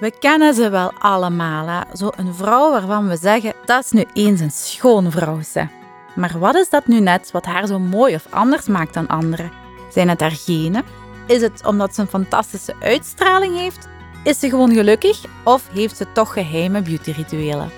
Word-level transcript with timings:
We 0.00 0.12
kennen 0.18 0.54
ze 0.54 0.70
wel 0.70 0.92
allemaal, 0.98 1.66
hè? 1.66 1.96
Zo 1.96 2.10
een 2.16 2.34
vrouw 2.34 2.70
waarvan 2.70 3.08
we 3.08 3.16
zeggen, 3.16 3.52
dat 3.64 3.84
is 3.84 3.90
nu 3.90 4.04
eens 4.12 4.40
een 4.40 4.50
schone 4.50 5.10
vrouw. 5.10 5.42
Ze. 5.42 5.66
Maar 6.14 6.38
wat 6.38 6.54
is 6.54 6.68
dat 6.68 6.86
nu 6.86 7.00
net 7.00 7.30
wat 7.30 7.44
haar 7.44 7.66
zo 7.66 7.78
mooi 7.78 8.14
of 8.14 8.26
anders 8.30 8.66
maakt 8.66 8.94
dan 8.94 9.06
anderen? 9.06 9.50
Zijn 9.92 10.08
het 10.08 10.20
haar 10.20 10.30
genen? 10.30 10.84
Is 11.26 11.40
het 11.40 11.66
omdat 11.66 11.94
ze 11.94 12.00
een 12.00 12.06
fantastische 12.06 12.74
uitstraling 12.80 13.56
heeft? 13.56 13.88
Is 14.24 14.38
ze 14.38 14.48
gewoon 14.48 14.72
gelukkig 14.72 15.24
of 15.44 15.68
heeft 15.72 15.96
ze 15.96 16.12
toch 16.12 16.32
geheime 16.32 16.82
beautyrituelen? 16.82 17.70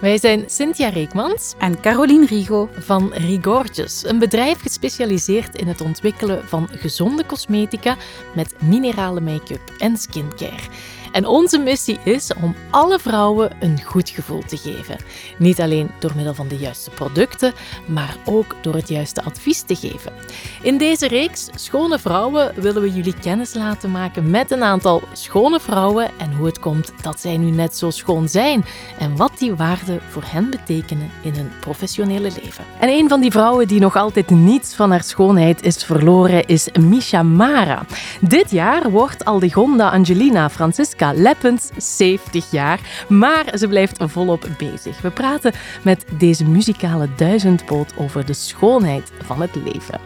Wij 0.00 0.18
zijn 0.18 0.44
Cynthia 0.46 0.88
Reekmans 0.88 1.54
En 1.58 1.80
Caroline 1.80 2.26
Rigo. 2.26 2.68
van 2.78 3.12
Rigorges, 3.12 4.04
een 4.04 4.18
bedrijf 4.18 4.60
gespecialiseerd 4.60 5.56
in 5.56 5.68
het 5.68 5.80
ontwikkelen 5.80 6.48
van 6.48 6.68
gezonde 6.72 7.26
cosmetica 7.26 7.96
met 8.34 8.54
minerale 8.62 9.20
make-up 9.20 9.72
en 9.78 9.96
skincare. 9.96 10.68
En 11.12 11.26
onze 11.26 11.58
missie 11.58 11.98
is 12.04 12.30
om 12.42 12.54
alle 12.70 12.98
vrouwen 12.98 13.50
een 13.60 13.82
goed 13.84 14.10
gevoel 14.10 14.42
te 14.46 14.56
geven. 14.56 14.96
Niet 15.38 15.60
alleen 15.60 15.90
door 15.98 16.12
middel 16.14 16.34
van 16.34 16.48
de 16.48 16.56
juiste 16.56 16.90
producten, 16.90 17.52
maar 17.86 18.16
ook 18.24 18.56
door 18.60 18.74
het 18.74 18.88
juiste 18.88 19.22
advies 19.22 19.62
te 19.62 19.74
geven. 19.74 20.12
In 20.62 20.78
deze 20.78 21.08
reeks 21.08 21.48
Schone 21.54 21.98
Vrouwen 21.98 22.52
willen 22.54 22.82
we 22.82 22.92
jullie 22.92 23.14
kennis 23.20 23.54
laten 23.54 23.90
maken 23.90 24.30
met 24.30 24.50
een 24.50 24.62
aantal 24.62 25.02
schone 25.12 25.60
vrouwen 25.60 26.10
en 26.18 26.32
hoe 26.32 26.46
het 26.46 26.58
komt 26.58 26.92
dat 27.02 27.20
zij 27.20 27.36
nu 27.36 27.50
net 27.50 27.76
zo 27.76 27.90
schoon 27.90 28.28
zijn 28.28 28.64
en 28.98 29.16
wat 29.16 29.32
die 29.38 29.54
waarden 29.54 30.00
voor 30.08 30.24
hen 30.26 30.50
betekenen 30.50 31.10
in 31.20 31.34
hun 31.34 31.50
professionele 31.60 32.30
leven. 32.42 32.64
En 32.78 32.88
een 32.88 33.08
van 33.08 33.20
die 33.20 33.30
vrouwen 33.30 33.68
die 33.68 33.80
nog 33.80 33.96
altijd 33.96 34.30
niets 34.30 34.74
van 34.74 34.90
haar 34.90 35.04
schoonheid 35.04 35.62
is 35.62 35.84
verloren 35.84 36.46
is 36.46 36.68
Misha 36.80 37.22
Mara. 37.22 37.82
Dit 38.20 38.50
jaar 38.50 38.90
wordt 38.90 39.24
Aldegonda 39.24 39.88
Angelina 39.88 40.50
Francisca 40.50 40.97
Leppens 41.00 41.70
70 41.76 42.50
jaar, 42.50 42.80
maar 43.08 43.44
ze 43.54 43.68
blijft 43.68 43.98
volop 44.00 44.48
bezig. 44.58 45.00
We 45.00 45.10
praten 45.10 45.52
met 45.82 46.04
deze 46.18 46.44
muzikale 46.44 47.08
duizendpoot 47.16 47.92
over 47.96 48.26
de 48.26 48.32
schoonheid 48.32 49.12
van 49.24 49.40
het 49.40 49.54
leven. 49.54 50.00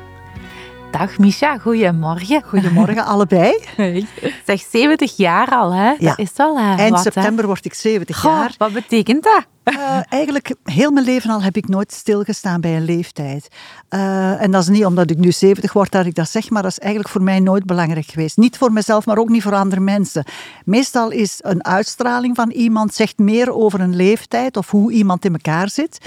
Dag 0.90 1.18
Misha, 1.18 1.58
goedemorgen. 1.58 2.42
Goedemorgen 2.42 3.04
allebei. 3.04 3.58
Zeg 4.46 4.60
70 4.70 5.16
jaar 5.16 5.48
al, 5.48 5.72
hè? 5.74 5.90
Ja. 5.90 5.96
Dat 5.98 6.18
is 6.18 6.30
al 6.36 6.58
Eind 6.58 6.90
wat, 6.90 7.04
hè? 7.04 7.10
september 7.10 7.46
word 7.46 7.64
ik 7.64 7.74
70 7.74 8.20
Goh, 8.20 8.32
jaar. 8.32 8.54
wat 8.58 8.72
betekent 8.72 9.22
dat? 9.22 9.46
Eh, 9.62 10.00
eigenlijk, 10.08 10.54
heel 10.64 10.90
mijn 10.90 11.06
leven 11.06 11.30
al 11.30 11.42
heb 11.42 11.56
ik 11.56 11.68
nooit 11.68 11.92
stilgestaan 11.92 12.60
bij 12.60 12.76
een 12.76 12.84
leeftijd. 12.84 13.48
Eh, 13.88 14.42
en 14.42 14.50
dat 14.50 14.62
is 14.62 14.68
niet 14.68 14.84
omdat 14.84 15.10
ik 15.10 15.18
nu 15.18 15.32
70 15.32 15.72
word 15.72 15.92
dat 15.92 16.06
ik 16.06 16.14
dat 16.14 16.28
zeg, 16.28 16.50
maar 16.50 16.62
dat 16.62 16.70
is 16.70 16.78
eigenlijk 16.78 17.12
voor 17.12 17.22
mij 17.22 17.40
nooit 17.40 17.64
belangrijk 17.64 18.06
geweest. 18.06 18.36
Niet 18.36 18.58
voor 18.58 18.72
mezelf, 18.72 19.06
maar 19.06 19.18
ook 19.18 19.28
niet 19.28 19.42
voor 19.42 19.54
andere 19.54 19.80
mensen. 19.80 20.24
Meestal 20.64 21.10
is 21.10 21.38
een 21.40 21.64
uitstraling 21.64 22.36
van 22.36 22.50
iemand 22.50 22.94
zegt 22.94 23.18
meer 23.18 23.52
over 23.52 23.80
een 23.80 23.96
leeftijd 23.96 24.56
of 24.56 24.70
hoe 24.70 24.92
iemand 24.92 25.24
in 25.24 25.32
elkaar 25.32 25.70
zit. 25.70 25.98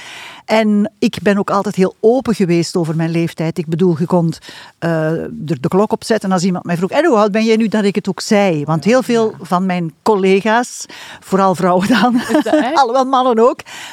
En 0.45 0.92
ik 1.00 1.17
ben 1.22 1.38
ook 1.38 1.50
altijd 1.50 1.76
heel 1.76 1.95
open 2.00 2.36
geweest 2.36 2.76
over 2.76 2.95
mijn 2.95 3.09
leeftijd. 3.09 3.58
Ik 3.58 3.67
bedoel, 3.67 3.95
je 4.00 4.06
kon 4.06 4.33
er 4.80 5.31
de 5.61 5.67
klok 5.67 5.92
op 5.92 6.03
zetten 6.03 6.31
als 6.31 6.44
iemand 6.44 6.66
mij 6.66 6.78
vroeg, 6.78 6.92
en 6.92 7.06
hoe 7.06 7.17
oud 7.17 7.31
ben 7.31 7.44
jij 7.44 7.56
nu, 7.56 7.67
dat 7.67 7.83
ik 7.83 7.95
het 7.95 8.09
ook 8.09 8.20
zei. 8.20 8.64
Want 8.64 8.83
heel 8.83 9.03
veel 9.03 9.33
van 9.42 9.66
mijn 9.66 9.94
collega's, 10.03 10.86
vooral 11.20 11.56
vrouwen 11.56 11.88
dan, 11.88 12.22
alhoewel 12.73 13.06
mannen 13.06 13.39
ook, 13.39 13.45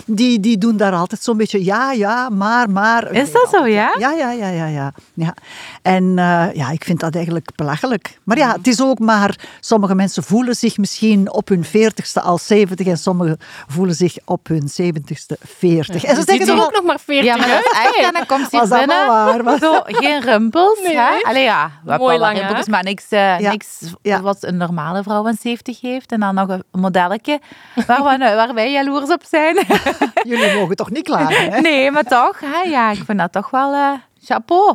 die, 0.07 0.41
die 0.41 0.59
doen 0.59 0.77
daar 0.77 0.93
altijd 0.93 1.23
zo'n 1.23 1.37
beetje 1.37 1.65
ja, 1.65 1.93
ja, 1.93 2.29
maar, 2.29 2.71
maar. 2.71 3.13
Is 3.13 3.33
dat 3.33 3.49
zo, 3.53 3.67
ja? 3.67 3.95
Ja, 3.99 4.11
ja, 4.11 4.31
ja, 4.31 4.49
ja. 4.49 4.67
ja. 4.67 4.93
ja. 5.15 5.35
En 5.83 6.19
eh, 6.19 6.45
ja, 6.55 6.71
ik 6.71 6.85
vind 6.85 7.01
dat 7.01 7.15
eigenlijk 7.15 7.49
belachelijk. 7.57 8.19
Maar 8.25 8.37
ja, 8.39 8.53
het 8.53 8.67
is 8.67 8.83
ook 8.83 8.99
maar, 8.99 9.37
sommige 9.61 9.95
mensen 9.95 10.23
voelen 10.23 10.55
zich 10.55 10.79
misschien 10.79 11.33
op 11.33 11.49
hun 11.49 11.65
veertigste 11.65 12.21
al 12.21 12.39
70 12.39 12.87
en 12.87 12.97
sommigen 12.99 13.39
voelen 13.69 13.95
zich 13.95 14.17
op 14.25 14.47
hun 14.49 14.69
zeventigste 14.69 15.37
40. 15.41 16.05
En 16.05 16.15
Je 16.17 16.23
ze 16.23 16.31
zeggen 16.37 16.61
ook 16.61 16.73
nog 16.73 16.83
maar 16.83 17.01
40 17.05 17.25
Ja, 17.25 17.37
maar 17.37 17.47
dat 17.49 17.57
uit. 17.57 17.65
is 17.67 17.79
echt, 17.97 18.07
en 18.07 18.13
dan 18.13 18.27
komt 18.27 18.49
ze 18.51 18.57
Was 18.59 18.69
hier 18.69 18.79
dat 18.79 18.79
binnen. 18.87 19.07
maar 19.07 19.25
waar, 19.25 19.43
was- 19.43 19.61
Zo, 19.61 19.81
geen 19.87 20.21
rimpels, 20.21 20.79
Nee. 20.83 20.97
hè? 20.97 21.23
Allee, 21.23 21.43
ja, 21.43 21.71
Mooi 21.85 22.19
lang 22.19 22.39
rimpels, 22.39 22.69
maar 22.69 22.83
niks, 22.83 23.05
eh, 23.09 23.39
Ja. 23.41 23.51
niks 23.51 23.79
Ja. 24.03 24.21
wat 24.21 24.37
een 24.41 24.57
normale 24.57 25.03
vrouw 25.03 25.23
van 25.23 25.37
70 25.41 25.81
heeft. 25.81 26.13
En 26.13 26.21
dan 26.21 26.35
nog 26.35 26.49
een 26.49 26.63
modelletje 26.71 27.41
waar, 27.87 28.03
we, 28.03 28.19
waar 28.19 28.55
wij 28.55 28.73
jaloers 28.73 29.11
op 29.11 29.23
zijn. 29.29 29.42
Jullie 30.31 30.55
mogen 30.55 30.77
toch 30.77 30.91
niet 30.91 31.05
klagen, 31.05 31.53
hè? 31.53 31.61
Nee, 31.61 31.91
maar 31.91 32.05
toch, 32.05 32.41
hè? 32.41 32.61
ja, 32.71 32.91
ik 32.91 33.03
vind 33.05 33.19
dat 33.19 33.33
toch 33.33 33.51
wel 33.51 33.73
eh, 33.73 33.93
chapeau. 34.23 34.75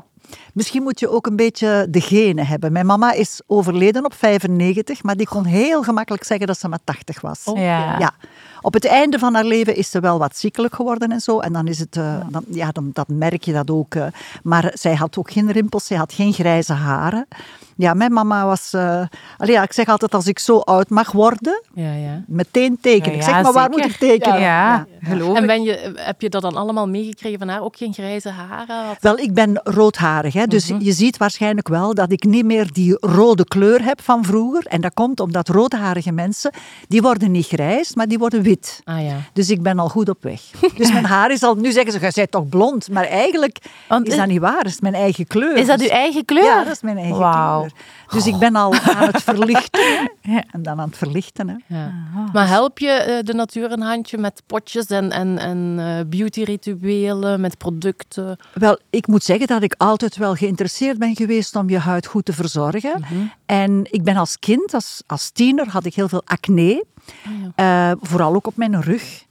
Misschien 0.54 0.84
moet 0.84 1.00
je 1.00 1.10
ook 1.10 1.26
een 1.26 1.36
beetje 1.36 1.88
de 1.90 2.02
genen 2.02 2.48
hebben. 2.48 2.72
Mijn 2.72 2.86
mama 2.86 3.12
is 3.12 3.42
overleden 3.48 4.06
op 4.06 4.14
95, 4.14 5.04
maar 5.04 5.16
die 5.16 5.28
kon 5.28 5.46
heel 5.46 5.84
gemakkelijk 5.84 6.24
zeggen 6.24 6.48
dat 6.48 6.60
ze 6.60 6.68
maar 6.68 6.80
80 6.84 7.22
was. 7.22 7.44
Oh, 7.44 7.58
Ja. 7.58 8.00
Ja. 8.00 8.14
Op 8.62 8.73
het 8.73 8.85
einde 8.85 9.19
van 9.19 9.34
haar 9.34 9.44
leven 9.45 9.75
is 9.75 9.91
ze 9.91 10.00
wel 10.00 10.19
wat 10.19 10.38
ziekelijk 10.38 10.75
geworden 10.75 11.12
en 11.12 11.19
zo. 11.22 11.40
En 11.40 11.53
dan 11.53 11.68
is 11.68 11.79
het, 11.79 11.97
eh, 11.97 12.16
dan, 12.29 12.44
ja, 12.50 12.72
dan, 12.72 12.90
dat 12.94 13.07
merk 13.07 13.44
je 13.44 13.53
dat 13.53 13.69
ook. 13.72 13.95
eh. 13.95 14.06
maar 14.44 14.72
zij 14.73 14.95
had 14.95 15.18
ook 15.18 15.31
geen 15.31 15.51
rimpels, 15.51 15.85
zij 15.85 15.97
had 15.97 16.13
geen 16.13 16.34
grijze 16.34 16.73
haren. 16.73 17.28
Ja, 17.75 17.94
mijn 17.94 18.13
mama 18.13 18.45
was... 18.45 18.73
eh 18.73 19.01
allee, 19.38 19.53
ja, 19.53 19.63
ik 19.63 19.73
zeg 19.73 19.88
altijd, 19.88 20.13
als 20.13 20.28
ik 20.28 20.40
zo 20.40 20.57
oud 20.59 20.90
mag 20.90 21.12
worden, 21.12 21.62
Ja, 21.73 21.94
ja. 21.94 22.23
meteen 22.28 22.78
tekenen. 22.81 23.12
Ja, 23.12 23.18
ik 23.18 23.23
zeg, 23.23 23.35
ja, 23.35 23.41
maar 23.41 23.53
waar 23.53 23.63
zeker. 23.72 23.79
moet 23.81 23.91
ik 23.91 23.97
tekenen? 23.97 24.40
Ja, 24.40 24.85
geloof 25.01 25.35
En 25.35 25.41
ik. 25.41 25.47
ben 25.47 25.62
je, 25.63 25.91
heb 25.95 26.22
je 26.22 26.29
dat 26.29 26.41
dan 26.41 26.56
allemaal 26.56 26.88
meegekregen 26.88 27.39
van 27.39 27.47
haar? 27.47 27.62
Ook 27.62 27.75
geen 27.78 27.94
grijze 27.94 28.29
haren? 28.29 28.88
Wat- 28.88 28.97
Wel, 29.01 29.18
ik 29.18 29.34
ben 29.34 29.62
roodharig. 29.63 30.34
Hè? 30.34 30.45
Dus 30.45 30.72
Mhm. 30.72 30.84
je 30.84 30.91
ziet 30.91 31.18
waarschijnlijk 31.18 31.68
wel 31.68 31.94
dat 31.94 32.12
ik 32.12 32.24
niet 32.24 32.45
meer 32.45 32.69
die 32.74 32.97
rode 33.00 33.45
kleur 33.45 33.84
heb 33.84 34.01
van 34.01 34.24
vroeger. 34.24 34.66
En 34.66 34.81
dat 34.81 34.94
komt 34.94 35.19
omdat 35.19 35.47
roodharige 35.50 36.12
mensen, 36.12 36.51
die 36.88 37.01
worden 37.01 37.31
niet 37.31 37.47
grijs, 37.47 37.95
maar 37.95 38.07
die 38.07 38.18
worden 38.18 38.41
wit. 38.47 38.81
Ah 38.84 39.03
ja. 39.03 39.16
Dus 39.34 39.50
ik 39.50 39.62
ben 39.62 39.80
al 39.80 39.90
goed 39.90 40.09
op 40.09 40.24
weg. 40.24 40.41
Dus 40.75 40.91
mijn 40.91 41.06
haar 41.06 41.31
is 41.31 41.44
al... 41.44 41.56
Nu 41.56 41.72
zeggen 41.72 41.91
ze, 41.91 42.00
jij 42.00 42.12
bent 42.13 42.31
toch 42.31 42.50
blond? 42.50 42.90
Maar 42.90 43.06
eigenlijk 43.06 43.58
Want 43.88 44.08
is 44.08 44.16
dat 44.16 44.28
niet 44.28 44.40
waar. 44.40 44.63
Dat 44.63 44.72
is 44.72 44.80
mijn 44.80 44.94
eigen 44.94 45.28
kleur. 45.28 45.58
Is 45.58 45.66
dat 45.66 45.78
Dus- 45.78 45.88
uw 45.88 45.94
eigen 45.94 46.25
kleur? 46.25 46.44
Ja, 46.44 46.63
dat 46.63 46.74
is 46.74 46.81
mijn 46.81 46.97
eigen 46.97 47.18
kleur. 47.18 47.72
Dus 48.12 48.28
ik 48.28 48.38
ben 48.38 48.56
al 48.56 48.74
aan 48.74 49.07
het 49.07 49.24
verlichten. 49.24 50.12
Ja. 50.28 50.44
En 50.52 50.64
dan 50.64 50.80
aan 50.80 50.88
het 50.88 50.98
verlichten. 50.98 51.50
Hè. 51.50 51.78
Ja. 51.78 51.94
Maar 52.34 52.48
help 52.48 52.80
je 52.80 52.90
eh, 52.90 53.24
de 53.24 53.34
natuur 53.34 53.72
een 53.72 53.82
handje 53.82 54.18
met 54.18 54.44
potjes 54.46 54.86
en, 54.86 55.12
en, 55.12 55.38
en 55.38 55.76
eh, 55.80 56.06
beauty-rituelen, 56.10 57.42
met 57.42 57.58
producten? 57.58 58.38
Wel, 58.54 58.80
ik 58.90 59.08
moet 59.08 59.24
zeggen 59.24 59.48
dat 59.48 59.64
ik 59.64 59.76
altijd 59.78 60.18
wel 60.18 60.36
geïnteresseerd 60.36 60.98
ben 60.98 61.16
geweest 61.16 61.56
om 61.56 61.70
je 61.70 61.78
huid 61.78 62.06
goed 62.06 62.26
te 62.26 62.34
verzorgen. 62.34 63.04
En 63.46 63.88
ik 63.92 64.04
ben 64.04 64.16
als 64.16 64.40
kind, 64.40 64.74
als, 64.74 65.04
als 65.06 65.30
tiener, 65.30 65.70
had 65.70 65.86
ik 65.86 65.96
heel 65.96 66.10
veel 66.10 66.22
acne. 66.26 66.86
Eh, 67.56 67.92
vooral 68.02 68.36
ook 68.36 68.48
op 68.48 68.58
mijn 68.58 68.82
rug. 68.82 69.26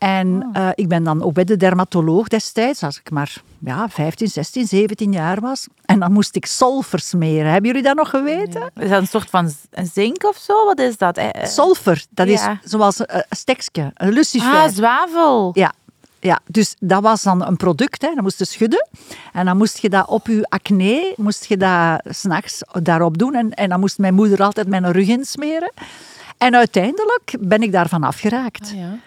En 0.00 0.48
eh, 0.52 0.68
ik 0.74 0.88
ben 0.88 1.04
dan 1.04 1.22
ook 1.22 1.32
bij 1.32 1.44
de 1.44 1.56
dermatoloog 1.56 2.28
destijds, 2.28 2.82
als 2.82 2.98
ik 2.98 3.10
maar 3.10 3.42
ja, 3.58 3.88
15, 3.88 4.28
16, 4.28 4.66
17 4.66 5.12
jaar 5.12 5.40
was. 5.40 5.66
En 5.84 5.98
dan 6.00 6.12
moest 6.12 6.36
ik 6.36 6.46
sulfur 6.46 6.98
smeren. 6.98 7.52
Hebben 7.52 7.70
jullie 7.70 7.86
dat 7.86 7.96
nog 7.96 8.10
geweten? 8.10 8.70
Is 8.74 8.88
dat 8.88 9.00
een 9.00 9.06
soort 9.06 9.30
van 9.30 9.52
zink 9.92 10.24
of 10.24 10.36
zo? 10.36 10.64
Wat 10.64 10.78
is 10.78 10.96
dat? 10.96 11.16
Eh, 11.16 11.28
eh, 11.42 11.46
Sulfur, 11.46 12.04
dat 12.10 12.28
ja. 12.28 12.58
is 12.62 12.70
zoals 12.70 12.98
een, 12.98 13.06
een 13.08 13.24
stekje, 13.30 13.90
een 13.94 14.12
lucifer. 14.12 14.54
Ah, 14.54 14.68
zwavel. 14.68 15.50
Ja, 15.54 15.72
ja, 16.20 16.40
dus 16.46 16.74
dat 16.78 17.02
was 17.02 17.22
dan 17.22 17.46
een 17.46 17.56
product. 17.56 18.02
Hè. 18.02 18.14
Dan 18.14 18.22
moest 18.22 18.38
je 18.38 18.44
schudden. 18.44 18.88
En 19.32 19.44
dan 19.44 19.56
moest 19.56 19.78
je 19.78 19.88
dat 19.88 20.08
op 20.08 20.26
je 20.26 20.46
acne, 20.48 21.14
moest 21.16 21.44
je 21.44 21.56
dat 21.56 22.00
s'nachts 22.04 22.62
daarop 22.82 23.18
doen. 23.18 23.34
En, 23.34 23.50
en 23.50 23.68
dan 23.68 23.80
moest 23.80 23.98
mijn 23.98 24.14
moeder 24.14 24.42
altijd 24.42 24.68
mijn 24.68 24.92
rug 24.92 25.08
insmeren. 25.08 25.72
En 26.38 26.54
uiteindelijk 26.56 27.34
ben 27.40 27.62
ik 27.62 27.72
daarvan 27.72 28.02
afgeraakt. 28.02 28.70
Ah, 28.70 28.78
ja. 28.78 28.98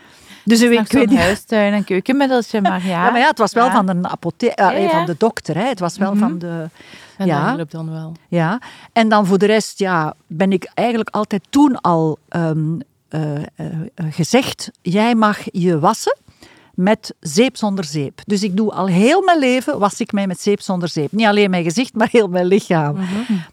Dus 0.44 0.62
ik, 0.62 0.70
Nog 0.72 0.86
ik 0.86 0.92
weet 0.92 1.16
huistuin- 1.18 1.74
en 1.74 1.84
keukenmiddeltje, 1.84 2.62
maar 2.62 2.82
ja. 2.86 2.90
Ja, 3.06 3.12
maar 3.12 3.20
ja, 3.20 3.28
het 3.28 3.38
was 3.38 3.54
wel 3.54 3.66
Ja. 3.66 3.72
van 3.72 3.86
de 3.86 4.08
apotheek, 4.10 4.52
eh, 4.52 4.66
Ja, 4.66 4.72
ja. 4.78 4.90
van 4.90 5.06
de 5.06 5.16
dokter. 5.18 5.56
Hè. 5.56 5.64
Het 5.68 5.80
was 5.80 5.98
wel 5.98 6.16
van 6.16 6.38
de... 6.40 6.70
En 7.18 7.26
Ja. 7.28 7.56
dat 7.56 7.72
dan 7.72 7.92
wel. 7.92 8.12
Ja, 8.28 8.60
en 8.94 9.10
dan 9.10 9.26
voor 9.26 9.38
de 9.38 9.46
rest 9.46 9.80
ja, 9.80 10.14
ben 10.28 10.52
ik 10.52 10.72
eigenlijk 10.74 11.10
altijd 11.10 11.44
toen 11.50 11.82
al 11.82 12.18
ehm, 12.30 12.80
eh, 13.10 13.36
eh, 13.36 13.42
eh, 13.56 14.06
gezegd: 14.10 14.72
jij 14.82 15.16
mag 15.16 15.38
je 15.52 15.80
wassen 15.80 16.18
met 16.74 17.14
zeep 17.20 17.58
zonder 17.58 17.86
zeep. 17.86 18.22
Dus 18.26 18.44
ik 18.44 18.58
doe 18.58 18.72
al 18.72 18.88
heel 18.88 19.22
mijn 19.22 19.40
leven 19.40 19.80
was 19.80 20.00
ik 20.00 20.12
mij 20.12 20.28
met 20.28 20.42
zeep 20.42 20.62
zonder 20.62 20.90
zeep. 20.90 21.12
Niet 21.12 21.26
alleen 21.28 21.50
mijn 21.50 21.64
gezicht, 21.64 21.94
maar 21.96 22.08
heel 22.12 22.28
mijn 22.28 22.46
lichaam. 22.46 22.98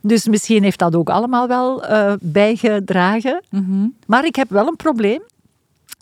Dus 0.00 0.26
misschien 0.29 0.62
heeft 0.62 0.79
dat 0.79 0.94
ook 0.94 1.11
allemaal 1.11 1.49
wel 1.49 1.85
eh, 1.85 2.12
bijgedragen. 2.20 3.43
Mhm. 3.50 3.87
Maar 4.06 4.25
ik 4.25 4.37
heb 4.37 4.50
wel 4.50 4.67
een 4.67 4.76
probleem. 4.76 5.20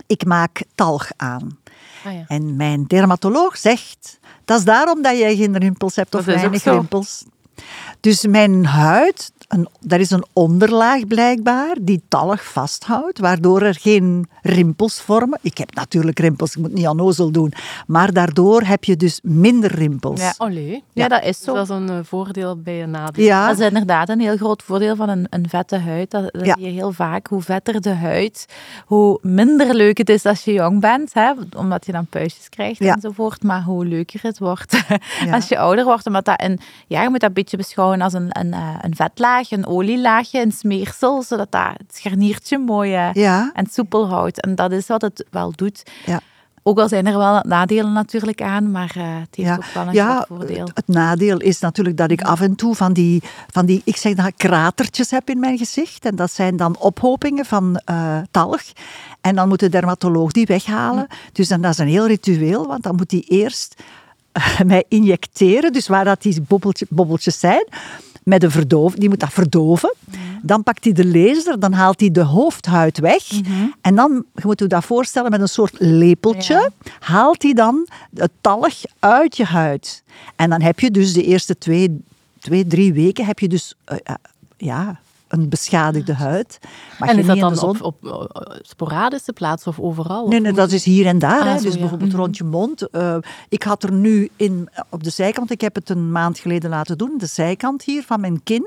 Ik 0.07 0.25
maak 0.25 0.63
talg 0.75 1.11
aan. 1.17 1.59
Ah, 2.05 2.13
ja. 2.13 2.25
En 2.29 2.57
mijn 2.57 2.85
dermatoloog 2.85 3.57
zegt, 3.57 4.19
dat 4.45 4.59
is 4.59 4.65
daarom 4.65 5.03
dat 5.03 5.19
jij 5.19 5.37
geen 5.37 5.57
rimpels 5.59 5.97
hebt 5.97 6.15
of 6.15 6.25
Dat 6.25 6.35
weinig 6.35 6.65
rimpels. 6.65 7.25
Dus 8.01 8.27
mijn 8.27 8.67
huid, 8.67 9.33
een, 9.49 9.69
daar 9.81 10.01
is 10.01 10.11
een 10.11 10.25
onderlaag 10.33 11.07
blijkbaar 11.07 11.77
die 11.81 12.03
tallig 12.09 12.45
vasthoudt, 12.45 13.19
waardoor 13.19 13.63
er 13.63 13.75
geen 13.75 14.29
rimpels 14.43 15.01
vormen. 15.01 15.39
Ik 15.43 15.59
heb 15.59 15.75
natuurlijk 15.75 16.19
rimpels, 16.19 16.55
ik 16.57 16.61
moet 16.63 16.73
niet 16.75 16.87
onnozel 16.89 17.31
doen. 17.31 17.53
Maar 17.87 18.13
daardoor 18.13 18.63
heb 18.63 18.85
je 18.85 18.97
dus 18.97 19.21
minder 19.23 19.75
rimpels. 19.75 20.21
Ja. 20.21 20.35
Ja, 20.93 21.09
dat 21.09 21.23
is 21.23 21.27
Dus 21.37 21.43
zo. 21.45 21.55
dat 21.55 21.63
is 21.63 21.69
een 21.77 21.89
eh, 21.89 21.99
voordeel 22.03 22.57
bij 22.63 22.83
een 22.83 22.91
nadeel. 22.91 23.25
Ja, 23.25 23.49
Dat 23.49 23.59
is 23.59 23.67
inderdaad 23.67 24.09
een 24.09 24.21
heel 24.21 24.37
groot 24.37 24.63
voordeel 24.63 24.97
van 24.97 25.09
een, 25.09 25.27
een 25.31 25.49
vette 25.49 25.77
huid. 25.79 26.11
Dat, 26.11 26.33
dat 26.33 26.45
Ja. 26.47 26.55
zie 26.55 26.65
je 26.65 26.71
heel 26.73 26.93
vaak. 26.93 27.27
Hoe 27.27 27.43
vetter 27.43 27.81
de 27.81 27.95
huid, 27.95 28.47
hoe 28.87 29.19
minder 29.23 29.75
leuk 29.75 29.99
het 29.99 30.09
is 30.09 30.25
als 30.25 30.45
je 30.45 30.53
jong 30.53 30.81
bent. 30.81 31.15
Hè? 31.15 31.33
Omdat 31.57 31.87
je 31.87 31.93
dan 31.93 32.07
puistjes 32.07 32.49
krijgt 32.49 32.79
Ja. 32.79 32.95
enzovoort. 32.95 33.43
Maar 33.43 33.63
hoe 33.63 33.85
leuker 33.87 34.21
het 34.23 34.39
wordt 34.39 34.85
Ja. 35.25 35.33
als 35.35 35.49
je 35.49 35.59
ouder 35.59 35.85
wordt. 35.85 36.07
Omdat 36.07 36.25
dat 36.25 36.43
een, 36.43 36.59
ja, 36.87 37.03
je 37.03 37.09
moet 37.09 37.21
dat 37.21 37.29
een 37.29 37.35
beetje 37.35 37.57
beschouwen 37.57 38.01
als 38.01 38.13
een, 38.13 38.29
een, 38.39 38.53
eh, 38.53 38.75
een 38.81 38.95
vetlaag, 38.97 39.38
een 39.47 39.67
olielaagje, 39.67 40.41
een 40.41 40.53
smeersel. 40.53 41.23
Zodat 41.23 41.53
dat 41.53 41.73
het 41.77 41.97
scharniertje 41.97 42.59
mooi 42.59 42.95
eh, 42.95 43.13
ja, 43.13 43.51
en 43.55 43.67
soepel 43.71 44.09
houdt. 44.09 44.41
En 44.41 44.55
dat 44.55 44.73
is 44.73 44.87
wat 44.87 45.03
het 45.03 45.25
wel 45.31 45.53
doet. 45.57 45.83
Ja. 46.07 46.21
Ook 46.63 46.79
al 46.79 46.89
zijn 46.89 47.07
er 47.07 47.19
wel 47.19 47.43
nadelen 47.43 47.93
natuurlijk 47.93 48.43
aan, 48.43 48.71
maar 48.71 48.93
eh, 48.97 49.05
het 49.05 49.37
heeft 49.37 49.49
ja. 49.49 49.57
ook 49.57 49.65
wel 49.75 49.87
een 49.87 49.93
ja 49.93 50.25
voordeel. 50.29 50.69
het 50.75 50.89
nadeel 50.89 51.39
is 51.39 51.61
natuurlijk 51.61 51.97
dat 51.97 52.11
ik 52.11 52.23
af 52.23 52.41
en 52.41 52.55
toe 52.55 52.75
van 52.75 52.93
die, 52.93 53.23
van 53.51 53.67
die 53.67 53.83
ik 53.85 53.97
zeg 53.97 54.15
dat, 54.15 54.33
kratertjes 54.37 55.11
heb 55.11 55.31
in 55.31 55.41
mijn 55.41 55.59
gezicht. 55.59 56.05
En 56.05 56.17
dat 56.17 56.33
zijn 56.33 56.57
dan 56.57 56.79
ophopingen 56.79 57.45
van 57.45 57.81
eh, 57.85 58.19
talg. 58.31 58.63
En 59.21 59.35
dan 59.35 59.49
moet 59.49 59.61
de 59.61 59.69
dermatoloog 59.69 60.33
die 60.33 60.47
weghalen. 60.47 61.07
Dus 61.33 61.49
dan, 61.49 61.61
dat 61.61 61.73
is 61.73 61.79
een 61.79 61.89
heel 61.89 62.07
ritueel, 62.07 62.67
want 62.67 62.83
dan 62.83 62.97
moet 62.97 63.11
hij 63.11 63.25
eerst 63.27 63.83
mij 64.67 64.85
injecteren. 64.89 65.73
Dus 65.73 65.89
waar 65.89 66.05
dat 66.05 66.23
die 66.23 66.41
bobbeltje, 66.41 66.87
bobbeltjes 66.89 67.41
zijn. 67.41 67.67
Met 68.29 68.43
een 68.43 68.51
verdoof, 68.51 68.95
die 68.95 69.09
moet 69.09 69.21
dat 69.21 69.33
verdoven. 69.33 69.95
Dan 70.43 70.63
pakt 70.63 70.85
hij 70.85 70.93
de 70.93 71.07
laser, 71.07 71.61
dan 71.61 71.73
haalt 71.73 72.01
hij 72.01 72.11
de 72.11 72.23
hoofdhuid 72.23 72.99
weg. 72.99 73.25
En 73.81 73.95
dan, 73.95 74.25
je 74.35 74.43
moet 74.45 74.59
je 74.59 74.67
dat 74.67 74.85
voorstellen, 74.85 75.31
met 75.31 75.41
een 75.41 75.49
soort 75.49 75.75
lepeltje 75.79 76.55
Ja. 76.55 76.69
haalt 76.99 77.43
hij 77.43 77.53
dan 77.53 77.89
het 78.15 78.31
talg 78.41 78.75
uit 78.99 79.37
je 79.37 79.45
huid. 79.45 80.03
En 80.37 80.51
dan 80.51 80.61
heb 80.61 80.81
je 80.81 80.91
dus 80.91 81.13
de 81.13 81.23
eerste 81.23 81.59
twee, 81.59 82.01
twee 82.39 82.67
drie 82.67 82.93
weken 82.93 83.25
heb 83.25 83.39
je 83.39 83.49
dus 83.49 83.75
eh, 83.85 83.97
eh, 84.03 84.15
ja, 84.57 85.01
een 85.29 85.49
beschadigde 85.49 86.13
huid. 86.15 86.59
Mag 86.99 87.09
En 87.09 87.19
is 87.19 87.27
dat 87.27 87.39
dan 87.39 87.61
op, 87.63 87.83
op, 87.83 88.07
eh, 88.07 88.57
sporadische 88.63 89.33
plaatsen 89.33 89.71
of 89.71 89.81
overal? 89.81 90.29
Nee, 90.29 90.41
nee, 90.41 90.53
dat 90.53 90.73
is 90.73 90.85
hier 90.85 91.07
en 91.07 91.19
daar. 91.19 91.41
Ah, 91.41 91.47
hè. 91.47 91.57
zo, 91.59 91.65
Dus 91.65 91.75
ja. 91.75 91.81
bijvoorbeeld 91.81 92.11
Mhm. 92.13 92.21
rond 92.21 92.37
je 92.37 92.45
mond. 92.45 92.91
Eh, 92.91 93.17
ik 93.49 93.63
had 93.63 93.83
er 93.83 93.93
nu 93.93 94.31
in, 94.37 94.69
op 94.89 95.03
de 95.05 95.11
zijkant, 95.11 95.51
ik 95.51 95.61
heb 95.61 95.75
het 95.75 95.91
een 95.91 96.13
maand 96.13 96.39
geleden 96.39 96.71
laten 96.71 96.99
doen, 96.99 97.15
de 97.19 97.27
zijkant 97.27 97.83
hier 97.85 98.03
van 98.03 98.21
mijn 98.21 98.43
kin. 98.43 98.67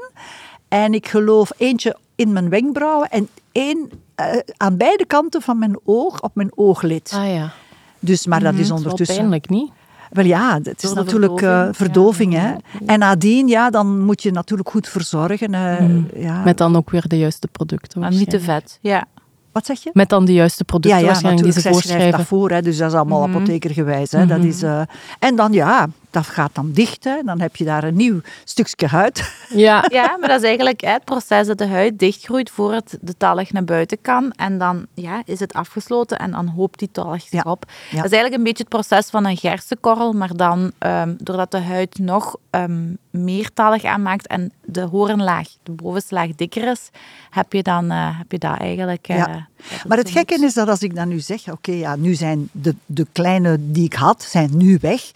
En 0.68 0.94
ik 0.94 1.08
geloof 1.08 1.52
eentje 1.58 1.98
in 2.16 2.32
mijn 2.34 2.50
wenkbrauwen 2.50 3.10
en 3.10 3.28
één 3.52 3.90
eh, 4.16 4.38
aan 4.58 4.78
beide 4.78 5.06
kanten 5.06 5.42
van 5.42 5.60
mijn 5.60 5.80
oog, 5.86 6.22
op 6.22 6.36
mijn 6.36 6.52
ooglid. 6.56 7.12
Ah 7.16 7.28
ja, 7.34 7.52
Dus, 8.00 8.26
maar 8.26 8.40
dat 8.40 8.54
is 8.54 8.58
dat 8.58 8.64
is 8.64 8.70
wel 8.70 8.78
ondertussen... 8.78 9.16
pijnlijk, 9.16 9.50
niet? 9.50 9.72
Wel 10.12 10.26
ja, 10.26 10.60
het 10.64 10.84
is 10.84 10.94
natuurlijk 10.94 11.42
eh, 11.42 11.48
verdoving, 11.50 11.76
verdoving. 11.76 12.34
ja. 12.34 12.40
hè. 12.40 12.86
En 12.86 13.00
nadien, 13.00 13.48
ja, 13.48 13.70
dan 13.70 14.00
moet 14.00 14.24
je 14.24 14.32
natuurlijk 14.32 14.70
goed 14.70 14.88
verzorgen. 14.88 15.54
eh, 15.54 16.22
ja. 16.24 16.44
Met 16.44 16.58
dan 16.58 16.76
ook 16.76 16.90
weer 16.90 17.08
de 17.08 17.18
juiste 17.18 17.48
producten. 17.48 18.00
Maar 18.00 18.12
niet 18.12 18.30
te 18.30 18.40
vet. 18.40 18.78
Ja. 18.82 19.06
Wat 19.52 19.66
zeg 19.66 19.84
je? 19.84 19.90
Met 19.94 20.10
dan 20.10 20.26
de 20.26 20.34
juiste 20.34 20.64
Ja, 20.66 20.66
producten 20.66 21.00
ja, 21.00 21.06
waarschijnlijk 21.06 21.44
die 21.46 21.54
natuurlijk. 21.54 21.84
ze 21.86 21.90
voorschrijven. 21.90 22.26
voor, 22.26 22.50
hè, 22.52 22.62
dus 22.62 22.78
dat 22.78 22.92
is 22.92 22.98
allemaal 22.98 23.28
Mhm. 23.28 23.36
apothekergewijs. 23.36 24.12
Hè. 24.12 24.26
Dat 24.26 24.44
is, 24.44 24.64
eh, 24.64 24.82
en 25.20 25.36
dan, 25.36 25.52
ja, 25.54 25.88
dat 26.12 26.26
gaat 26.28 26.56
dan 26.56 26.72
dicht. 26.72 27.04
Hè. 27.04 27.22
Dan 27.24 27.42
heb 27.42 27.56
je 27.56 27.64
daar 27.64 27.84
een 27.84 27.96
nieuw 27.96 28.22
stukje 28.44 28.88
huid. 28.88 29.34
Ja, 29.50 29.86
ja, 29.92 30.18
maar 30.20 30.30
dat 30.30 30.40
is 30.40 30.46
eigenlijk 30.48 30.82
hè, 30.82 30.92
het 30.92 31.06
proces 31.06 31.48
dat 31.48 31.58
de 31.58 31.68
huid 31.68 32.00
dichtgroeit 32.00 32.50
voordat 32.50 32.98
de 33.02 33.18
talg 33.18 33.52
naar 33.52 33.64
buiten 33.64 34.02
kan. 34.02 34.32
En 34.32 34.58
dan 34.58 34.86
ja, 34.94 35.22
is 35.26 35.40
het 35.40 35.54
afgesloten 35.54 36.20
en 36.20 36.32
dan 36.32 36.48
hoopt 36.48 36.80
die 36.80 36.92
talg 36.92 37.22
zich 37.22 37.32
Ja. 37.44 37.52
op. 37.52 37.66
Ja. 37.68 37.96
Dat 37.96 38.06
is 38.06 38.12
eigenlijk 38.12 38.34
een 38.34 38.44
beetje 38.44 38.64
het 38.64 38.70
proces 38.88 39.10
van 39.10 39.26
een 39.26 39.38
gerstenkorrel, 39.38 40.14
maar 40.14 40.36
dan 40.36 40.72
ehm, 40.78 41.14
doordat 41.18 41.52
de 41.52 41.62
huid 41.62 42.00
nog 42.00 42.36
ehm, 42.50 42.94
meer 43.12 43.54
talg 43.54 43.84
aanmaakt 43.84 44.28
en 44.28 44.52
de 44.66 44.82
horenlaag, 44.82 45.48
de 45.64 45.72
bovenste 45.72 46.16
laag 46.16 46.36
dikker 46.36 46.72
is, 46.72 46.90
heb 47.30 47.54
je 47.54 47.64
dan 47.64 47.92
eh, 47.92 48.18
heb 48.18 48.32
je 48.32 48.38
dat 48.38 48.58
eigenlijk... 48.58 49.08
eh, 49.08 49.18
Ja. 49.18 49.28
dat 49.28 49.86
Maar 49.88 49.98
het 49.98 50.10
gekke 50.10 50.44
is 50.44 50.54
dat 50.54 50.68
als 50.68 50.82
ik 50.82 50.96
dan 50.96 51.08
nu 51.08 51.20
zeg, 51.20 51.52
oké, 51.52 51.72
ja, 51.72 51.96
nu 51.96 52.14
zijn 52.14 52.50
de, 52.52 52.76
de 52.86 53.08
kleine 53.12 53.58
die 53.60 53.84
ik 53.84 53.94
had, 53.94 54.24
zijn 54.24 54.50
nu 54.58 54.78
weg. 54.82 55.12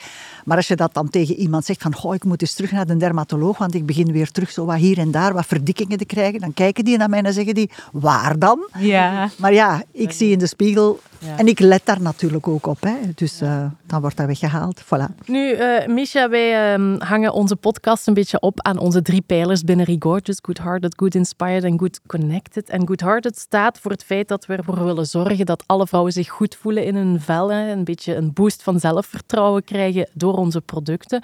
Maar 0.46 0.58
als 0.58 0.68
je 0.68 0.76
dat 0.76 0.94
dan 0.94 1.10
tegen 1.10 1.36
iemand 1.36 1.66
zegt 1.66 1.82
van, 1.82 1.96
goh, 1.96 2.14
ik 2.14 2.24
moet 2.24 2.42
eens 2.42 2.54
terug 2.54 2.72
naar 2.72 2.86
de 2.86 2.98
dermatoloog, 2.98 3.58
want 3.58 3.76
ik 3.76 3.86
begin 3.86 4.12
weer 4.12 4.32
terug 4.32 4.52
zo 4.52 4.66
wat 4.66 4.76
hier 4.78 4.98
en 4.98 5.12
daar, 5.12 5.34
wat 5.34 5.46
verdikkingen 5.46 5.98
te 5.98 6.06
krijgen, 6.06 6.40
dan 6.40 6.54
kijken 6.54 6.84
die 6.86 6.98
naar 6.98 7.10
mij 7.10 7.18
en 7.18 7.24
dan 7.24 7.34
zeggen 7.34 7.54
die, 7.54 7.70
waar 7.92 8.40
dan? 8.40 8.70
Ja. 8.78 9.30
Maar 9.38 9.54
ja, 9.54 9.84
ik 9.92 10.12
zie 10.12 10.32
in 10.32 10.40
de 10.40 10.48
spiegel 10.48 11.00
Ja. 11.20 11.38
en 11.38 11.48
ik 11.48 11.60
let 11.60 11.82
daar 11.86 12.02
natuurlijk 12.02 12.48
ook 12.48 12.68
op. 12.68 12.82
Hè. 12.82 12.94
Dus 13.16 13.42
eh, 13.42 13.66
dan 13.88 14.02
wordt 14.02 14.18
dat 14.18 14.26
weggehaald. 14.26 14.84
Voilà. 14.84 15.26
Nu, 15.26 15.52
eh 15.52 15.88
Misha, 15.88 16.30
wij 16.30 16.74
ehm, 16.74 16.96
hangen 17.00 17.34
onze 17.34 17.56
podcast 17.56 18.08
een 18.08 18.14
beetje 18.14 18.40
op 18.40 18.62
aan 18.62 18.78
onze 18.78 19.02
drie 19.02 19.22
pijlers 19.22 19.64
binnen 19.64 19.86
Regorgeous. 19.86 20.40
Good-hearted, 20.42 20.94
good 20.98 21.16
inspired 21.16 21.64
en 21.64 21.80
good 21.80 22.00
connected. 22.08 22.70
En 22.70 22.88
good-hearted 22.88 23.38
staat 23.38 23.80
voor 23.80 23.92
het 23.92 24.04
feit 24.04 24.28
dat 24.28 24.46
we 24.46 24.56
ervoor 24.56 24.84
willen 24.86 25.06
zorgen 25.06 25.46
dat 25.46 25.64
alle 25.66 25.88
vrouwen 25.88 26.12
zich 26.14 26.30
goed 26.30 26.56
voelen 26.62 26.86
in 26.86 26.96
hun 26.96 27.22
vel. 27.22 27.52
Hè. 27.52 27.72
Een 27.72 27.84
beetje 27.84 28.16
een 28.16 28.34
boost 28.34 28.64
van 28.64 28.80
zelfvertrouwen 28.80 29.64
krijgen 29.64 30.08
door 30.14 30.34
onze 30.34 30.62
producten. 30.62 31.24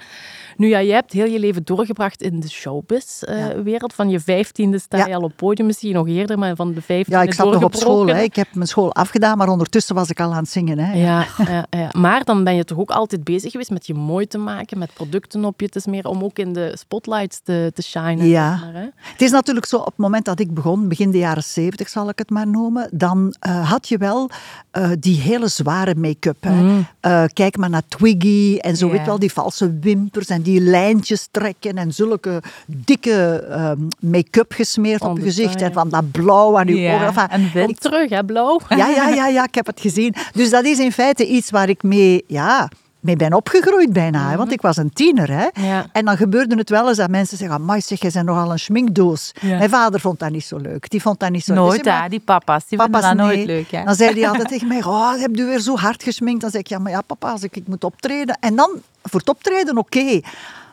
Nu, 0.56 0.68
ja, 0.68 0.82
jij 0.82 0.94
hebt 0.94 1.12
heel 1.12 1.26
je 1.26 1.38
leven 1.38 1.64
doorgebracht 1.64 2.22
in 2.22 2.40
de 2.40 2.48
showbiz-wereld. 2.48 3.94
van 3.94 4.10
je 4.10 4.20
vijftiende 4.20 4.78
sta 4.78 4.98
je 4.98 5.08
Ja. 5.08 5.16
al 5.16 5.22
op 5.22 5.32
podium, 5.36 5.66
misschien 5.66 5.92
nog 5.94 6.08
eerder, 6.08 6.38
maar 6.38 6.56
van 6.56 6.72
de 6.74 6.82
vijftiende 6.82 7.20
Ja, 7.22 7.26
ik 7.26 7.34
zat 7.34 7.52
nog 7.52 7.62
op 7.62 7.74
school. 7.74 8.06
Hè. 8.06 8.20
Ik 8.22 8.36
heb 8.36 8.54
mijn 8.54 8.68
school 8.68 8.94
afgedaan, 8.94 9.38
maar 9.38 9.48
ondertussen 9.48 9.80
was 9.88 10.08
ik 10.10 10.20
al 10.20 10.32
aan 10.32 10.42
het 10.42 10.50
zingen. 10.50 10.78
Hè. 10.78 10.92
Ja, 10.92 11.26
ja, 11.46 11.66
ja. 11.70 11.88
Maar 11.92 12.24
dan 12.24 12.44
ben 12.44 12.54
je 12.54 12.64
toch 12.64 12.78
ook 12.78 12.90
altijd 12.90 13.24
bezig 13.24 13.50
geweest 13.50 13.70
met 13.70 13.86
je 13.86 13.94
mooi 13.94 14.26
te 14.26 14.38
maken, 14.38 14.78
met 14.78 14.94
producten 14.94 15.44
op 15.44 15.60
je 15.60 15.68
te 15.68 15.80
smeren, 15.80 16.10
om 16.10 16.22
ook 16.22 16.38
in 16.38 16.52
de 16.52 16.74
spotlights 16.78 17.40
te, 17.44 17.70
te 17.74 17.82
shinen. 17.82 18.26
Ja. 18.26 18.50
zeg 18.58 18.64
maar, 18.72 18.82
hè? 18.82 18.88
Het 19.12 19.22
is 19.22 19.30
natuurlijk 19.30 19.66
zo, 19.66 19.76
op 19.76 19.86
het 19.86 19.96
moment 19.96 20.24
dat 20.24 20.40
ik 20.40 20.54
begon, 20.54 20.88
begin 20.88 21.10
de 21.10 21.18
jaren 21.18 21.42
zeventig 21.42 21.88
zal 21.88 22.08
ik 22.08 22.18
het 22.18 22.30
maar 22.30 22.46
noemen, 22.46 22.88
dan 22.92 23.34
eh, 23.40 23.70
had 23.70 23.88
je 23.88 23.96
wel 23.98 24.30
eh, 24.70 24.90
die 24.98 25.20
hele 25.20 25.48
zware 25.48 25.94
make-up. 25.94 26.36
hè. 26.42 26.50
Mm. 26.62 26.86
Eh, 27.00 27.24
kijk 27.32 27.56
maar 27.56 27.70
naar 27.70 27.82
Twiggy 27.88 28.56
en 28.60 28.76
zo, 28.76 28.86
Ja. 28.86 28.92
weet 28.92 29.06
wel, 29.06 29.18
die 29.18 29.32
valse 29.32 29.78
wimpers 29.80 30.26
en 30.26 30.42
die 30.42 30.60
lijntjes 30.60 31.28
trekken 31.30 31.76
en 31.76 31.92
zulke 31.92 32.42
dikke 32.66 33.46
ehm, 33.50 33.78
make-up 34.00 34.52
gesmeerd 34.52 35.02
op 35.02 35.16
je 35.16 35.22
gezicht 35.22 35.62
en 35.62 35.72
van 35.72 35.88
dat 35.88 36.10
blauw 36.10 36.58
aan 36.58 36.66
je 36.66 36.92
ogen. 36.92 37.06
Enfin, 37.06 37.28
en 37.28 37.50
wit. 37.52 37.64
Kom 37.64 37.74
terug, 37.74 38.10
hè, 38.10 38.24
blauw. 38.24 38.60
ja, 38.68 38.88
ja, 38.88 39.08
ja, 39.08 39.26
ja, 39.26 39.44
ik 39.44 39.54
heb 39.54 39.66
het 39.72 39.80
gezien. 39.80 40.14
Dus 40.32 40.50
dat 40.50 40.64
is 40.64 40.78
in 40.78 40.92
feite 40.92 41.26
iets 41.26 41.50
waar 41.50 41.68
ik 41.68 41.82
mee, 41.82 42.24
ja, 42.26 42.68
mee 43.00 43.16
ben 43.16 43.32
opgegroeid 43.32 43.92
bijna. 43.92 44.36
Want 44.36 44.52
ik 44.52 44.60
was 44.60 44.76
een 44.76 44.92
tiener. 44.92 45.30
Hè. 45.30 45.46
Mhm. 45.54 45.64
Ja. 45.64 45.86
En 45.92 46.04
dan 46.04 46.16
gebeurde 46.16 46.56
het 46.56 46.70
wel 46.70 46.88
eens 46.88 46.96
dat 46.96 47.10
mensen 47.10 47.36
zeggen, 47.36 47.56
amai 47.56 47.80
zeg, 47.80 48.00
jij 48.00 48.10
bent 48.10 48.26
nogal 48.26 48.52
een 48.52 48.58
schminkdoos. 48.58 49.32
Ja. 49.40 49.58
Mijn 49.58 49.70
vader 49.70 50.00
vond 50.00 50.18
dat 50.18 50.30
niet 50.30 50.44
zo 50.44 50.56
leuk. 50.56 50.90
Die 50.90 51.02
vond 51.02 51.20
dat 51.20 51.30
niet 51.30 51.44
zo 51.44 51.54
leuk. 51.54 51.62
Nooit, 51.62 51.84
hè, 51.84 51.90
maar, 51.90 52.08
die 52.08 52.20
papa's. 52.20 52.66
Die 52.68 52.78
papa's, 52.78 53.02
dat 53.02 53.14
nooit 53.14 53.46
leuk. 53.46 53.70
Hè. 53.70 53.84
Dan 53.84 53.94
zei 53.94 54.20
hij 54.20 54.28
altijd 54.28 54.48
tegen 54.54 54.68
mij, 54.68 54.84
oh, 54.84 55.20
heb 55.20 55.34
je 55.34 55.44
weer 55.44 55.60
zo 55.60 55.76
hard 55.76 56.02
gesminkt? 56.02 56.40
Dan 56.40 56.50
zeg 56.50 56.60
ik, 56.60 56.66
ja, 56.66 56.78
maar 56.78 56.92
ja, 56.92 57.00
papa, 57.00 57.30
als 57.30 57.42
ik, 57.42 57.56
ik 57.56 57.66
moet 57.66 57.84
optreden. 57.84 58.36
En 58.40 58.56
dan, 58.56 58.70
voor 59.02 59.20
het 59.20 59.28
optreden, 59.28 59.76
oké. 59.76 60.20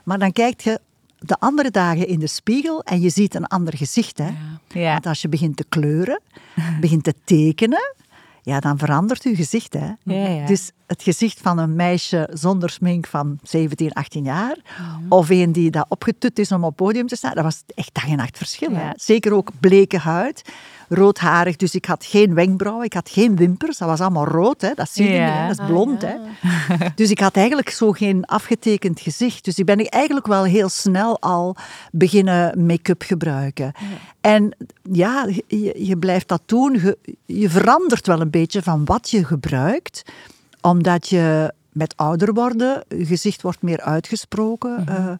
Maar 0.03 0.19
dan 0.19 0.31
kijk 0.31 0.62
je 0.62 0.79
de 1.19 1.35
andere 1.39 1.71
dagen 1.71 2.07
in 2.07 2.19
de 2.19 2.27
spiegel 2.27 2.83
en 2.83 3.01
je 3.01 3.09
ziet 3.09 3.35
een 3.35 3.47
ander 3.47 3.77
gezicht. 3.77 4.17
Hè? 4.17 4.29
Ja. 4.67 4.91
Want 4.91 5.05
als 5.05 5.21
je 5.21 5.29
begint 5.29 5.57
te 5.57 5.65
kleuren, 5.69 6.21
begint 6.79 7.03
te 7.03 7.13
tekenen, 7.23 7.95
ja, 8.49 8.59
dan 8.59 8.77
verandert 8.77 9.23
je 9.23 9.35
gezicht. 9.35 9.73
Hè? 9.73 9.91
Ja, 10.03 10.27
ja. 10.27 10.45
Dus 10.45 10.71
het 10.87 11.03
gezicht 11.03 11.39
van 11.41 11.57
een 11.57 11.75
meisje 11.75 12.29
zonder 12.31 12.69
smink 12.69 13.07
van 13.07 13.39
17, 13.43 13.93
18 13.93 14.23
jaar, 14.23 14.57
of 15.09 15.29
een 15.29 15.51
die 15.51 15.71
dat 15.71 15.85
opgetut 15.89 16.39
is 16.39 16.51
om 16.51 16.63
op 16.63 16.75
podium 16.75 17.07
te 17.07 17.15
staan, 17.15 17.33
dat 17.33 17.43
was 17.43 17.63
echt 17.75 17.93
dag 17.93 18.07
en 18.07 18.17
nacht 18.17 18.37
verschil. 18.37 18.71
hè. 18.71 18.89
Zeker 18.95 19.33
ook 19.33 19.51
bleke 19.59 19.97
huid, 19.97 20.41
roodharig, 20.89 21.55
dus 21.55 21.75
ik 21.75 21.86
had 21.86 22.05
geen 22.05 22.34
wenkbrauwen, 22.34 22.86
ik 22.86 22.93
had 22.93 23.10
geen 23.10 23.36
wimpers, 23.36 23.77
dat 23.77 23.88
was 23.88 24.00
allemaal 24.00 24.25
rood, 24.27 24.62
hè? 24.62 24.74
dat 24.74 24.89
zie 24.89 25.08
je 25.08 25.13
Ja. 25.13 25.25
niet, 25.25 25.39
hè? 25.39 25.48
dat 25.48 25.60
is 25.60 25.65
blond. 25.74 26.03
Ah, 26.03 26.10
hè? 26.10 26.75
Dus 26.96 27.10
ik 27.10 27.19
had 27.19 27.36
eigenlijk 27.36 27.69
zo 27.69 27.91
geen 27.91 28.25
afgetekend 28.25 29.00
gezicht. 29.00 29.46
Dus 29.46 29.58
ik 29.60 29.65
ben 29.65 29.77
eigenlijk 29.86 30.27
wel 30.27 30.43
heel 30.43 30.69
snel 30.69 31.22
al 31.22 31.55
beginnen 31.91 32.65
make-up 32.65 33.01
gebruiken. 33.01 33.72
En 34.22 34.55
ja, 34.91 35.27
je, 35.48 35.86
je 35.86 35.98
blijft 35.98 36.27
dat 36.27 36.41
doen. 36.46 36.74
Je, 36.74 36.98
je 37.25 37.50
verandert 37.50 38.08
wel 38.08 38.22
een 38.22 38.29
beetje 38.29 38.62
van 38.63 38.86
wat 38.86 39.10
je 39.10 39.25
gebruikt, 39.25 40.03
omdat 40.62 41.08
je 41.10 41.53
met 41.72 41.93
ouder 41.98 42.34
worden, 42.34 42.84
je 42.88 43.05
gezicht 43.05 43.41
wordt 43.41 43.62
meer 43.62 43.81
uitgesproken. 43.81 44.88
eh, 44.88 45.12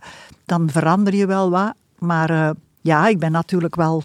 dan 0.46 0.70
verander 0.70 1.16
je 1.16 1.26
wel 1.26 1.50
wat. 1.50 1.74
Maar 2.00 2.30
eh, 2.30 2.50
ja, 2.82 3.08
ik 3.08 3.20
ben 3.20 3.32
natuurlijk 3.32 3.76
wel 3.76 4.04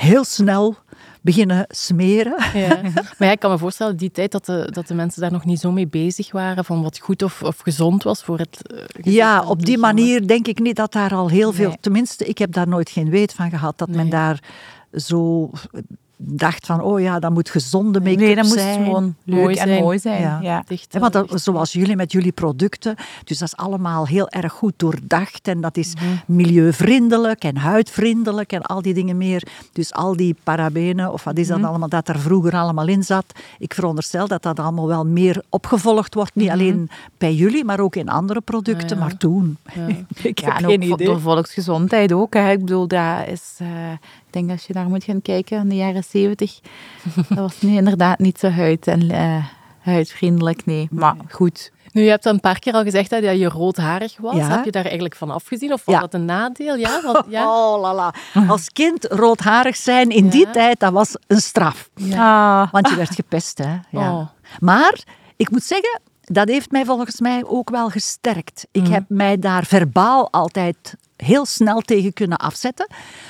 heel 0.00 0.24
snel 0.24 0.76
beginnen 1.20 1.64
smeren. 1.68 2.36
Ja. 2.54 2.80
Maar 3.18 3.28
ja, 3.28 3.30
ik 3.30 3.38
kan 3.38 3.50
me 3.50 3.58
voorstellen, 3.58 3.96
die 3.96 4.10
tijd 4.10 4.32
dat 4.32 4.46
de, 4.46 4.68
dat 4.72 4.86
de 4.86 4.94
mensen 4.94 5.20
daar 5.20 5.32
nog 5.32 5.44
niet 5.44 5.60
zo 5.60 5.72
mee 5.72 5.86
bezig 5.86 6.32
waren, 6.32 6.64
van 6.64 6.82
wat 6.82 6.98
goed 6.98 7.22
of, 7.22 7.42
of 7.42 7.58
gezond 7.58 8.02
was 8.02 8.22
voor 8.22 8.38
het 8.38 8.72
uh, 8.74 9.14
Ja, 9.14 9.44
op 9.44 9.64
die 9.64 9.78
manier 9.78 10.26
denk 10.26 10.46
ik 10.46 10.58
niet 10.58 10.76
dat 10.76 10.92
daar 10.92 11.14
al 11.14 11.28
heel 11.28 11.52
veel... 11.52 11.68
Nee. 11.68 11.78
Tenminste, 11.80 12.24
ik 12.24 12.38
heb 12.38 12.52
daar 12.52 12.68
nooit 12.68 12.90
geen 12.90 13.10
weet 13.10 13.32
van 13.32 13.50
gehad, 13.50 13.78
dat 13.78 13.88
men 13.88 14.08
daar 14.08 14.42
zo 14.92 15.50
dacht 16.22 16.66
van, 16.66 16.80
oh 16.82 17.00
ja, 17.00 17.18
dat 17.18 17.30
moet 17.32 17.50
gezonde 17.50 18.00
make-up 18.00 18.18
Nee, 18.18 18.34
dat 18.34 18.46
zijn. 18.46 18.84
gewoon 18.84 19.14
leuk 19.24 19.40
Mooi 19.40 19.56
en 19.56 19.66
zijn. 19.68 19.82
mooi 19.82 19.98
zijn. 19.98 20.20
Ja. 20.20 20.38
Ja. 20.42 20.62
dicht. 20.66 20.98
Want 20.98 21.12
dat, 21.12 21.30
zoals 21.34 21.72
jullie 21.72 21.96
met 21.96 22.12
jullie 22.12 22.32
producten, 22.32 22.94
dus 23.24 23.38
dat 23.38 23.48
is 23.48 23.56
allemaal 23.56 24.06
heel 24.06 24.28
erg 24.28 24.52
goed 24.52 24.72
doordacht 24.76 25.48
en 25.48 25.60
dat 25.60 25.76
is 25.76 25.92
milieuvriendelijk 26.26 27.44
en 27.44 27.56
huidvriendelijk 27.56 28.52
en 28.52 28.62
al 28.62 28.82
die 28.82 28.94
dingen 28.94 29.16
meer. 29.16 29.42
Dus 29.72 29.92
al 29.92 30.16
die 30.16 30.36
parabenen, 30.42 31.12
of 31.12 31.24
wat 31.24 31.38
is 31.38 31.46
dat 31.46 31.62
allemaal, 31.62 31.88
dat 31.88 32.08
er 32.08 32.18
vroeger 32.20 32.52
allemaal 32.56 32.88
in 32.88 33.02
zat. 33.02 33.24
Ik 33.58 33.74
veronderstel 33.74 34.28
dat 34.28 34.42
dat 34.42 34.58
allemaal 34.60 34.86
wel 34.86 35.06
meer 35.06 35.42
opgevolgd 35.48 36.14
wordt, 36.14 36.34
niet 36.34 36.50
alleen 36.50 36.90
bij 37.18 37.34
jullie, 37.34 37.64
maar 37.64 37.80
ook 37.80 37.96
in 37.96 38.08
andere 38.08 38.40
producten, 38.40 38.90
Ah, 38.90 38.96
ja. 38.96 38.98
maar 38.98 39.16
toen. 39.16 39.56
Ja. 39.74 39.86
ik 40.30 40.40
Ja, 40.40 40.58
en 40.58 40.66
ook 40.66 40.84
vo- 40.84 40.96
door 41.04 41.20
volksgezondheid 41.20 42.12
ook. 42.12 42.34
Hè. 42.34 42.50
Ik 42.50 42.58
bedoel, 42.60 42.88
dat 42.88 43.26
is... 43.26 43.56
eh, 43.58 43.66
denk 44.32 44.50
als 44.50 44.66
je 44.66 44.72
daar 44.72 44.88
moet 44.88 45.04
gaan 45.04 45.22
kijken 45.22 45.58
in 45.60 45.68
de 45.68 45.76
jaren 45.76 46.04
zeventig, 46.04 46.60
dat 47.28 47.38
was 47.38 47.60
nu 47.60 47.76
inderdaad 47.76 48.18
niet 48.18 48.38
zo 48.38 48.48
huid 48.48 48.86
en 48.86 49.10
eh, 49.10 49.44
huidvriendelijk, 49.80 50.66
nee. 50.66 50.88
Maar 50.90 51.16
goed. 51.30 51.72
Nu, 51.92 52.02
je 52.02 52.10
hebt 52.10 52.24
een 52.24 52.40
paar 52.40 52.58
keer 52.58 52.72
al 52.72 52.82
gezegd 52.82 53.10
dat 53.10 53.22
je 53.22 53.48
roodharig 53.48 54.16
was. 54.18 54.34
Ja. 54.36 54.48
Heb 54.48 54.64
je 54.64 54.70
daar 54.70 54.84
eigenlijk 54.84 55.14
van 55.16 55.30
afgezien? 55.30 55.72
Of 55.72 55.84
was 55.84 55.94
Ja. 55.94 56.00
dat 56.00 56.14
een 56.14 56.24
nadeel? 56.24 56.76
Ja, 56.76 57.00
want, 57.02 57.24
ja. 57.36 57.44
Oh, 57.72 57.80
la 57.80 57.94
la. 57.94 58.14
Als 58.48 58.68
kind 58.68 59.04
roodharig 59.04 59.76
zijn 59.76 60.10
in 60.10 60.28
die 60.28 60.50
tijd, 60.50 60.80
dat 60.80 60.92
was 60.92 61.16
een 61.26 61.40
straf. 61.40 61.90
Ah, 62.12 62.72
Want 62.72 62.88
je 62.88 62.96
werd 62.96 63.14
gepest, 63.14 63.58
hè. 63.58 63.76
Ja. 63.90 64.12
Oh. 64.12 64.26
Maar, 64.58 65.02
ik 65.36 65.50
moet 65.50 65.62
zeggen, 65.62 66.00
dat 66.20 66.48
heeft 66.48 66.70
mij 66.70 66.84
volgens 66.84 67.20
mij 67.20 67.44
ook 67.46 67.70
wel 67.70 67.88
gesterkt. 67.88 68.66
Ik 68.70 68.82
Mhm. 68.82 68.92
heb 68.92 69.04
mij 69.08 69.38
daar 69.38 69.64
verbaal 69.64 70.32
altijd 70.32 70.94
heel 71.24 71.46
snel 71.46 71.80
tegen 71.80 72.12
kunnen 72.12 72.38
afzetten. 72.38 72.86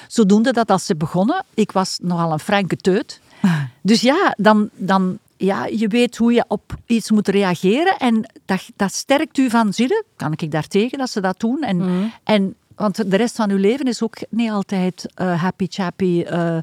Zodoende 0.09 0.53
dat 0.53 0.71
als 0.71 0.87
ze 0.87 0.97
begonnen, 0.97 1.45
ik 1.55 1.73
was 1.73 1.99
nogal 2.03 2.33
een 2.33 2.39
franke 2.39 2.77
teut. 2.77 3.21
Dus 3.83 4.01
ja, 4.01 4.35
dan, 4.37 4.69
dan 4.75 5.19
ja, 5.37 5.67
je 5.67 5.89
weet 5.89 6.17
hoe 6.17 6.33
je 6.33 6.45
op 6.49 6.75
iets 6.87 7.11
moet 7.11 7.29
reageren. 7.29 7.97
En 7.99 8.27
dat, 8.45 8.69
dat 8.77 8.95
sterkt 8.95 9.39
u 9.39 9.51
van, 9.51 9.73
zie 9.73 9.89
je, 9.89 10.05
kan 10.17 10.33
ik 10.37 10.51
daar 10.51 10.67
tegen 10.67 10.99
dat 10.99 11.11
ze 11.11 11.21
dat 11.21 11.41
doen? 11.41 11.63
En, 11.63 11.77
Mhm. 11.77 12.05
en, 12.25 12.55
want 12.75 13.11
de 13.11 13.17
rest 13.17 13.37
van 13.37 13.51
uw 13.51 13.57
leven 13.57 13.87
is 13.87 14.03
ook 14.03 14.17
niet 14.31 14.51
altijd 14.51 15.07
eh, 15.15 15.43
happy 15.43 15.67
chappy. 15.69 16.23
eh, 16.27 16.57
eh, 16.57 16.63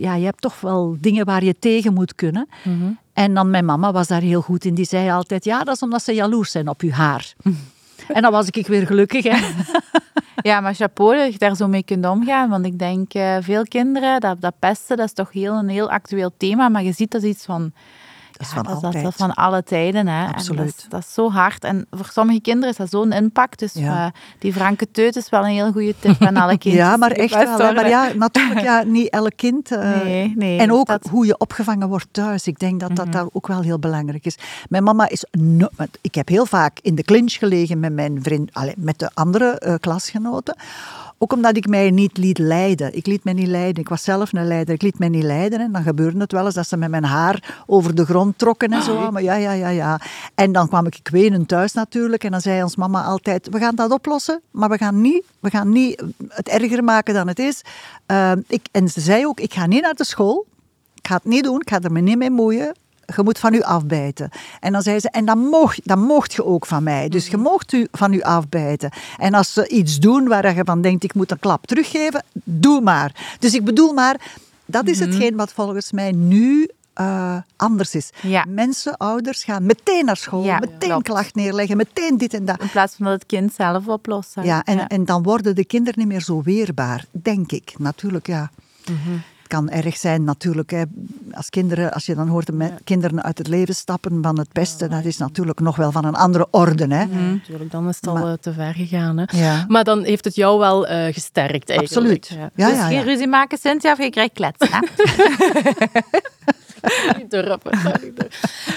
ja, 0.00 0.14
je 0.14 0.24
hebt 0.24 0.40
toch 0.40 0.60
wel 0.60 0.96
dingen 1.00 1.24
waar 1.24 1.44
je 1.44 1.56
tegen 1.58 1.94
moet 1.94 2.14
kunnen. 2.14 2.48
Mhm. 2.64 2.90
En 3.12 3.34
dan 3.34 3.50
mijn 3.50 3.64
mama 3.64 3.92
was 3.92 4.06
daar 4.06 4.20
heel 4.22 4.40
goed 4.42 4.64
in. 4.64 4.74
Die 4.74 4.84
zei 4.84 5.10
altijd, 5.10 5.44
ja, 5.44 5.64
dat 5.64 5.74
is 5.74 5.82
omdat 5.82 6.02
ze 6.02 6.12
jaloers 6.14 6.50
zijn 6.50 6.68
op 6.68 6.80
uw 6.80 6.90
haar. 6.90 7.32
en 8.08 8.22
dan 8.22 8.32
was 8.32 8.48
ik 8.48 8.66
weer 8.66 8.86
gelukkig, 8.86 9.24
hè. 9.24 9.38
ja, 10.50 10.60
maar 10.60 10.74
chapeau 10.74 11.16
dat 11.16 11.32
je 11.32 11.38
daar 11.38 11.56
zo 11.56 11.68
mee 11.68 11.82
kunt 11.82 12.06
omgaan. 12.06 12.50
Want 12.50 12.66
ik 12.66 12.78
denk, 12.78 13.14
eh, 13.14 13.36
veel 13.40 13.62
kinderen, 13.62 14.20
dat, 14.20 14.40
dat 14.40 14.54
pesten, 14.58 14.96
dat 14.96 15.06
is 15.06 15.12
toch 15.12 15.32
heel, 15.32 15.54
een 15.54 15.68
heel 15.68 15.90
actueel 15.90 16.30
thema. 16.36 16.68
Maar 16.68 16.82
je 16.82 16.92
ziet 16.92 17.10
dat 17.10 17.22
iets 17.22 17.44
van... 17.44 17.72
Dat 18.40 18.48
is 18.48 18.54
ja, 18.54 18.62
van 18.62 18.74
dat, 18.74 18.84
altijd. 18.84 19.06
is 19.06 19.14
van 19.16 19.34
alle 19.34 19.62
tijden. 19.62 20.06
Hè. 20.08 20.26
Absoluut. 20.26 20.58
dat, 20.58 20.66
is, 20.78 20.86
dat 20.88 21.00
is 21.00 21.12
zo 21.14 21.30
hard. 21.30 21.64
En 21.64 21.86
voor 21.90 22.08
sommige 22.12 22.40
kinderen 22.40 22.70
is 22.70 22.76
dat 22.76 22.90
zo'n 22.90 23.12
impact. 23.12 23.58
Dus 23.58 23.72
Ja. 23.72 24.04
eh, 24.06 24.12
die 24.38 24.52
franke 24.52 24.90
teut 24.90 25.16
is 25.16 25.28
wel 25.28 25.40
een 25.40 25.50
heel 25.52 25.72
goede 25.72 25.94
tip 25.98 26.22
aan 26.22 26.36
alle 26.36 26.58
kinderen. 26.64 26.86
Ja, 26.86 26.96
maar 26.96 27.10
echt 27.10 27.34
wel. 27.34 27.58
hè. 27.58 27.72
Maar 27.72 27.88
ja, 27.88 28.10
natuurlijk, 28.14 28.60
ja, 28.60 28.82
niet 28.82 29.08
elk 29.08 29.32
kind. 29.36 29.70
eh, 29.70 30.02
Nee, 30.02 30.32
nee. 30.36 30.58
en 30.58 30.72
ook 30.72 30.86
dat- 30.86 31.06
hoe 31.10 31.26
je 31.26 31.38
opgevangen 31.38 31.88
wordt 31.88 32.06
thuis. 32.10 32.46
Ik 32.46 32.58
denk 32.58 32.80
dat 32.80 32.96
dat 32.96 33.12
daar 33.12 33.26
ook 33.32 33.46
wel 33.46 33.60
heel 33.60 33.78
belangrijk 33.78 34.24
is. 34.24 34.36
Mijn 34.68 34.82
mama 34.84 35.08
is... 35.08 35.24
no- 35.30 35.68
ik 36.00 36.14
heb 36.14 36.28
heel 36.28 36.46
vaak 36.46 36.78
in 36.82 36.94
de 36.94 37.02
clinch 37.02 37.32
gelegen 37.32 37.80
met 37.80 37.92
mijn 37.92 38.22
vriend, 38.22 38.50
allee, 38.54 38.74
met 38.76 38.98
de 38.98 39.10
andere 39.14 39.58
eh, 39.58 39.74
klasgenoten. 39.80 40.56
Ook 41.22 41.32
omdat 41.32 41.56
ik 41.56 41.68
mij 41.68 41.90
niet 41.90 42.16
liet 42.16 42.38
leiden. 42.38 42.96
Ik 42.96 43.06
liet 43.06 43.24
mij 43.24 43.32
niet 43.32 43.46
leiden. 43.46 43.82
Ik 43.82 43.88
was 43.88 44.02
zelf 44.02 44.32
een 44.32 44.46
leider. 44.46 44.74
Ik 44.74 44.82
liet 44.82 44.98
mij 44.98 45.08
niet 45.08 45.22
leiden. 45.22 45.60
En 45.60 45.72
dan 45.72 45.82
gebeurde 45.82 46.18
het 46.18 46.32
wel 46.32 46.44
eens 46.44 46.54
dat 46.54 46.68
ze 46.68 46.76
met 46.76 46.90
mijn 46.90 47.04
haar 47.04 47.62
over 47.66 47.94
de 47.94 48.04
grond 48.04 48.38
trokken 48.38 48.68
en 48.68 48.82
zo. 48.82 49.10
Maar 49.10 49.22
ja, 49.22 49.34
ja, 49.34 49.52
ja, 49.52 49.68
ja. 49.68 50.00
En 50.34 50.52
dan 50.52 50.68
kwam 50.68 50.86
ik 50.86 50.98
kwenen 51.02 51.46
thuis 51.46 51.72
natuurlijk. 51.72 52.24
En 52.24 52.30
dan 52.30 52.40
zei 52.40 52.62
ons 52.62 52.76
mama 52.76 53.02
altijd, 53.02 53.48
we 53.50 53.58
gaan 53.58 53.74
dat 53.74 53.90
oplossen. 53.90 54.40
Maar 54.50 54.68
we 54.68 54.78
gaan 54.78 55.00
niet, 55.00 55.24
we 55.40 55.50
gaan 55.50 55.72
niet 55.72 56.02
het 56.28 56.48
erger 56.48 56.84
maken 56.84 57.14
dan 57.14 57.28
het 57.28 57.38
is. 57.38 57.62
Eh, 58.06 58.32
ik, 58.46 58.66
en 58.70 58.88
ze 58.88 59.00
zei 59.00 59.26
ook, 59.26 59.40
ik 59.40 59.54
ga 59.54 59.66
niet 59.66 59.82
naar 59.82 59.94
de 59.94 60.04
school. 60.04 60.46
Ik 60.94 61.06
ga 61.06 61.14
het 61.14 61.24
niet 61.24 61.44
doen. 61.44 61.60
Ik 61.60 61.70
ga 61.70 61.80
er 61.80 61.92
me 61.92 62.00
niet 62.00 62.18
mee 62.18 62.30
moeien. 62.30 62.74
Je 63.16 63.22
moet 63.22 63.38
van 63.38 63.54
u 63.54 63.60
afbijten. 63.62 64.30
En 64.60 64.72
dan 64.72 64.82
zei 64.82 64.98
ze, 65.00 65.10
en 65.10 65.24
dan 65.24 65.38
moogt, 65.38 65.80
dan 65.88 65.98
moogt 65.98 66.32
je 66.32 66.44
ook 66.44 66.66
van 66.66 66.82
mij. 66.82 67.08
Dus 67.08 67.26
je 67.26 67.36
moogt 67.36 67.72
u 67.72 67.86
van 67.92 68.12
u 68.12 68.20
afbijten. 68.22 68.90
En 69.18 69.34
als 69.34 69.52
ze 69.52 69.68
iets 69.68 69.98
doen 69.98 70.28
waar 70.28 70.54
je 70.56 70.62
van 70.64 70.80
denkt, 70.82 71.04
ik 71.04 71.14
moet 71.14 71.30
een 71.30 71.38
klap 71.38 71.66
teruggeven, 71.66 72.24
doe 72.44 72.80
maar. 72.80 73.36
Dus 73.38 73.54
ik 73.54 73.64
bedoel 73.64 73.92
maar, 73.92 74.20
dat 74.66 74.88
is 74.88 74.98
hetgeen 75.00 75.36
wat 75.36 75.52
volgens 75.52 75.92
mij 75.92 76.12
nu 76.12 76.68
eh, 76.92 77.36
anders 77.56 77.94
is. 77.94 78.10
Ja. 78.22 78.44
Mensen, 78.48 78.96
ouders 78.96 79.44
gaan 79.44 79.66
meteen 79.66 80.04
naar 80.04 80.16
school, 80.16 80.44
Ja, 80.44 80.58
meteen 80.58 80.88
klopt. 80.88 81.02
klacht 81.04 81.34
neerleggen, 81.34 81.76
meteen 81.76 82.18
dit 82.18 82.34
en 82.34 82.44
dat. 82.44 82.60
In 82.60 82.70
plaats 82.70 82.94
van 82.96 83.04
dat 83.06 83.14
het 83.14 83.26
kind 83.26 83.54
zelf 83.54 83.88
oplost. 83.88 84.34
hè. 84.34 84.42
Ja, 84.42 84.62
en, 84.64 84.86
en 84.86 85.04
dan 85.04 85.22
worden 85.22 85.54
de 85.54 85.64
kinderen 85.64 85.98
niet 85.98 86.08
meer 86.08 86.20
zo 86.22 86.42
weerbaar, 86.42 87.04
denk 87.10 87.52
ik. 87.52 87.74
Natuurlijk, 87.78 88.26
ja. 88.26 88.50
Het 88.84 89.39
kan 89.50 89.70
erg 89.70 89.96
zijn, 89.96 90.24
natuurlijk. 90.24 90.70
Hè. 90.70 90.82
Als, 91.32 91.48
kinderen, 91.48 91.92
als 91.92 92.06
je 92.06 92.14
dan 92.14 92.28
hoort 92.28 92.46
de 92.46 92.70
kinderen 92.84 93.22
uit 93.22 93.38
het 93.38 93.48
leven 93.48 93.74
stappen 93.74 94.22
van 94.22 94.38
het 94.38 94.52
pesten, 94.52 94.90
dat 94.90 95.04
is 95.04 95.16
natuurlijk 95.16 95.60
nog 95.60 95.76
wel 95.76 95.92
van 95.92 96.04
een 96.04 96.14
andere 96.14 96.46
orde. 96.50 96.94
Hè. 96.94 97.04
Natuurlijk, 97.06 97.70
dan 97.70 97.88
is 97.88 97.96
het 97.96 98.06
al 98.06 98.14
Maar- 98.14 98.32
eh, 98.32 98.32
te 98.40 98.52
ver 98.52 98.74
gegaan. 98.74 99.18
Hè. 99.18 99.24
Ja. 99.38 99.64
Maar 99.68 99.84
dan 99.84 100.02
heeft 100.02 100.24
het 100.24 100.34
jou 100.34 100.58
wel 100.58 100.86
eh, 100.86 101.12
gesterkt 101.14 101.70
eigenlijk. 101.70 101.80
Absoluut. 101.80 102.28
Ja. 102.28 102.50
Ja, 102.54 102.68
dus 102.68 102.76
ja, 102.76 102.86
geen 102.86 103.02
ruzie 103.02 103.28
maken, 103.28 103.58
Cynthia, 103.58 103.92
of 103.92 103.98
je 103.98 104.10
krijgt 104.10 104.32
kletsen. 104.32 104.68
Niet 107.18 107.30
durven. 107.30 107.78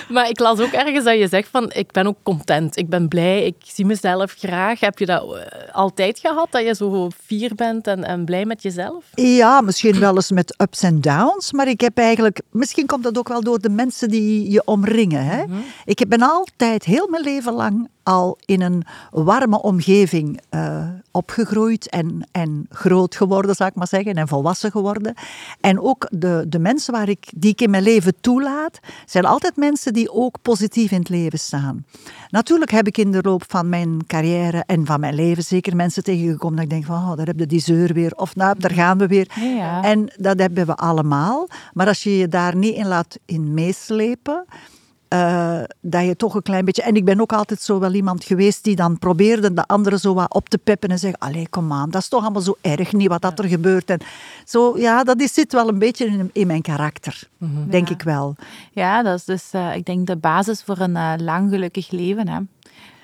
Maar 0.10 0.30
ik 0.30 0.40
las 0.40 0.60
ook 0.60 0.72
ergens 0.72 1.06
dat 1.06 1.18
je 1.18 1.28
zegt 1.28 1.50
van, 1.52 1.72
ik 1.74 1.92
ben 1.92 2.08
ook 2.08 2.18
content, 2.24 2.78
ik 2.78 2.90
ben 2.90 3.08
blij, 3.08 3.46
ik 3.46 3.56
zie 3.64 3.86
mezelf 3.86 4.34
graag. 4.38 4.80
Heb 4.80 5.00
je 5.00 5.06
dat 5.06 5.36
eh, 5.36 5.74
altijd 5.74 6.20
gehad, 6.20 6.48
dat 6.50 6.66
je 6.66 6.76
zo 6.76 7.10
fier 7.26 7.56
bent 7.56 7.88
en, 7.88 8.04
en 8.04 8.26
blij 8.26 8.46
met 8.46 8.62
jezelf? 8.62 9.06
Ja, 9.14 9.62
misschien 9.62 10.00
wel 10.00 10.16
eens 10.16 10.32
met 10.32 10.56
ups 10.62 10.84
en 10.84 11.02
downs, 11.02 11.52
maar 11.52 11.68
ik 11.68 11.82
heb 11.82 11.98
eigenlijk, 11.98 12.42
misschien 12.52 12.86
komt 12.86 13.04
dat 13.04 13.18
ook 13.18 13.28
wel 13.28 13.42
door 13.42 13.60
de 13.60 13.70
mensen 13.70 14.10
die 14.10 14.52
je 14.52 14.62
omringen. 14.66 15.26
Hè? 15.26 15.44
Ik 15.86 16.06
ben 16.08 16.22
altijd 16.22 16.84
heel 16.84 17.08
mijn 17.10 17.24
leven 17.24 17.54
lang 17.54 17.90
al 18.04 18.38
in 18.46 18.62
een 18.62 18.84
warme 19.12 19.62
omgeving 19.62 20.42
eh, 20.50 20.88
opgegroeid 21.12 21.90
en, 21.90 22.28
en 22.32 22.66
groot 22.70 23.16
geworden, 23.16 23.56
zou 23.56 23.70
ik 23.70 23.76
maar 23.76 23.88
zeggen, 23.88 24.14
en 24.14 24.28
volwassen 24.28 24.72
geworden. 24.72 25.14
En 25.62 25.80
ook 25.80 26.08
de, 26.12 26.46
de 26.48 26.60
mensen 26.60 26.94
waar 26.94 27.10
ik, 27.10 27.28
die 27.36 27.52
ik 27.52 27.62
in 27.62 27.70
mijn 27.70 27.84
leven 27.84 28.14
toelaat, 28.22 28.80
zijn 29.06 29.26
altijd 29.26 29.56
mensen 29.56 29.94
die 29.94 30.12
ook 30.12 30.42
positief 30.42 30.92
in 30.92 31.00
het 31.00 31.10
leven 31.10 31.40
staan. 31.40 31.86
Natuurlijk 32.30 32.72
heb 32.72 32.88
ik 32.88 32.98
in 32.98 33.12
de 33.12 33.22
loop 33.22 33.44
van 33.48 33.70
mijn 33.70 34.06
carrière 34.08 34.64
en 34.66 34.86
van 34.86 35.00
mijn 35.00 35.16
leven 35.16 35.44
zeker 35.44 35.76
mensen 35.76 36.04
tegengekomen 36.04 36.56
dat 36.56 36.66
ik 36.66 36.72
denk 36.72 36.86
van, 36.86 36.96
oh, 36.96 37.18
daar 37.18 37.26
heb 37.26 37.40
je 37.40 37.46
die 37.46 37.60
zeur 37.60 37.94
weer, 37.94 38.12
of 38.16 38.36
nou, 38.36 38.60
daar 38.60 38.72
gaan 38.72 38.98
we 38.98 39.08
weer. 39.08 39.32
Ja, 39.36 39.44
ja. 39.44 39.84
En 39.84 40.14
dat 40.18 40.40
hebben 40.40 40.66
we 40.66 40.76
allemaal. 40.76 41.48
Maar 41.74 41.88
als 41.88 42.04
je 42.04 42.18
je 42.18 42.28
daar 42.28 42.56
niet 42.56 42.76
in 42.76 42.88
laat 42.88 43.18
in 43.26 43.54
meeslepen, 43.54 44.46
eh, 45.14 45.60
dat 45.82 46.06
je 46.06 46.16
toch 46.16 46.36
een 46.36 46.42
klein 46.42 46.66
beetje... 46.66 46.82
En 46.82 46.96
ik 46.96 47.06
ben 47.06 47.22
ook 47.22 47.34
altijd 47.34 47.62
zo 47.62 47.80
wel 47.80 47.94
iemand 47.94 48.24
geweest 48.24 48.64
die 48.64 48.76
dan 48.76 48.98
probeerde 49.00 49.54
de 49.54 49.66
anderen 49.68 50.00
zo 50.00 50.14
wat 50.14 50.34
op 50.34 50.50
te 50.50 50.58
peppen 50.58 50.90
en 50.90 51.00
zeggen, 51.00 51.20
allee, 51.20 51.48
kom 51.50 51.72
aan, 51.74 51.90
dat 51.90 52.02
is 52.02 52.08
toch 52.08 52.22
allemaal 52.22 52.42
zo 52.42 52.58
erg 52.62 52.94
niet 52.94 53.08
wat 53.08 53.22
dat 53.22 53.40
er 53.40 53.46
gebeurt. 53.46 53.90
En 53.90 54.00
zo, 54.46 54.78
ja, 54.78 55.04
dat 55.04 55.22
is, 55.22 55.34
zit 55.34 55.54
wel 55.54 55.68
een 55.68 55.80
beetje 55.80 56.06
in, 56.06 56.30
in 56.34 56.48
mijn 56.48 56.62
karakter, 56.62 57.24
denk 57.70 57.88
Ja. 57.88 57.94
ik 57.94 58.02
wel. 58.02 58.36
Ja, 58.72 59.04
dat 59.04 59.18
is 59.18 59.26
dus, 59.26 59.50
eh, 59.52 59.76
ik 59.76 59.86
denk, 59.86 60.08
de 60.08 60.16
basis 60.18 60.62
voor 60.64 60.78
een 60.80 60.96
eh, 60.96 61.14
lang 61.18 61.50
gelukkig 61.50 61.92
leven. 61.92 62.28
Hè. 62.28 62.40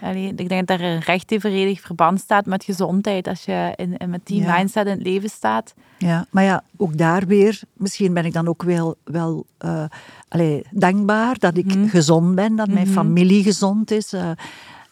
Allee, 0.01 0.33
ik 0.35 0.49
denk 0.49 0.67
dat 0.67 0.79
er 0.79 0.85
een 0.85 0.99
recht 0.99 1.31
evenredig 1.31 1.81
verband 1.81 2.19
staat 2.19 2.45
met 2.45 2.63
gezondheid. 2.63 3.27
Als 3.27 3.43
je 3.43 3.73
in, 3.75 3.97
in- 3.97 4.09
met 4.09 4.21
die 4.23 4.41
Ja. 4.41 4.55
mindset 4.57 4.85
in 4.85 4.91
het 4.91 5.01
leven 5.01 5.29
staat. 5.29 5.73
Ja, 5.97 6.25
maar 6.29 6.43
ja, 6.43 6.63
ook 6.77 6.97
daar 6.97 7.25
weer, 7.25 7.61
misschien 7.73 8.13
ben 8.13 8.25
ik 8.25 8.33
dan 8.33 8.47
ook 8.47 8.63
wel, 8.63 8.95
wel 9.03 9.45
eh, 9.57 9.83
allee, 10.27 10.63
dankbaar 10.71 11.37
dat 11.39 11.57
ik 11.57 11.75
gezond 11.87 12.35
ben, 12.35 12.55
dat 12.55 12.67
mijn 12.67 12.87
familie 12.87 13.43
gezond 13.43 13.91
is. 13.91 14.13
eh. 14.13 14.31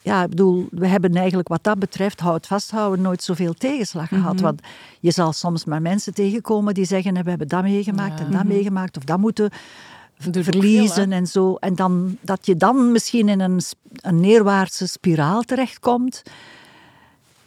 ja, 0.02 0.24
ik 0.24 0.30
bedoel, 0.30 0.68
we 0.72 0.88
hebben 0.88 1.14
eigenlijk 1.16 1.48
wat 1.48 1.64
dat 1.64 1.80
betreft, 1.80 2.20
houd 2.20 2.48
vasthouden, 2.48 3.02
nooit 3.02 3.24
zoveel 3.24 3.54
tegenslag 3.54 4.08
gehad. 4.08 4.40
Want 4.40 4.62
je 5.00 5.12
zal 5.12 5.34
soms 5.34 5.66
maar 5.66 5.82
mensen 5.82 6.14
tegenkomen 6.14 6.74
die 6.74 6.86
zeggen, 6.86 7.24
we 7.24 7.30
hebben 7.30 7.48
dat 7.48 7.64
meegemaakt 7.64 8.20
en 8.20 8.32
dat 8.32 8.44
meegemaakt, 8.46 8.98
of 8.98 9.04
dat 9.04 9.18
moeten 9.18 9.50
verliezen 10.18 11.10
veel, 11.10 11.18
en 11.18 11.28
zo. 11.28 11.56
En 11.56 11.76
dan, 11.76 12.18
dat 12.22 12.46
je 12.46 12.56
dan 12.56 12.92
misschien 12.92 13.30
in 13.30 13.40
een, 13.40 13.62
een 13.96 14.20
neerwaartse 14.20 14.88
spiraal 14.88 15.42
terechtkomt. 15.42 16.24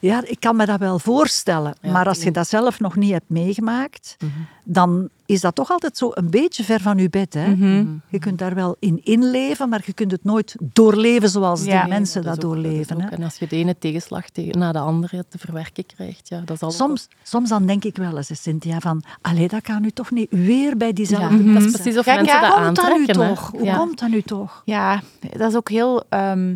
Ja, 0.01 0.23
ik 0.25 0.41
kan 0.41 0.57
me 0.57 0.67
dat 0.67 0.79
wel 0.79 0.99
voorstellen. 0.99 1.75
Ja, 1.83 1.91
maar 1.93 2.07
als 2.07 2.23
je 2.23 2.31
dat 2.31 2.49
zelf 2.49 2.81
nog 2.81 2.97
niet 2.97 3.11
hebt 3.13 3.29
meegemaakt, 3.29 4.17
Mhm. 4.19 4.31
dan 4.65 5.09
is 5.27 5.41
dat 5.41 5.55
toch 5.55 5.71
altijd 5.71 5.97
zo 5.97 6.11
een 6.15 6.31
beetje 6.31 6.65
ver 6.65 6.81
van 6.81 6.99
je 6.99 7.11
bed. 7.11 7.35
Hè? 7.35 7.49
Mhm. 7.49 7.87
Je 8.09 8.19
kunt 8.19 8.39
daar 8.39 8.55
wel 8.55 8.77
in 8.79 9.01
inleven, 9.05 9.69
maar 9.69 9.83
je 9.85 9.93
kunt 9.93 10.11
het 10.11 10.25
nooit 10.25 10.55
doorleven 10.73 11.29
zoals 11.29 11.65
Ja. 11.65 11.81
die 11.81 11.89
mensen 11.93 12.23
dat, 12.23 12.35
ook- 12.35 12.41
doorleven. 12.41 12.97
is 12.99 13.05
ook- 13.05 13.11
hè. 13.11 13.17
En 13.17 13.23
als 13.23 13.37
je 13.37 13.47
de 13.47 13.57
ene 13.57 13.77
tegenslag 13.79 14.29
tegen, 14.29 14.59
na 14.59 14.73
de 14.73 14.79
andere 14.79 15.25
te 15.29 15.39
verwerken 15.39 15.87
krijgt, 15.87 16.29
ja, 16.29 16.41
dat 16.45 16.63
is 16.63 16.77
Soms, 16.77 17.09
soms 17.23 17.49
dan 17.49 17.67
denk 17.67 17.85
ik 17.85 17.97
wel 17.97 18.17
eens, 18.17 18.43
Cynthia, 18.43 18.79
van 18.81 19.03
allee, 19.21 19.49
dat 19.49 19.63
kan 19.63 19.83
nu 19.83 19.91
toch 19.91 20.11
niet 20.11 20.29
weer 20.31 20.77
bij 20.77 20.93
diezelfde 20.93 21.45
Ja, 21.45 21.53
dat 21.53 21.63
is 21.63 21.71
precies 21.73 21.99
of 21.99 22.07
mensen 22.07 22.41
dat 22.41 22.53
Hoe 22.55 22.65
komt 22.65 22.77
dat 22.77 22.97
nu 22.99 23.07
toch? 23.07 23.51
Hoe 23.51 23.73
komt 23.77 23.99
dat 23.99 24.09
nu 24.11 24.23
toch? 24.23 24.63
Ja, 24.65 25.01
dat 25.37 25.51
is 25.51 25.57
ook 25.57 25.69
heel 25.69 26.03
ehm, 26.09 26.55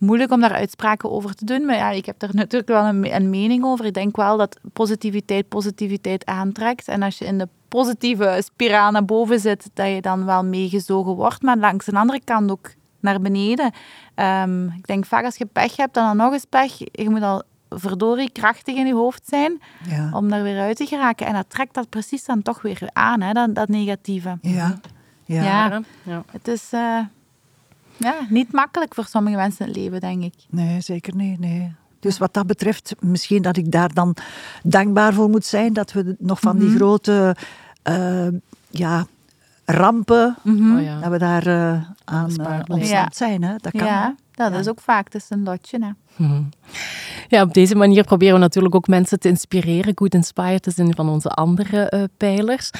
moeilijk 0.00 0.32
om 0.32 0.40
daar 0.40 0.52
uitspraken 0.52 1.10
over 1.10 1.34
te 1.34 1.44
doen. 1.44 1.64
Maar 1.64 1.76
ja, 1.76 1.90
ik 1.90 2.06
heb 2.06 2.22
er 2.22 2.34
natuurlijk 2.42 2.70
wel 2.70 2.84
een, 2.84 3.14
een 3.14 3.30
mening 3.30 3.64
over. 3.64 3.84
Ik 3.84 3.94
denk 3.94 4.16
wel 4.16 4.36
dat 4.36 4.58
positiviteit 4.72 5.48
positiviteit 5.48 6.26
aantrekt. 6.26 6.88
En 6.88 7.02
als 7.02 7.18
je 7.18 7.24
in 7.24 7.38
de 7.38 7.48
positieve 7.68 8.40
spiraal 8.44 8.90
naar 8.90 9.04
boven 9.04 9.40
zit, 9.40 9.70
dat 9.74 9.88
je 9.88 10.00
dan 10.00 10.24
wel 10.24 10.44
meegezogen 10.44 11.14
wordt. 11.14 11.42
Maar 11.42 11.56
langs 11.58 11.84
de 11.84 11.92
andere 11.92 12.20
kant 12.24 12.50
ook 12.50 12.70
naar 13.00 13.20
beneden. 13.20 13.72
Ehm, 14.14 14.64
ik 14.66 14.86
denk 14.86 15.04
vaak 15.06 15.24
als 15.24 15.36
je 15.36 15.46
pech 15.46 15.76
hebt, 15.76 15.94
dan, 15.94 16.04
dan 16.06 16.16
nog 16.16 16.32
eens 16.32 16.44
pech. 16.48 16.78
Je 16.78 17.10
moet 17.10 17.22
al 17.22 17.42
verdorie 17.68 18.30
krachtig 18.30 18.76
in 18.76 18.86
je 18.86 18.94
hoofd 18.94 19.22
zijn 19.26 19.60
Ja. 19.88 20.10
om 20.12 20.28
daar 20.28 20.42
weer 20.42 20.60
uit 20.60 20.76
te 20.76 20.86
geraken. 20.86 21.26
En 21.26 21.32
dat 21.32 21.50
trekt 21.50 21.74
dat 21.74 21.88
precies 21.88 22.24
dan 22.24 22.42
toch 22.42 22.62
weer 22.62 22.88
aan, 22.92 23.20
hè, 23.20 23.32
dat, 23.32 23.54
dat 23.54 23.68
negatieve. 23.68 24.38
Ja. 24.42 24.78
Ja. 25.24 25.42
Ja. 25.42 25.80
Ja. 26.02 26.22
Het 26.30 26.48
is 26.48 26.68
eh, 26.72 26.98
ja, 28.00 28.14
niet 28.28 28.52
makkelijk 28.52 28.94
voor 28.94 29.04
sommige 29.04 29.36
mensen 29.36 29.66
het 29.66 29.76
leven, 29.76 30.00
denk 30.00 30.22
ik. 30.22 30.34
Nee, 30.48 30.80
zeker 30.80 31.14
niet. 31.16 31.38
Nee. 31.38 31.72
Dus 32.00 32.18
wat 32.18 32.34
dat 32.34 32.46
betreft, 32.46 32.94
misschien 33.00 33.42
dat 33.42 33.56
ik 33.56 33.70
daar 33.72 33.92
dan 33.94 34.16
dankbaar 34.62 35.12
voor 35.14 35.28
moet 35.30 35.44
zijn 35.44 35.72
dat 35.72 35.92
we 35.92 36.16
nog 36.18 36.40
van 36.40 36.56
Mhm. 36.56 36.66
die 36.66 36.74
grote 36.76 37.36
eh, 37.82 38.26
ja, 38.70 39.06
rampen, 39.64 40.36
Oh, 40.46 40.82
ja. 40.82 41.00
dat 41.00 41.10
we 41.10 41.18
daar 41.18 41.46
eh, 41.46 41.82
aan 42.04 42.30
uh, 42.30 42.36
leven. 42.36 42.64
ontsnapt 42.68 43.16
zijn. 43.16 43.42
Hè? 43.42 43.54
Dat 43.56 43.72
kan. 43.72 43.86
Ja, 43.86 44.14
dat 44.34 44.52
Ja. 44.52 44.58
is 44.58 44.68
ook 44.68 44.80
vaak. 44.80 45.04
Het 45.04 45.14
is 45.22 45.26
een 45.30 45.42
lotje. 45.42 45.78
Hè. 45.84 45.90
Mhm. 46.20 46.42
Ja, 47.28 47.42
op 47.42 47.54
deze 47.54 47.74
manier 47.74 48.04
proberen 48.04 48.34
we 48.34 48.40
natuurlijk 48.40 48.74
ook 48.74 48.86
mensen 48.86 49.20
te 49.20 49.28
inspireren. 49.28 49.92
Good 49.94 50.14
Inspired 50.14 50.66
is 50.66 50.78
een 50.78 50.94
van 50.94 51.08
onze 51.08 51.28
andere 51.28 51.82
eh, 51.88 52.02
pijlers. 52.16 52.70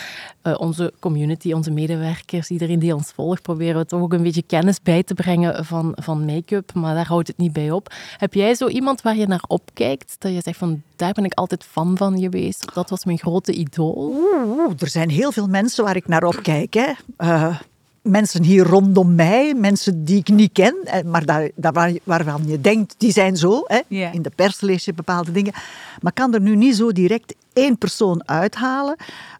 Eh, 0.42 0.54
onze 0.58 0.92
community, 0.98 1.52
onze 1.52 1.70
medewerkers, 1.70 2.50
iedereen 2.50 2.78
die 2.78 2.94
ons 2.94 3.10
volgt, 3.10 3.42
proberen 3.42 3.80
we 3.80 3.86
toch 3.86 4.00
ook 4.00 4.12
een 4.12 4.22
beetje 4.22 4.42
kennis 4.42 4.82
bij 4.82 5.02
te 5.02 5.14
brengen 5.14 5.64
van, 5.64 5.92
van 6.00 6.24
make-up. 6.24 6.74
Maar 6.74 6.94
daar 6.94 7.06
houdt 7.06 7.28
het 7.28 7.36
niet 7.36 7.52
bij 7.52 7.70
op. 7.70 7.92
Heb 8.16 8.34
jij 8.34 8.54
zo 8.54 8.68
iemand 8.68 9.02
waar 9.02 9.16
je 9.16 9.26
naar 9.26 9.44
opkijkt? 9.46 10.16
Dat 10.18 10.32
je 10.32 10.40
zegt 10.42 10.58
van, 10.58 10.82
daar 10.96 11.12
ben 11.12 11.24
ik 11.24 11.34
altijd 11.34 11.64
fan 11.64 11.96
van 11.96 12.18
geweest. 12.18 12.74
Dat 12.74 12.90
was 12.90 13.04
mijn 13.04 13.18
grote 13.18 13.52
idool. 13.52 14.12
Oeh, 14.14 14.72
er 14.78 14.88
zijn 14.88 15.10
heel 15.10 15.32
veel 15.32 15.46
mensen 15.46 15.84
waar 15.84 15.96
ik 15.96 16.08
naar 16.08 16.22
opkijk. 16.24 16.74
Hè. 16.74 16.92
Eh, 17.16 17.56
mensen 18.02 18.42
hier 18.42 18.64
rondom 18.66 19.14
mij, 19.14 19.54
mensen 19.54 20.04
die 20.04 20.18
ik 20.18 20.28
niet 20.28 20.52
ken, 20.52 20.76
eh, 20.84 21.04
maar 21.04 21.24
daar, 21.24 21.50
daar 21.54 21.72
waar, 21.72 21.92
waarvan 22.04 22.42
je 22.46 22.60
denkt, 22.60 22.94
die 22.98 23.12
zijn 23.12 23.36
zo. 23.36 23.62
Hè. 23.66 23.80
In 24.12 24.22
de 24.22 24.30
pers 24.34 24.60
lees 24.60 24.84
je 24.84 24.94
bepaalde 24.94 25.32
dingen. 25.32 25.52
Maar 26.00 26.12
ik 26.12 26.14
kan 26.14 26.34
er 26.34 26.40
nu 26.40 26.56
niet 26.56 26.76
zo 26.76 26.92
direct 26.92 27.34
één 27.52 27.78
persoon 27.78 28.28
uithalen. 28.28 28.96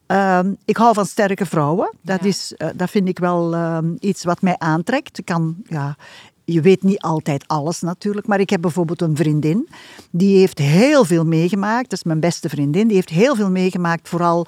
Ehm, 0.06 0.52
ik 0.64 0.76
hou 0.76 0.94
van 0.94 1.06
sterke 1.06 1.46
vrouwen. 1.46 1.92
Dat, 2.02 2.20
Ja. 2.22 2.26
is, 2.28 2.54
eh, 2.56 2.68
dat 2.74 2.90
vind 2.90 3.08
ik 3.08 3.18
wel 3.18 3.54
ehm, 3.54 3.94
iets 4.00 4.24
wat 4.24 4.42
mij 4.42 4.54
aantrekt. 4.58 5.18
Ik 5.18 5.24
kan, 5.24 5.56
ja, 5.68 5.96
je 6.44 6.60
weet 6.60 6.82
niet 6.82 7.00
altijd 7.00 7.44
alles 7.46 7.80
natuurlijk, 7.80 8.26
maar 8.26 8.40
ik 8.40 8.50
heb 8.50 8.60
bijvoorbeeld 8.60 9.00
een 9.02 9.16
vriendin. 9.16 9.68
Die 10.10 10.38
heeft 10.38 10.58
heel 10.58 11.04
veel 11.04 11.24
meegemaakt. 11.24 11.90
Dat 11.90 11.98
is 11.98 12.04
mijn 12.04 12.20
beste 12.20 12.48
vriendin. 12.48 12.86
Die 12.86 12.96
heeft 12.96 13.08
heel 13.08 13.34
veel 13.36 13.50
meegemaakt, 13.50 14.08
vooral 14.08 14.46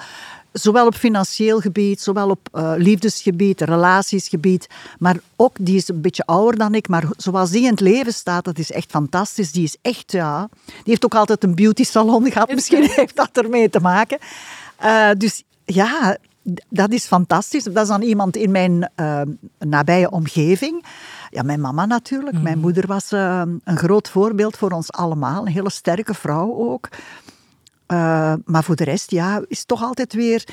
zowel 0.52 0.87
op 0.87 0.94
financieel 0.94 1.61
gebied, 1.61 2.00
zowel 2.00 2.30
op 2.30 2.49
eh, 2.52 2.73
liefdesgebied, 2.76 3.61
relatiesgebied. 3.61 4.66
Maar 4.99 5.16
ook, 5.37 5.56
die 5.61 5.76
is 5.76 5.88
een 5.88 6.00
beetje 6.00 6.26
ouder 6.26 6.59
dan 6.59 6.75
ik, 6.75 6.88
maar 6.88 7.04
zoals 7.16 7.50
die 7.50 7.62
in 7.62 7.71
het 7.71 7.80
leven 7.80 8.12
staat, 8.12 8.44
dat 8.44 8.59
is 8.59 8.73
echt 8.73 8.90
fantastisch. 8.90 9.52
Die 9.52 9.64
is 9.64 9.76
echt, 9.82 10.12
ja... 10.12 10.49
Die 10.64 10.82
heeft 10.85 11.04
ook 11.04 11.14
altijd 11.14 11.44
een 11.44 11.54
beauty 11.54 11.85
salon 11.85 12.30
gehad. 12.30 12.54
Misschien 12.54 12.90
heeft 12.97 13.16
dat 13.16 13.30
ermee 13.32 13.71
te 13.71 13.80
maken. 13.80 14.18
Eh, 14.76 15.11
dus 15.18 15.42
ja, 15.64 16.16
dat 16.68 16.90
is 16.90 17.06
fantastisch. 17.06 17.64
Dat 17.64 17.82
is 17.82 17.88
dan 17.88 18.02
iemand 18.02 18.37
in 18.37 18.50
mijn 18.50 18.90
eh, 18.94 19.21
nabije 19.59 20.11
omgeving. 20.11 20.85
Ja, 21.30 21.42
mijn 21.42 21.61
mama 21.61 21.87
natuurlijk. 21.87 22.42
Mijn 22.42 22.59
moeder 22.59 22.87
was 22.87 23.11
een 23.11 23.61
groot 23.64 24.09
voorbeeld 24.09 24.56
voor 24.56 24.71
ons 24.71 24.92
allemaal. 24.92 25.47
Een 25.47 25.52
hele 25.52 25.71
sterke 25.71 26.14
vrouw 26.14 26.54
ook. 26.54 26.88
Eh, 27.92 28.32
maar 28.44 28.64
voor 28.64 28.76
de 28.76 28.84
rest, 28.84 29.11
ja, 29.11 29.42
is 29.49 29.64
toch 29.64 29.82
altijd 29.82 30.14
weer... 30.14 30.44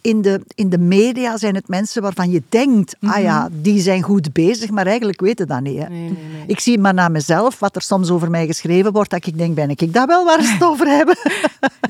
In 0.00 0.22
de, 0.22 0.40
in 0.54 0.68
de 0.68 0.78
media 0.78 1.36
zijn 1.36 1.54
het 1.54 1.68
mensen 1.68 2.02
waarvan 2.02 2.30
je 2.30 2.42
denkt, 2.48 2.96
ah 3.00 3.22
ja, 3.22 3.48
die 3.52 3.80
zijn 3.80 4.02
goed 4.02 4.32
bezig, 4.32 4.70
maar 4.70 4.86
eigenlijk 4.86 5.20
weten 5.20 5.46
dat 5.46 5.60
niet. 5.60 5.78
Hè. 5.78 5.88
Nee, 5.88 6.00
nee, 6.00 6.10
nee. 6.10 6.44
Ik 6.46 6.60
zie 6.60 6.78
maar 6.78 6.94
naar 6.94 7.10
mezelf, 7.10 7.58
wat 7.58 7.76
er 7.76 7.82
soms 7.82 8.10
over 8.10 8.30
mij 8.30 8.46
geschreven 8.46 8.92
wordt, 8.92 9.10
dat 9.10 9.26
ik 9.26 9.38
denk, 9.38 9.54
ben 9.54 9.70
ik 9.70 9.92
dat 9.92 10.06
wel 10.06 10.24
waar 10.24 10.42
ze 10.42 10.52
het 10.52 10.62
over 10.70 10.86
hebben? 10.86 11.16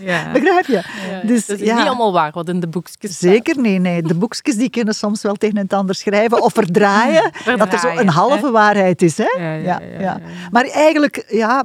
Ja. 0.00 0.30
Begrijp 0.32 0.66
je? 0.66 0.82
Ja, 1.10 1.26
Dus, 1.26 1.46
dat 1.46 1.58
is 1.58 1.66
ja. 1.66 1.76
niet 1.76 1.86
allemaal 1.86 2.12
waar 2.12 2.30
wat 2.32 2.48
in 2.48 2.60
de 2.60 2.66
boekjes 2.66 3.14
staat. 3.14 3.30
Zeker 3.30 3.60
nee, 3.60 3.78
nee. 3.78 4.02
De 4.02 4.14
boekjes 4.14 4.56
die 4.56 4.70
kunnen 4.70 4.94
soms 4.94 5.22
wel 5.22 5.34
tegen 5.34 5.56
het 5.56 5.72
ander 5.72 5.94
schrijven 5.94 6.42
of 6.42 6.52
verdraaien, 6.62 7.30
dat 7.56 7.72
er 7.72 7.78
zo 7.78 7.88
een 7.88 8.08
halve 8.08 8.50
waarheid 8.50 9.02
is. 9.02 9.18
Hè? 9.18 9.38
Ja, 9.38 9.52
ja, 9.52 9.80
ja, 9.80 10.00
ja. 10.00 10.20
Maar 10.50 10.64
eigenlijk, 10.64 11.24
ja, 11.28 11.64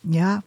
ja 0.00 0.42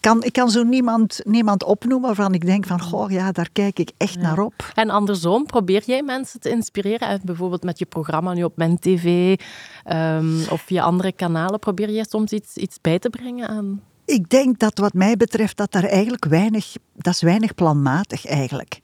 kan, 0.00 0.22
ik 0.22 0.32
kan 0.32 0.50
zo 0.50 0.62
niemand, 0.62 1.20
niemand 1.24 1.64
opnoemen 1.64 2.06
waarvan 2.06 2.34
ik 2.34 2.46
denk 2.46 2.66
van, 2.66 2.80
goh, 2.80 3.10
ja, 3.10 3.32
daar 3.32 3.48
kijk 3.52 3.78
ik 3.78 3.90
echt 3.96 4.18
naar 4.18 4.38
op. 4.38 4.72
En 4.74 4.90
andersom, 4.90 5.46
probeer 5.46 5.82
jij 5.86 6.02
mensen 6.02 6.40
te 6.40 6.50
inspireren? 6.50 7.20
Bijvoorbeeld 7.24 7.62
met 7.62 7.78
je 7.78 7.86
programma 7.86 8.32
nu 8.32 8.44
op 8.44 8.56
MenTV 8.56 9.36
ehm 9.84 10.40
of 10.50 10.60
via 10.60 10.82
andere 10.82 11.12
kanalen. 11.12 11.58
Probeer 11.58 11.90
jij 11.90 12.04
soms 12.08 12.32
iets, 12.32 12.56
iets 12.56 12.78
bij 12.80 12.98
te 12.98 13.10
brengen 13.10 13.48
aan... 13.48 13.82
Ik 14.04 14.28
denk 14.28 14.58
dat 14.58 14.78
wat 14.78 14.92
mij 14.92 15.16
betreft, 15.16 15.56
dat 15.56 15.72
daar 15.72 15.84
eigenlijk 15.84 16.24
weinig, 16.24 16.74
dat 16.94 17.14
is 17.14 17.22
weinig 17.22 17.54
planmatig 17.54 18.26
eigenlijk. 18.26 18.80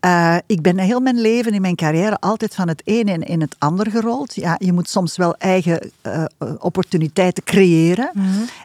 Eh, 0.00 0.36
ik 0.46 0.62
ben 0.62 0.78
heel 0.78 1.00
mijn 1.00 1.20
leven, 1.20 1.52
in 1.52 1.60
mijn 1.60 1.74
carrière, 1.74 2.18
altijd 2.20 2.54
van 2.54 2.68
het 2.68 2.82
een 2.84 3.06
in, 3.06 3.22
in 3.22 3.40
het 3.40 3.56
ander 3.58 3.90
gerold. 3.90 4.34
Ja, 4.34 4.56
je 4.58 4.72
moet 4.72 4.88
soms 4.88 5.16
wel 5.16 5.34
eigen 5.38 5.90
eh, 6.00 6.24
opportuniteiten 6.58 7.42
creëren. 7.42 8.10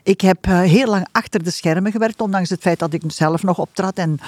Ik 0.02 0.20
heb 0.20 0.46
eh, 0.46 0.60
heel 0.60 0.86
lang 0.86 1.06
achter 1.12 1.44
de 1.44 1.50
schermen 1.50 1.92
gewerkt, 1.92 2.20
ondanks 2.20 2.50
het 2.50 2.60
feit 2.60 2.78
dat 2.78 2.92
ik 2.92 3.02
zelf 3.06 3.42
nog 3.42 3.58
optrad 3.58 3.96
en 3.96 4.18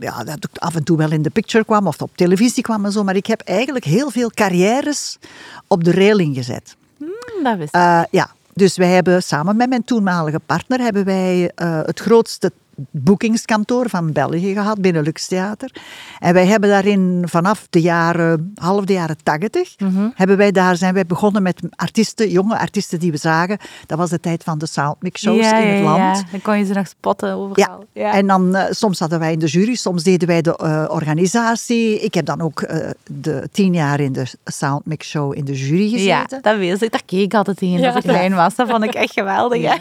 ja, 0.00 0.24
dat 0.24 0.36
ik 0.36 0.58
af 0.58 0.74
en 0.74 0.84
toe 0.84 0.96
wel 0.96 1.10
in 1.10 1.22
de 1.22 1.30
picture 1.30 1.64
kwam 1.64 1.86
of 1.86 2.02
op 2.02 2.10
televisie 2.14 2.62
kwam 2.62 2.84
en 2.84 2.92
zo. 2.92 3.04
Maar 3.04 3.16
ik 3.16 3.26
heb 3.26 3.40
eigenlijk 3.40 3.84
heel 3.84 4.10
veel 4.10 4.30
carrières 4.30 5.18
op 5.66 5.84
de 5.84 5.92
railing 5.92 6.36
gezet. 6.36 6.76
Hm, 6.98 7.42
dat 7.42 7.56
wist 7.56 7.74
ik. 7.74 8.06
Ja, 8.10 8.30
dus 8.52 8.76
wij 8.76 8.90
hebben 8.90 9.22
samen 9.22 9.56
met 9.56 9.68
mijn 9.68 9.84
toenmalige 9.84 10.40
partner 10.46 10.80
hebben 10.80 11.04
wij 11.04 11.52
het 11.86 12.00
grootste 12.00 12.52
boekingskantoor 12.90 13.88
van 13.88 14.12
België 14.12 14.52
gehad 14.52 14.80
binnen 14.80 15.02
Lux 15.02 15.26
Theater. 15.26 15.70
En 16.18 16.34
wij 16.34 16.46
hebben 16.46 16.68
daarin 16.68 17.22
vanaf 17.26 17.66
de 17.70 17.80
jaren, 17.80 18.52
half 18.54 18.84
de 18.84 18.92
jaren 18.92 19.16
tachtig, 19.22 19.74
hebben 20.14 20.36
wij 20.36 20.52
daar 20.52 20.76
zijn 20.76 20.94
wij 20.94 21.06
begonnen 21.06 21.42
met 21.42 21.60
artiesten, 21.70 22.30
jonge 22.30 22.58
artiesten 22.58 22.98
die 22.98 23.10
we 23.10 23.16
zagen. 23.16 23.58
Dat 23.86 23.98
was 23.98 24.10
de 24.10 24.20
tijd 24.20 24.42
van 24.42 24.58
de 24.58 24.66
soundmix 24.66 25.20
shows 25.20 25.38
ja, 25.38 25.56
in 25.56 25.74
het 25.74 25.82
land. 25.82 25.98
ja. 25.98 26.22
Dan 26.30 26.42
kon 26.42 26.58
je 26.58 26.64
ze 26.64 26.72
nog 26.72 26.86
spotten 26.88 27.32
overal. 27.32 27.84
Ja, 27.92 28.12
en 28.12 28.26
dan 28.26 28.54
eh, 28.54 28.64
soms 28.70 28.98
hadden 28.98 29.18
wij 29.18 29.32
in 29.32 29.38
de 29.38 29.46
jury, 29.46 29.74
soms 29.74 30.02
deden 30.02 30.28
wij 30.28 30.42
de 30.42 30.56
eh, 30.56 30.84
organisatie. 30.88 32.00
Ik 32.00 32.14
heb 32.14 32.26
dan 32.26 32.40
ook 32.40 32.60
eh, 32.60 32.90
de 33.06 33.48
tien 33.52 33.74
jaar 33.74 34.00
in 34.00 34.12
de 34.12 34.26
Soundmix 34.44 35.08
Show 35.08 35.36
in 35.36 35.44
de 35.44 35.52
jury 35.52 35.88
gezeten. 35.88 36.36
Ja, 36.36 36.40
dat 36.40 36.56
wist 36.56 36.82
ik. 36.82 36.92
Daar 36.92 37.04
keek 37.06 37.20
ik 37.20 37.34
altijd 37.34 37.60
in 37.60 37.84
als 37.84 37.94
ik 37.94 38.02
klein 38.02 38.34
was. 38.34 38.54
Dat 38.54 38.68
vond 38.68 38.84
ik 38.84 38.94
echt 38.94 39.12
geweldig. 39.12 39.62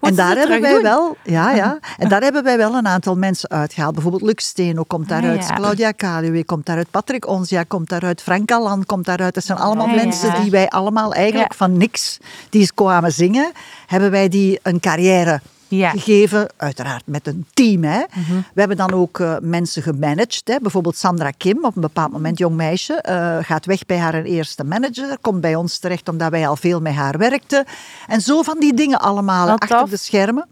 En 0.00 0.14
daar 0.14 0.36
hebben 0.36 0.60
wij 0.60 0.72
doen? 0.72 0.82
wel, 0.82 1.16
ja, 1.24 1.54
ja. 1.54 1.78
En 1.98 2.08
daar 2.08 2.21
hebben 2.22 2.44
wij 2.44 2.56
wel 2.56 2.74
een 2.74 2.86
aantal 2.86 3.16
mensen 3.16 3.48
uitgehaald. 3.50 3.92
Bijvoorbeeld 3.94 4.22
Lux 4.22 4.46
Steno 4.46 4.82
komt 4.82 5.08
daaruit, 5.08 5.40
Ah, 5.42 5.48
ja. 5.48 5.54
Claudia 5.54 5.90
Kaluwe 5.92 6.44
komt 6.44 6.66
daaruit, 6.66 6.90
Patrick 6.90 7.26
Onzia 7.28 7.62
komt 7.62 7.88
daaruit, 7.88 8.22
Frank 8.22 8.50
Allan 8.50 8.86
komt 8.86 9.04
daaruit. 9.04 9.34
Dat 9.34 9.44
zijn 9.44 9.58
allemaal 9.58 9.86
Ah, 9.86 9.94
ja. 9.94 10.02
mensen 10.04 10.42
die 10.42 10.50
wij 10.50 10.68
allemaal 10.68 11.14
eigenlijk 11.14 11.54
van 11.54 11.76
niks, 11.76 12.18
die 12.50 12.70
kwamen 12.74 13.12
zingen, 13.12 13.52
hebben 13.86 14.10
wij 14.10 14.28
die 14.28 14.58
een 14.62 14.80
carrière 14.80 15.40
Ja. 15.68 15.90
gegeven, 15.90 16.48
uiteraard 16.56 17.02
met 17.06 17.26
een 17.26 17.46
team. 17.54 17.84
Hè. 17.84 17.98
Mhm. 18.14 18.34
We 18.54 18.60
hebben 18.60 18.76
dan 18.76 18.92
ook 18.92 19.20
eh, 19.20 19.36
mensen 19.40 19.82
gemanaged. 19.82 20.42
Hè. 20.44 20.56
Bijvoorbeeld 20.62 20.96
Sandra 20.96 21.30
Kim, 21.30 21.64
op 21.64 21.74
een 21.76 21.82
bepaald 21.82 22.12
moment 22.12 22.38
jong 22.38 22.56
meisje, 22.56 22.94
eh, 22.94 23.36
gaat 23.40 23.66
weg 23.66 23.86
bij 23.86 23.98
haar 23.98 24.22
eerste 24.22 24.64
manager, 24.64 25.16
komt 25.20 25.40
bij 25.40 25.54
ons 25.54 25.78
terecht 25.78 26.08
omdat 26.08 26.30
wij 26.30 26.48
al 26.48 26.56
veel 26.56 26.80
met 26.80 26.94
haar 26.94 27.18
werkten. 27.18 27.64
En 28.06 28.20
zo 28.20 28.42
van 28.42 28.58
die 28.60 28.74
dingen 28.74 29.00
allemaal 29.00 29.46
Wat 29.46 29.60
achter 29.60 29.78
tof. 29.78 29.90
de 29.90 29.96
schermen. 29.96 30.46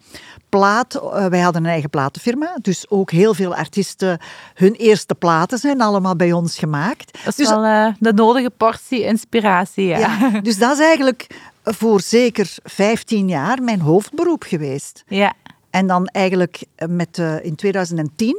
Plaat, 0.51 0.95
eh, 0.95 1.27
wij 1.27 1.41
hadden 1.41 1.65
een 1.65 1.71
eigen 1.71 1.91
platenfirma, 1.91 2.57
dus 2.63 2.89
ook 2.89 3.11
heel 3.11 3.35
veel 3.35 3.55
artiesten, 3.55 4.19
hun 4.55 4.73
eerste 4.75 5.15
platen 5.15 5.59
zijn 5.59 5.81
allemaal 5.81 6.17
bij 6.17 6.33
ons 6.33 6.59
gemaakt. 6.59 7.13
Dat 7.13 7.27
is 7.27 7.35
Dus 7.35 7.49
wel 7.49 7.65
eh, 7.65 7.87
de 7.99 8.13
nodige 8.13 8.51
portie 8.51 9.05
inspiratie. 9.05 9.85
Ja. 9.87 9.99
ja, 9.99 10.41
dus 10.41 10.59
dat 10.59 10.73
is 10.79 10.85
eigenlijk 10.85 11.27
voor 11.65 12.01
zeker 12.01 12.57
15 12.65 13.29
jaar 13.29 13.63
mijn 13.63 13.81
hoofdberoep 13.81 14.43
geweest. 14.43 15.05
Ja. 15.09 15.33
En 15.71 15.87
dan 15.87 16.07
eigenlijk 16.07 16.63
eh, 16.75 16.89
met, 16.89 17.19
in 17.43 17.55
2010 17.55 18.37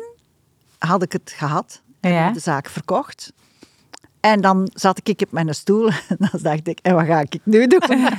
had 0.78 1.04
ik 1.04 1.12
het 1.12 1.34
gehad 1.36 1.82
en 2.00 2.12
Ja. 2.12 2.32
de 2.32 2.40
zaak 2.40 2.70
verkocht. 2.70 3.32
En 4.20 4.42
dan 4.42 4.70
zat 4.74 5.00
ik 5.04 5.22
op 5.22 5.32
mijn 5.32 5.56
stoel 5.56 5.88
en 6.10 6.18
dan 6.20 6.40
dacht 6.42 6.68
ik, 6.68 6.80
en 6.82 6.96
wat 6.96 7.06
ga 7.06 7.20
ik 7.20 7.40
nu 7.44 7.68
doen? 7.68 7.82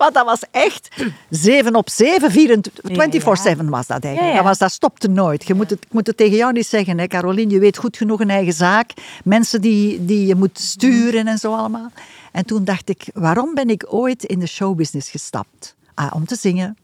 Want 0.04 0.14
dat 0.14 0.24
was 0.24 0.42
echt 0.50 0.88
7 1.28 1.74
op 1.74 1.88
7, 1.88 2.30
24 2.30 3.56
24-7 3.56 3.64
was 3.64 3.86
dat 3.86 4.04
eigenlijk. 4.04 4.34
Ja. 4.34 4.34
Dat, 4.34 4.44
was, 4.44 4.58
dat 4.58 4.72
stopte 4.72 5.08
nooit. 5.08 5.46
Je 5.46 5.54
moet 5.54 5.70
het, 5.70 5.84
ik 5.84 5.92
moet 5.92 6.06
het 6.06 6.16
tegen 6.16 6.36
jou 6.36 6.52
niet 6.52 6.66
zeggen, 6.66 6.98
hè, 6.98 7.06
Caroline. 7.06 7.52
Je 7.52 7.58
weet 7.58 7.76
goed 7.76 7.96
genoeg 7.96 8.20
een 8.20 8.30
eigen 8.30 8.52
zaak. 8.52 8.90
Mensen 9.24 9.60
die, 9.60 10.04
die 10.04 10.26
je 10.26 10.34
moet 10.34 10.58
sturen 10.58 11.26
en 11.26 11.38
zo 11.38 11.54
allemaal. 11.54 11.90
En 12.32 12.44
toen 12.44 12.64
dacht 12.64 12.88
ik, 12.88 13.04
waarom 13.14 13.54
ben 13.54 13.68
ik 13.68 13.84
ooit 13.88 14.24
in 14.24 14.38
de 14.38 14.46
showbusiness 14.46 15.10
gestapt? 15.10 15.74
Ah, 15.94 16.14
om 16.14 16.26
te 16.26 16.36
zingen. 16.36 16.76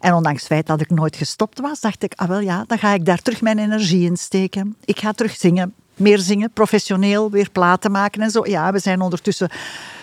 En 0.00 0.14
ondanks 0.14 0.38
het 0.38 0.48
feit 0.48 0.66
dat 0.66 0.80
ik 0.80 0.90
nooit 0.90 1.16
gestopt 1.16 1.60
was, 1.60 1.80
dacht 1.80 2.02
ik, 2.02 2.12
ah 2.16 2.28
wel 2.28 2.40
ja, 2.40 2.64
dan 2.66 2.78
ga 2.78 2.94
ik 2.94 3.04
daar 3.04 3.22
terug 3.22 3.40
mijn 3.40 3.58
energie 3.58 4.04
in 4.06 4.16
steken. 4.16 4.76
Ik 4.84 4.98
ga 4.98 5.12
terug 5.12 5.36
zingen, 5.36 5.74
meer 5.94 6.18
zingen, 6.18 6.50
professioneel, 6.50 7.30
weer 7.30 7.50
platen 7.50 7.90
maken 7.90 8.22
en 8.22 8.30
zo. 8.30 8.46
Ja, 8.46 8.72
we 8.72 8.78
zijn 8.78 9.00
ondertussen 9.00 9.50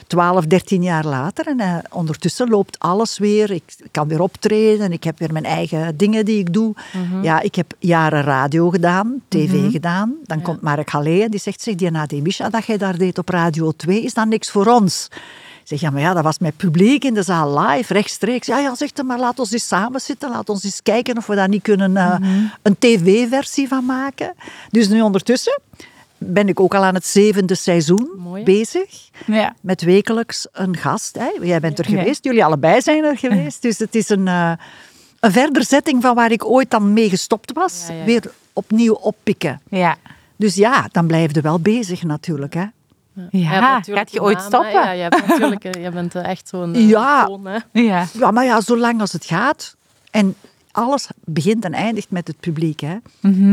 12, 0.09 0.45
13 0.45 0.83
jaar 0.83 1.05
later 1.05 1.47
en 1.47 1.59
eh, 1.59 1.77
ondertussen 1.89 2.49
loopt 2.49 2.79
alles 2.79 3.17
weer. 3.17 3.51
Ik 3.51 3.75
kan 3.91 4.07
weer 4.07 4.21
optreden, 4.21 4.91
ik 4.91 5.03
heb 5.03 5.19
weer 5.19 5.31
mijn 5.31 5.45
eigen 5.45 5.97
dingen 5.97 6.25
die 6.25 6.39
ik 6.39 6.53
doe. 6.53 6.73
Ja, 7.21 7.41
ik 7.41 7.55
heb 7.55 7.73
jaren 7.79 8.23
radio 8.23 8.69
gedaan, 8.69 9.21
tv 9.27 9.71
gedaan. 9.71 10.15
Dan 10.23 10.41
komt 10.41 10.61
Mark 10.61 10.89
Halle 10.89 11.23
en 11.23 11.31
die 11.31 11.39
zegt, 11.39 11.61
zeg, 11.61 11.75
die 11.75 11.91
Nadia 11.91 12.21
Misha 12.21 12.49
dat 12.49 12.65
jij 12.65 12.77
daar 12.77 12.97
deed 12.97 13.17
op 13.17 13.29
Radio 13.29 13.71
2, 13.71 14.03
is 14.03 14.13
dat 14.13 14.27
niks 14.27 14.51
voor 14.51 14.65
ons? 14.65 15.07
Ik 15.61 15.67
zeg, 15.77 15.79
ja, 15.79 15.89
maar 15.89 16.01
ja, 16.01 16.13
dat 16.13 16.23
was 16.23 16.39
met 16.39 16.57
publiek 16.57 17.03
in 17.03 17.13
de 17.13 17.23
zaal 17.23 17.59
live, 17.59 17.93
rechtstreeks. 17.93 18.47
Ja, 18.47 18.59
ja, 18.59 18.75
zegt 18.75 19.03
maar 19.03 19.19
laat 19.19 19.39
ons 19.39 19.51
eens 19.51 19.67
samen 19.67 20.01
zitten. 20.01 20.29
Laat 20.29 20.49
ons 20.49 20.63
eens 20.63 20.83
kijken 20.83 21.17
of 21.17 21.27
we 21.27 21.35
daar 21.35 21.47
niet 21.47 21.61
kunnen 21.61 21.97
eh, 21.97 22.15
een 22.61 22.75
tv-versie 22.79 23.67
van 23.67 23.85
maken. 23.85 24.33
Dus 24.69 24.87
nu 24.87 25.01
ondertussen 25.01 25.61
ben 26.19 26.47
ik 26.47 26.59
ook 26.59 26.73
al 26.75 26.83
aan 26.83 26.93
het 26.93 27.05
zevende 27.05 27.55
seizoen 27.55 28.09
Mooi. 28.17 28.43
bezig. 28.43 29.09
Ja. 29.25 29.53
Met 29.61 29.81
wekelijks 29.81 30.47
een 30.51 30.77
gast. 30.77 31.15
Hè. 31.19 31.29
Jij 31.41 31.59
bent 31.59 31.79
er 31.79 31.91
Ja. 31.91 31.97
geweest, 31.99 32.23
jullie 32.23 32.45
allebei 32.45 32.81
zijn 32.81 33.03
er 33.03 33.17
geweest. 33.17 33.61
Dus 33.61 33.77
het 33.77 33.95
is 33.95 34.09
een, 34.09 34.27
eh 34.27 34.51
een 35.19 35.31
verderzetting 35.31 36.01
van 36.01 36.15
waar 36.15 36.31
ik 36.31 36.45
ooit 36.45 36.71
dan 36.71 36.93
mee 36.93 37.09
gestopt 37.09 37.53
was. 37.53 37.85
Ja, 37.87 37.93
ja, 37.93 37.99
ja. 37.99 38.05
Weer 38.05 38.31
opnieuw 38.53 38.93
oppikken. 38.93 39.61
Ja. 39.69 39.95
Dus 40.35 40.55
ja, 40.55 40.87
dan 40.91 41.07
blijf 41.07 41.33
je 41.35 41.41
wel 41.41 41.59
bezig 41.59 42.03
natuurlijk. 42.03 42.53
Hè. 42.53 42.65
Ja, 43.31 43.59
natuurlijk 43.59 43.97
gaat 43.97 44.11
je 44.11 44.21
ooit 44.21 44.41
stoppen? 44.41 44.71
Ja, 44.71 44.91
je, 44.91 45.01
hebt 45.01 45.27
natuurlijk, 45.27 45.63
eh, 45.63 45.83
je 45.83 45.89
bent 45.91 46.15
eh, 46.15 46.25
echt 46.25 46.47
zo'n 46.47 46.73
Ja. 46.87 47.29
hè. 47.43 47.57
Ja. 47.81 48.05
Ja, 48.13 48.31
maar 48.31 48.45
ja, 48.45 48.61
zolang 48.61 49.01
als 49.01 49.11
het 49.11 49.25
gaat. 49.25 49.75
En 50.11 50.35
alles 50.79 51.07
begint 51.25 51.65
en 51.65 51.73
eindigt 51.73 52.11
met 52.11 52.27
het 52.27 52.39
publiek. 52.39 52.79
Hè. 52.79 52.95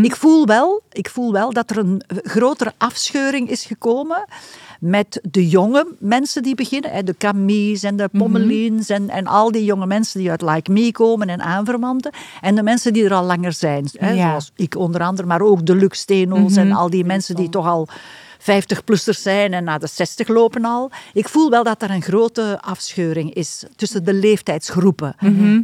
ik, 0.04 0.16
voel 0.16 0.46
wel, 0.46 0.82
ik 0.92 1.08
voel 1.10 1.32
wel 1.32 1.52
dat 1.52 1.70
er 1.70 1.78
een 1.78 2.02
grotere 2.22 2.72
afscheuring 2.78 3.50
is 3.50 3.64
gekomen 3.64 4.24
met 4.80 5.20
de 5.30 5.48
jonge 5.48 5.86
mensen 5.98 6.42
die 6.42 6.54
beginnen. 6.54 6.90
Hè, 6.90 7.02
de 7.02 7.14
Camille's 7.18 7.82
en 7.82 7.96
de 7.96 8.08
Pommelines 8.12 8.88
en, 8.88 9.10
en 9.10 9.26
al 9.26 9.50
die 9.52 9.64
jonge 9.64 9.86
mensen 9.86 10.20
die 10.20 10.30
uit 10.30 10.42
Like 10.42 10.72
Me 10.72 10.92
komen 10.92 11.28
en 11.28 11.40
aanverwanten. 11.40 12.12
En 12.40 12.54
de 12.54 12.62
mensen 12.62 12.92
die 12.92 13.04
er 13.04 13.14
al 13.14 13.24
langer 13.24 13.52
zijn. 13.52 13.88
Hè, 13.92 14.10
Ja. 14.10 14.28
Zoals 14.28 14.52
ik 14.56 14.76
onder 14.76 15.00
andere, 15.00 15.28
maar 15.28 15.40
ook 15.40 15.66
de 15.66 15.74
Lux 15.74 15.98
Steno's 15.98 16.56
en 16.56 16.72
al 16.72 16.90
die 16.90 17.04
mensen 17.04 17.34
die 17.34 17.48
toch 17.48 17.66
al 17.66 17.88
50-plussers 18.50 19.22
zijn 19.22 19.52
en 19.52 19.64
naar 19.64 19.78
de 19.78 19.86
60 19.86 20.28
lopen 20.28 20.64
al. 20.64 20.90
Ik 21.12 21.28
voel 21.28 21.50
wel 21.50 21.62
dat 21.64 21.82
er 21.82 21.90
een 21.90 22.02
grote 22.02 22.58
afscheuring 22.60 23.34
is 23.34 23.64
tussen 23.76 24.04
de 24.04 24.14
leeftijdsgroepen. 24.14 25.14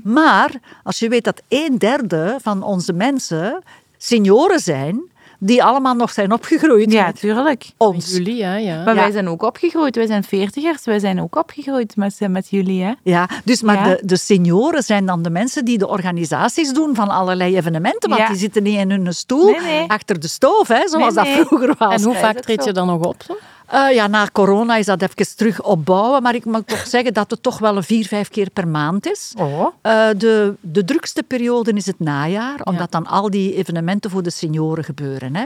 Maar 0.04 0.50
als 0.82 0.98
je 0.98 1.08
weet 1.08 1.24
dat 1.24 1.42
een 1.48 1.78
derde 1.78 2.38
van 2.42 2.62
onze 2.62 2.92
mensen 2.92 3.62
senioren 3.96 4.60
zijn, 4.60 5.10
die 5.44 5.64
allemaal 5.64 5.94
nog 5.94 6.10
zijn 6.10 6.32
opgegroeid 6.32 6.92
Ja, 6.92 7.06
met 7.06 7.18
tuurlijk. 7.20 7.64
ons. 7.76 8.10
Jullie, 8.12 8.44
hè, 8.44 8.56
ja. 8.56 8.84
Maar 8.84 8.94
Ja. 8.94 9.00
wij 9.00 9.10
zijn 9.10 9.28
ook 9.28 9.42
opgegroeid. 9.42 9.96
Wij 9.96 10.06
zijn 10.06 10.24
veertigers. 10.24 10.84
Wij 10.84 10.98
zijn 10.98 11.20
ook 11.20 11.36
opgegroeid 11.36 11.96
met, 11.96 12.18
met 12.28 12.48
jullie, 12.50 12.82
hè? 12.82 12.92
Ja, 13.02 13.28
dus 13.44 13.62
maar 13.62 13.74
Ja. 13.88 13.94
De, 13.94 14.00
de 14.04 14.16
senioren 14.16 14.82
zijn 14.82 15.06
dan 15.06 15.22
de 15.22 15.30
mensen 15.30 15.64
die 15.64 15.78
de 15.78 15.88
organisaties 15.88 16.72
doen 16.72 16.94
van 16.94 17.08
allerlei 17.08 17.56
evenementen. 17.56 18.08
Want 18.08 18.20
Ja. 18.20 18.28
die 18.28 18.36
zitten 18.36 18.62
niet 18.62 18.78
in 18.78 18.90
hun 18.90 19.14
stoel 19.14 19.50
Nee, 19.50 19.60
nee. 19.60 19.84
achter 19.88 20.20
de 20.20 20.28
stoof, 20.28 20.68
hè, 20.68 20.88
zoals 20.88 21.14
Nee, 21.14 21.36
dat 21.36 21.46
vroeger 21.46 21.74
was. 21.78 21.94
En 21.94 22.02
hoe 22.02 22.14
vaak 22.14 22.38
treed 22.40 22.64
je 22.64 22.72
dan 22.72 22.86
nog 22.86 23.04
op? 23.04 23.22
Zo? 23.26 23.36
Eh, 23.72 23.94
ja, 23.94 24.06
na 24.06 24.28
corona 24.32 24.76
is 24.76 24.86
dat 24.86 25.02
even 25.02 25.36
terug 25.36 25.62
opbouwen. 25.62 26.22
Maar 26.22 26.34
ik 26.34 26.44
mag 26.44 26.62
toch 26.64 26.86
zeggen 26.86 27.14
dat 27.14 27.30
het 27.30 27.42
toch 27.42 27.58
wel 27.58 27.76
een 27.76 27.82
vier, 27.82 28.06
vijf 28.06 28.28
keer 28.28 28.50
per 28.50 28.68
maand 28.68 29.06
is. 29.06 29.34
Oh. 29.38 29.66
Eh, 29.82 30.08
de, 30.16 30.54
de 30.60 30.84
drukste 30.84 31.22
periode 31.22 31.72
is 31.72 31.86
het 31.86 31.98
najaar, 31.98 32.60
omdat 32.64 32.90
dan 32.90 33.06
al 33.06 33.30
die 33.30 33.54
evenementen 33.54 34.10
voor 34.10 34.22
de 34.22 34.30
senioren 34.30 34.84
gebeuren. 34.84 35.36
Hè. 35.36 35.44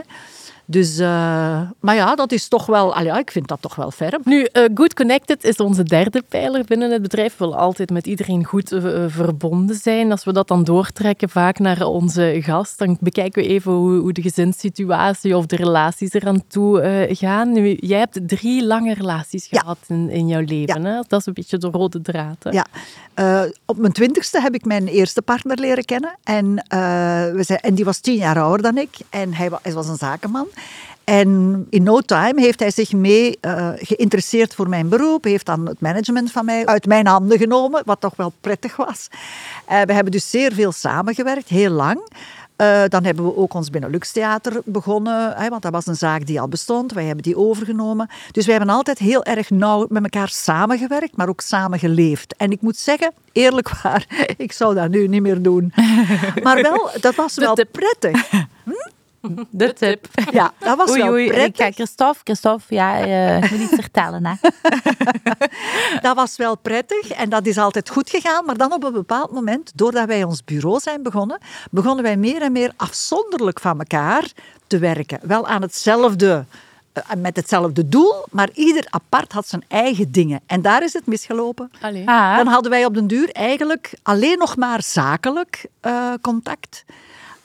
Dus, 0.69 0.97
eh, 0.97 1.61
maar 1.79 1.95
ja, 1.95 2.15
dat 2.15 2.31
is 2.31 2.47
toch 2.47 2.65
wel, 2.65 2.93
allee, 2.93 3.05
ja, 3.07 3.17
ik 3.17 3.31
vind 3.31 3.47
dat 3.47 3.61
toch 3.61 3.75
wel 3.75 3.91
ferm. 3.91 4.21
Nu, 4.23 4.43
eh, 4.43 4.63
Good 4.73 4.93
Connected 4.93 5.43
is 5.43 5.55
onze 5.55 5.83
derde 5.83 6.23
pijler 6.29 6.63
binnen 6.65 6.91
het 6.91 7.01
bedrijf. 7.01 7.37
We 7.37 7.45
willen 7.45 7.59
altijd 7.59 7.89
met 7.89 8.07
iedereen 8.07 8.45
goed 8.45 8.71
eh, 8.71 9.05
verbonden 9.07 9.75
zijn. 9.75 10.11
Als 10.11 10.23
we 10.23 10.33
dat 10.33 10.47
dan 10.47 10.63
doortrekken 10.63 11.29
vaak 11.29 11.59
naar 11.59 11.81
onze 11.85 12.37
gast, 12.41 12.77
dan 12.77 12.97
bekijken 12.99 13.43
we 13.43 13.49
even 13.49 13.71
hoe, 13.71 13.99
hoe 13.99 14.13
de 14.13 14.21
gezinssituatie 14.21 15.37
of 15.37 15.45
de 15.45 15.55
relaties 15.55 16.13
eraan 16.13 16.47
toe 16.47 17.07
gaan. 17.11 17.51
Nu, 17.51 17.77
jij 17.79 17.99
hebt 17.99 18.27
drie 18.27 18.65
lange 18.65 18.93
relaties 18.93 19.47
Ja. 19.49 19.59
gehad 19.59 19.77
in, 19.87 20.09
in 20.09 20.27
jouw 20.27 20.43
leven. 20.45 20.85
Hè? 20.85 21.01
Dat 21.07 21.19
is 21.19 21.25
een 21.25 21.33
beetje 21.33 21.57
de 21.57 21.67
rode 21.67 22.01
draad. 22.01 22.43
Hè? 22.43 22.49
Ja. 22.49 22.65
Op 23.65 23.77
mijn 23.77 23.93
twintigste 23.93 24.41
heb 24.41 24.53
ik 24.53 24.65
mijn 24.65 24.87
eerste 24.87 25.21
partner 25.21 25.59
leren 25.59 25.85
kennen. 25.85 26.17
En, 26.23 26.53
we 27.35 27.43
zijn, 27.45 27.59
en 27.59 27.75
die 27.75 27.85
was 27.85 27.99
tien 27.99 28.17
jaar 28.17 28.39
ouder 28.39 28.61
dan 28.61 28.77
ik. 28.77 28.95
En 29.09 29.33
hij 29.33 29.49
was 29.73 29.87
een 29.87 29.95
zakenman. 29.97 30.47
En 31.03 31.65
in 31.69 31.83
no 31.83 32.01
time 32.01 32.41
heeft 32.41 32.59
hij 32.59 32.71
zich 32.71 32.93
mee 32.93 33.37
eh, 33.41 33.69
geïnteresseerd 33.75 34.55
voor 34.55 34.69
mijn 34.69 34.89
beroep. 34.89 35.23
Heeft 35.23 35.45
dan 35.45 35.67
het 35.67 35.79
management 35.79 36.31
van 36.31 36.45
mij 36.45 36.65
uit 36.65 36.85
mijn 36.85 37.07
handen 37.07 37.37
genomen, 37.37 37.81
wat 37.85 38.01
toch 38.01 38.15
wel 38.15 38.33
prettig 38.41 38.75
was. 38.75 39.07
Eh, 39.65 39.81
we 39.81 39.93
hebben 39.93 40.11
dus 40.11 40.29
zeer 40.29 40.53
veel 40.53 40.71
samengewerkt, 40.71 41.49
heel 41.49 41.71
lang. 41.71 42.01
Eh, 42.57 42.83
dan 42.87 43.03
hebben 43.03 43.25
we 43.25 43.37
ook 43.37 43.53
ons 43.53 43.69
Benelux 43.69 44.11
Theater 44.11 44.61
begonnen, 44.65 45.33
hè, 45.35 45.49
want 45.49 45.61
dat 45.61 45.71
was 45.71 45.85
een 45.85 45.95
zaak 45.95 46.25
die 46.25 46.41
al 46.41 46.47
bestond. 46.47 46.93
Wij 46.93 47.05
hebben 47.05 47.23
die 47.23 47.37
overgenomen. 47.37 48.09
Dus 48.31 48.45
wij 48.45 48.55
hebben 48.55 48.75
altijd 48.75 48.97
heel 48.99 49.23
erg 49.23 49.49
nauw 49.49 49.85
met 49.89 50.03
elkaar 50.03 50.29
samengewerkt, 50.29 51.17
maar 51.17 51.29
ook 51.29 51.41
samen 51.41 51.79
geleefd. 51.79 52.35
En 52.35 52.51
ik 52.51 52.61
moet 52.61 52.77
zeggen, 52.77 53.13
eerlijk 53.31 53.69
waar, 53.81 54.05
ik 54.37 54.51
zou 54.51 54.75
dat 54.75 54.89
nu 54.89 55.07
niet 55.07 55.21
meer 55.21 55.41
doen. 55.41 55.73
Maar 56.43 56.61
wel, 56.61 56.89
dat 56.99 57.15
was 57.15 57.35
wel 57.35 57.57
prettig. 57.71 58.29
De 59.49 59.73
tip. 59.73 60.07
Ja, 60.31 60.53
dat 60.59 60.77
was 60.77 60.89
Oei, 60.89 61.01
wel 61.01 61.11
oei. 61.11 61.25
Ik 61.25 61.31
prettig. 61.31 61.65
ga 61.65 61.71
Christophe, 61.71 62.19
Christophe, 62.23 62.75
ja, 62.75 62.99
eh, 62.99 63.43
ik 63.43 63.51
moet 63.51 63.59
iets 63.59 63.75
vertellen, 63.81 64.25
hè. 64.25 64.33
Dat 66.01 66.15
was 66.15 66.35
wel 66.37 66.57
prettig 66.57 67.09
en 67.11 67.29
dat 67.29 67.45
is 67.45 67.57
altijd 67.57 67.89
goed 67.89 68.09
gegaan. 68.09 68.45
Maar 68.45 68.57
dan 68.57 68.73
op 68.73 68.83
een 68.83 68.93
bepaald 68.93 69.31
moment, 69.31 69.71
doordat 69.75 70.07
wij 70.07 70.23
ons 70.23 70.43
bureau 70.43 70.79
zijn 70.79 71.03
begonnen, 71.03 71.37
begonnen 71.71 72.03
wij 72.03 72.17
meer 72.17 72.41
en 72.41 72.51
meer 72.51 72.71
afzonderlijk 72.75 73.59
van 73.59 73.79
elkaar 73.79 74.31
te 74.67 74.77
werken. 74.77 75.19
Wel 75.21 75.47
aan 75.47 75.61
hetzelfde, 75.61 76.45
eh, 76.93 77.03
met 77.17 77.35
hetzelfde 77.35 77.89
doel, 77.89 78.25
maar 78.31 78.49
ieder 78.53 78.85
apart 78.89 79.31
had 79.31 79.47
zijn 79.47 79.63
eigen 79.67 80.11
dingen. 80.11 80.39
En 80.45 80.61
daar 80.61 80.83
is 80.83 80.93
het 80.93 81.05
misgelopen. 81.05 81.71
Allee. 81.81 82.07
Ah, 82.09 82.37
Dan 82.37 82.47
hadden 82.47 82.71
wij 82.71 82.85
op 82.85 82.93
den 82.93 83.07
duur 83.07 83.29
eigenlijk 83.31 83.93
alleen 84.03 84.37
nog 84.37 84.55
maar 84.55 84.83
zakelijk 84.83 85.65
eh, 85.79 86.13
contact. 86.21 86.85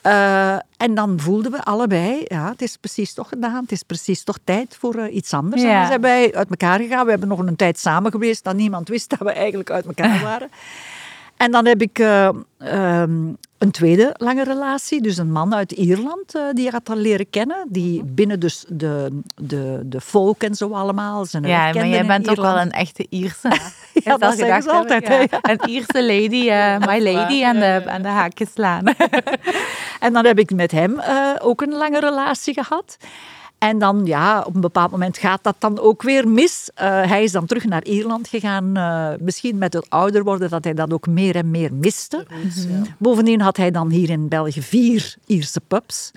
Eh, 0.03 0.55
en 0.77 0.95
dan 0.95 1.19
voelden 1.19 1.51
we 1.51 1.63
allebei, 1.63 2.21
ja, 2.27 2.49
het 2.49 2.61
is 2.61 2.77
precies 2.77 3.13
toch 3.13 3.29
gedaan, 3.29 3.61
het 3.61 3.71
is 3.71 3.83
precies 3.83 4.23
toch 4.23 4.37
tijd 4.43 4.75
voor 4.79 4.95
eh, 4.95 5.15
iets 5.15 5.33
anders. 5.33 5.61
En 5.61 5.67
Ja. 5.67 5.77
dan 5.79 5.87
zijn 5.87 6.01
wij 6.01 6.33
uit 6.35 6.49
elkaar 6.49 6.79
gegaan. 6.79 7.03
We 7.05 7.09
hebben 7.11 7.29
nog 7.29 7.39
een 7.39 7.55
tijd 7.55 7.79
samen 7.79 8.11
geweest 8.11 8.43
dat 8.43 8.55
niemand 8.55 8.87
wist 8.87 9.09
dat 9.09 9.19
we 9.19 9.31
eigenlijk 9.31 9.69
uit 9.71 9.85
elkaar 9.85 10.21
waren. 10.29 10.49
En 11.43 11.51
dan 11.51 11.65
heb 11.65 11.81
ik 11.81 11.99
eh, 11.99 12.29
ehm, 12.57 13.33
een 13.57 13.71
tweede 13.71 14.15
lange 14.17 14.43
relatie, 14.43 15.01
dus 15.01 15.17
een 15.17 15.31
man 15.31 15.55
uit 15.55 15.71
Ierland, 15.71 16.35
eh, 16.35 16.41
die 16.51 16.65
ik 16.65 16.71
had 16.71 16.89
al 16.89 16.95
leren 16.95 17.29
kennen, 17.29 17.65
die 17.69 18.03
binnen 18.03 18.39
dus 18.39 18.65
de, 18.67 19.21
de, 19.35 19.79
de 19.85 20.01
folk 20.01 20.43
en 20.43 20.55
zo 20.55 20.71
allemaal 20.71 21.25
zijn 21.25 21.43
ja, 21.43 21.73
maar 21.73 21.87
jij 21.87 22.05
bent 22.05 22.25
toch 22.25 22.35
wel 22.35 22.59
een 22.59 22.71
echte 22.71 23.05
Ierse. 23.09 23.51
Ja, 23.93 24.17
dat 24.17 24.37
zeggen 24.37 24.61
ze 24.61 24.71
altijd, 24.71 25.07
ja. 25.07 25.39
Een 25.41 25.69
Ierse 25.69 26.03
lady, 26.05 26.49
eh, 26.49 26.77
my 26.87 27.13
lady, 27.13 27.43
aan 27.43 27.59
de, 27.59 27.83
aan 27.87 28.01
de 28.01 28.07
haakjes 28.07 28.51
slaan. 28.53 28.83
En 29.99 30.13
dan 30.13 30.25
heb 30.25 30.39
ik 30.39 30.53
met 30.53 30.71
hem 30.71 31.01
ook 31.41 31.61
een 31.61 31.73
lange 31.73 31.99
relatie 31.99 32.53
gehad. 32.53 32.97
En 33.63 33.77
dan, 33.79 34.05
ja, 34.05 34.41
op 34.41 34.55
een 34.55 34.61
bepaald 34.61 34.91
moment 34.91 35.17
gaat 35.17 35.43
dat 35.43 35.55
dan 35.59 35.79
ook 35.79 36.01
weer 36.01 36.27
mis. 36.27 36.69
Eh, 36.75 36.87
hij 36.87 37.23
is 37.23 37.31
dan 37.31 37.45
terug 37.45 37.65
naar 37.65 37.83
Ierland 37.83 38.27
gegaan. 38.27 38.77
eh, 38.77 39.09
misschien 39.19 39.57
met 39.57 39.73
het 39.73 39.89
ouder 39.89 40.23
worden 40.23 40.49
dat 40.49 40.63
hij 40.63 40.73
dat 40.73 40.93
ook 40.93 41.07
meer 41.07 41.35
en 41.35 41.51
meer 41.51 41.73
miste. 41.73 42.25
Bovendien 42.97 43.41
had 43.41 43.57
hij 43.57 43.71
dan 43.71 43.89
hier 43.89 44.09
in 44.09 44.27
België 44.27 44.61
vier 44.61 45.15
Ierse 45.25 45.61
pubs. 45.67 46.11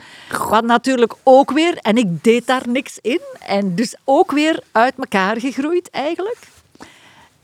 Wat 0.49 0.65
natuurlijk 0.65 1.15
ook 1.23 1.51
weer, 1.53 1.77
en 1.77 1.97
ik 1.97 2.25
deed 2.25 2.47
daar 2.47 2.63
niks 2.69 2.99
in. 3.01 3.21
En 3.47 3.75
dus 3.75 3.97
ook 4.05 4.33
weer 4.33 4.63
uit 4.73 4.95
elkaar 4.99 5.41
gegroeid 5.41 5.91
eigenlijk. 5.91 6.39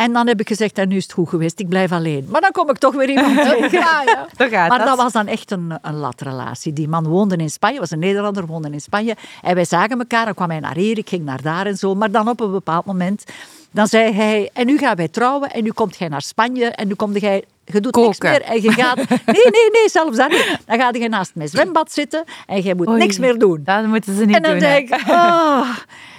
En 0.02 0.12
dan 0.12 0.26
heb 0.26 0.40
ik 0.40 0.48
gezegd, 0.48 0.78
en 0.78 0.88
nu 0.88 0.96
is 0.96 1.02
het 1.02 1.12
goed 1.12 1.28
geweest, 1.28 1.60
ik 1.60 1.68
blijf 1.68 1.92
alleen. 1.92 2.26
Maar 2.28 2.40
dan 2.40 2.50
kom 2.50 2.70
ik 2.70 2.78
toch 2.78 2.94
weer 2.94 3.08
iemand 3.08 3.36
tegen. 3.48 3.70
Ja, 3.70 4.02
ja. 4.06 4.26
Zo 4.38 4.48
gaat 4.48 4.68
Maar 4.68 4.78
dat. 4.78 4.86
dat 4.86 4.96
was 4.96 5.12
dan 5.12 5.26
echt 5.26 5.50
een, 5.50 5.78
een 5.82 5.96
latrelatie. 5.96 6.72
Die 6.72 6.88
man 6.88 7.06
woonde 7.06 7.36
in 7.36 7.50
Spanje, 7.50 7.78
was 7.78 7.90
een 7.90 7.98
Nederlander, 7.98 8.46
woonde 8.46 8.70
in 8.70 8.80
Spanje. 8.80 9.16
En 9.42 9.54
wij 9.54 9.64
zagen 9.64 9.98
elkaar, 9.98 10.24
dan 10.24 10.34
kwam 10.34 10.50
hij 10.50 10.60
naar 10.60 10.76
hier, 10.76 10.98
ik 10.98 11.08
ging 11.08 11.24
naar 11.24 11.42
daar 11.42 11.66
en 11.66 11.76
zo. 11.76 11.94
Maar 11.94 12.10
dan 12.10 12.28
op 12.28 12.40
een 12.40 12.50
bepaald 12.50 12.84
moment, 12.84 13.24
dan 13.70 13.86
zei 13.86 14.12
hij, 14.12 14.50
en 14.52 14.66
nu 14.66 14.78
gaan 14.78 14.96
wij 14.96 15.08
trouwen, 15.08 15.50
en 15.50 15.62
nu 15.62 15.70
komt 15.70 15.96
jij 15.96 16.08
naar 16.08 16.22
Spanje, 16.22 16.66
en 16.66 16.88
nu 16.88 16.94
komt 16.94 17.20
jij... 17.20 17.44
Je 17.64 17.80
doet 17.80 17.96
niks 17.96 18.20
meer 18.20 18.42
en 18.42 18.62
je 18.62 18.72
gaat... 18.72 18.96
Nee, 19.08 19.44
nee, 19.50 19.70
nee, 19.72 19.88
zelfs 19.90 20.16
dat 20.16 20.30
niet. 20.30 20.58
Dan 20.66 20.78
ga 20.78 20.88
je 20.92 21.08
naast 21.08 21.34
mijn 21.34 21.48
zwembad 21.48 21.92
zitten 21.92 22.24
en 22.46 22.60
jij 22.60 22.74
moet 22.74 22.88
Oei. 22.88 22.98
niks 22.98 23.18
meer 23.18 23.38
doen. 23.38 23.60
Dat 23.64 23.86
moeten 23.86 24.16
ze 24.16 24.24
niet 24.24 24.36
En 24.36 24.42
dan 24.42 24.50
doen. 24.50 24.60
denk 24.60 24.88
hè. 24.88 24.96
ik, 24.96 25.02
ah, 25.08 25.68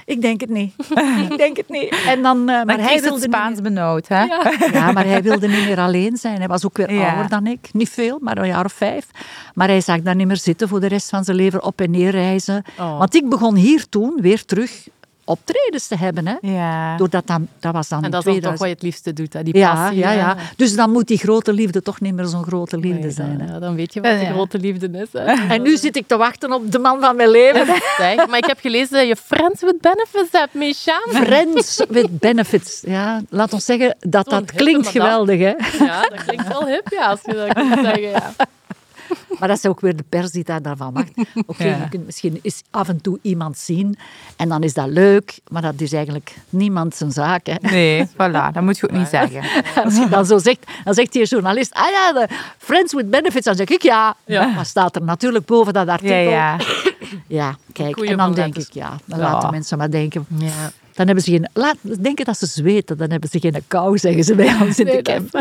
ik 0.06 0.22
denk 0.22 0.42
het 0.42 0.50
niet. 0.50 0.74
ik 1.30 1.38
denk 1.38 1.58
het 1.58 1.70
niet. 1.70 1.96
En 2.08 2.22
dan, 2.22 2.50
eh, 2.50 2.64
maar 2.64 2.80
hij 2.80 2.94
het 2.94 3.02
wilde 3.02 3.20
niet 3.28 3.34
Spaans 3.34 3.62
benauwd, 3.62 4.08
hè? 4.08 4.24
ja, 4.80 4.92
maar 4.92 5.06
hij 5.06 5.22
wilde 5.22 5.48
niet 5.48 5.66
meer 5.66 5.80
alleen 5.80 6.18
zijn. 6.18 6.38
Hij 6.38 6.48
was 6.48 6.66
ook 6.66 6.78
weer 6.78 6.94
Ja. 6.94 7.08
ouder 7.08 7.30
dan 7.30 7.48
ik. 7.48 7.70
Niet 7.72 7.90
veel, 7.90 8.18
maar 8.22 8.38
een 8.38 8.48
jaar 8.48 8.66
of 8.66 8.74
vijf. 8.74 9.06
Maar 9.54 9.68
hij 9.68 9.82
zag 9.82 10.02
daar 10.02 10.16
niet 10.16 10.28
meer 10.28 10.38
zitten 10.38 10.68
voor 10.68 10.80
de 10.80 10.88
rest 10.88 11.10
van 11.10 11.24
zijn 11.24 11.38
leven. 11.38 11.64
Op 11.64 11.82
en 11.82 11.92
neer 11.92 12.12
reizen. 12.12 12.64
Oh. 12.80 12.98
Want 12.98 13.16
ik 13.16 13.30
begon 13.30 13.56
hier 13.56 13.90
toen 13.90 14.18
weer 14.22 14.46
terug 14.46 14.88
optredens 15.26 15.88
te 15.88 15.96
hebben. 15.98 16.28
Hè. 16.28 16.36
Ja. 16.42 16.98
Doordat 16.98 17.28
dan, 17.28 17.48
dat 17.60 17.74
was 17.74 17.88
dan 17.90 18.04
En 18.04 18.12
dat 18.12 18.20
is 18.20 18.26
toch 18.26 18.34
2000. 18.34 18.60
wat 18.60 18.68
je 18.70 18.74
het 18.74 18.84
liefste 18.84 19.14
doet, 19.14 19.34
hè? 19.34 19.44
die 19.44 19.58
ja, 19.58 19.74
passie. 19.74 19.98
ja, 20.00 20.08
hè. 20.10 20.16
ja. 20.16 20.36
Dus 20.56 20.76
dan 20.76 20.92
moet 20.92 21.08
die 21.08 21.18
grote 21.18 21.54
liefde 21.54 21.82
toch 21.82 22.00
niet 22.02 22.14
meer 22.14 22.26
zo'n 22.26 22.44
grote 22.44 22.78
liefde 22.78 23.00
Nee, 23.02 23.12
zijn. 23.12 23.38
dan, 23.38 23.48
Hè. 23.48 23.54
ja, 23.54 23.60
dan 23.60 23.76
weet 23.76 23.94
je 23.94 24.02
wat 24.02 24.12
Ja, 24.12 24.18
de 24.18 24.24
ja. 24.24 24.32
grote 24.32 24.60
liefde 24.60 24.90
is. 24.92 25.08
Hè. 25.12 25.24
En 25.54 25.62
nu 25.62 25.78
zit 25.78 25.96
ik 25.96 26.08
te 26.08 26.18
wachten 26.18 26.52
op 26.54 26.72
de 26.72 26.80
man 26.80 27.00
van 27.00 27.16
mijn 27.16 27.30
leven. 27.30 27.66
Zeg, 27.98 28.28
maar 28.28 28.38
ik 28.38 28.46
heb 28.46 28.60
gelezen 28.60 28.92
dat 28.98 29.08
je 29.08 29.16
Friends 29.16 29.62
with 29.62 29.82
Benefits 29.82 30.32
hebt, 30.32 30.54
Misha. 30.54 31.02
Friends 31.10 31.84
with 31.90 32.20
benefits. 32.20 32.82
Ja, 32.86 33.22
laat 33.30 33.54
ons 33.54 33.66
zeggen 33.66 33.96
dat 34.00 34.30
dat 34.30 34.52
klinkt 34.52 34.88
geweldig. 34.88 35.40
Hè? 35.40 35.54
Ja, 35.86 36.02
dat 36.02 36.24
klinkt 36.26 36.48
wel 36.48 36.66
hip, 36.66 36.88
ja, 36.90 37.08
als 37.10 37.20
je 37.26 37.34
dat 37.34 37.54
kunt 37.54 37.74
zeggen. 37.86 38.02
Ja. 38.10 38.34
Maar 39.40 39.48
dat 39.48 39.58
is 39.58 39.66
ook 39.66 39.80
weer 39.80 39.96
de 39.96 40.04
pers 40.10 40.32
die 40.32 40.44
daar 40.44 40.62
daarvan 40.62 40.94
maakt. 40.94 41.12
Oké, 41.46 41.64
Ja. 41.64 41.76
je 41.78 41.90
kunt 41.90 42.06
misschien 42.06 42.40
eens 42.42 42.62
af 42.72 42.88
en 42.90 43.02
toe 43.02 43.20
iemand 43.22 43.58
zien 43.58 43.98
en 44.36 44.50
dan 44.50 44.64
is 44.64 44.74
dat 44.74 44.88
leuk, 44.88 45.40
maar 45.48 45.62
dat 45.62 45.82
is 45.82 45.94
eigenlijk 45.94 46.36
niemand 46.50 46.96
zijn 46.96 47.12
zaak. 47.12 47.46
Hè. 47.46 47.56
Nee, 47.62 48.08
voilà. 48.08 48.52
Dat 48.54 48.62
moet 48.62 48.78
je 48.78 48.90
ook 48.90 48.98
niet 48.98 49.08
zeggen. 49.08 49.42
Als 49.84 49.96
je 49.96 50.08
dan 50.10 50.26
zo 50.26 50.38
zegt, 50.38 50.60
dan 50.84 50.94
zegt 50.94 51.12
die 51.14 51.26
journalist, 51.26 51.74
ah 51.74 51.90
ja, 51.92 52.12
de 52.14 52.28
Friends 52.58 52.94
with 52.94 53.10
Benefits, 53.10 53.46
dan 53.46 53.56
zeg 53.56 53.68
ik 53.70 53.82
ja. 53.82 54.16
Ja. 54.26 54.46
Maar 54.48 54.66
staat 54.66 54.96
er 54.96 55.04
natuurlijk 55.04 55.46
boven 55.46 55.74
dat 55.74 55.88
artikel. 55.88 56.16
ja. 56.18 56.58
Ja, 57.28 57.56
kijk, 57.74 57.94
Goeie 57.96 58.10
en 58.12 58.18
dan 58.18 58.34
denk 58.34 58.58
ik 58.58 58.68
ja, 58.72 58.98
dan 59.06 59.20
laten 59.20 59.52
mensen 59.52 59.78
maar 59.78 59.92
denken. 59.92 60.26
Ja. 60.38 60.72
Dan 60.94 61.06
hebben 61.06 61.24
ze 61.24 61.32
geen, 61.32 61.50
laat 61.54 61.78
denken 62.00 62.26
dat 62.26 62.38
ze 62.38 62.46
zweten, 62.46 62.98
dan 62.98 63.10
hebben 63.10 63.30
ze 63.30 63.40
geen 63.40 63.64
kou, 63.68 63.98
zeggen 63.98 64.24
ze 64.24 64.36
bij 64.36 64.56
ons 64.62 64.80
in 64.80 64.86
de 64.86 64.92
Nee, 64.92 65.02
camp. 65.02 65.32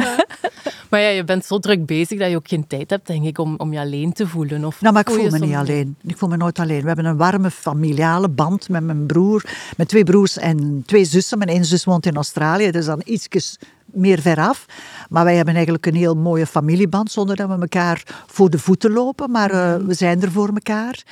Maar 0.90 1.00
ja, 1.00 1.08
je 1.08 1.24
bent 1.24 1.44
zo 1.44 1.58
druk 1.58 1.86
bezig 1.86 2.18
dat 2.18 2.30
je 2.30 2.36
ook 2.36 2.48
geen 2.48 2.66
tijd 2.66 2.90
hebt, 2.90 3.06
denk 3.06 3.24
ik, 3.24 3.38
om, 3.38 3.54
om 3.56 3.72
je 3.72 3.78
alleen 3.78 4.12
te 4.12 4.26
voelen. 4.26 4.64
Of 4.64 4.80
Nou, 4.80 4.94
maar 4.94 5.02
ik 5.08 5.14
voel 5.14 5.30
me 5.30 5.38
niet 5.38 5.54
alleen. 5.54 5.96
Ik 6.06 6.16
voel 6.16 6.28
me 6.28 6.36
nooit 6.36 6.58
alleen. 6.58 6.80
We 6.80 6.86
hebben 6.86 7.04
een 7.04 7.16
warme 7.16 7.50
familiale 7.50 8.28
band 8.28 8.68
met 8.68 8.82
mijn 8.82 9.06
broer, 9.06 9.44
met 9.76 9.88
twee 9.88 10.04
broers 10.04 10.38
en 10.38 10.82
twee 10.86 11.04
zussen. 11.04 11.38
Mijn 11.38 11.50
één 11.50 11.64
zus 11.64 11.84
woont 11.84 12.06
in 12.06 12.16
Australië, 12.16 12.70
dus 12.70 12.84
dan 12.84 13.00
ietsjes 13.04 13.58
meer 13.92 14.20
veraf. 14.20 14.66
Maar 15.08 15.24
wij 15.24 15.36
hebben 15.36 15.54
eigenlijk 15.54 15.86
een 15.86 15.94
heel 15.94 16.14
mooie 16.14 16.46
familieband, 16.46 17.10
zonder 17.10 17.36
dat 17.36 17.48
we 17.48 17.60
elkaar 17.60 18.24
voor 18.26 18.50
de 18.50 18.58
voeten 18.58 18.92
lopen. 18.92 19.30
Maar 19.30 19.50
eh, 19.50 19.74
we 19.86 19.94
zijn 19.94 20.22
er 20.22 20.32
voor 20.32 20.48
elkaar. 20.48 21.02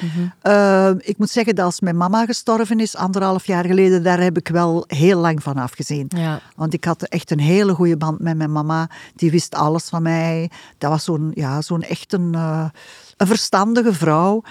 Eh, 0.41 0.91
ik 0.99 1.19
moet 1.19 1.31
zeggen 1.31 1.55
dat 1.55 1.65
als 1.65 1.81
mijn 1.81 1.97
mama 1.97 2.25
gestorven 2.25 2.81
is, 2.81 2.97
anderhalf 2.97 3.47
jaar 3.47 3.65
geleden, 3.65 4.03
daar 4.03 4.21
heb 4.21 4.37
ik 4.37 4.49
wel 4.49 4.85
heel 4.87 5.19
lang 5.19 5.43
van 5.43 5.57
afgezien. 5.57 6.07
Ja. 6.09 6.41
Want 6.57 6.75
ik 6.75 6.85
had 6.85 7.03
echt 7.03 7.31
een 7.31 7.41
hele 7.41 7.75
goede 7.75 7.97
band 7.97 8.21
met 8.21 8.37
mijn 8.37 8.53
mama. 8.53 8.89
Die 9.15 9.31
wist 9.31 9.55
alles 9.55 9.89
van 9.89 10.03
mij. 10.03 10.51
Dat 10.79 10.91
was 10.91 11.05
zo'n 11.05 11.31
ja, 11.35 11.63
zo'n 11.63 11.83
echt 11.83 12.13
een, 12.13 12.35
eh, 12.35 12.69
een 13.17 13.27
verstandige 13.27 13.93
vrouw. 13.93 14.43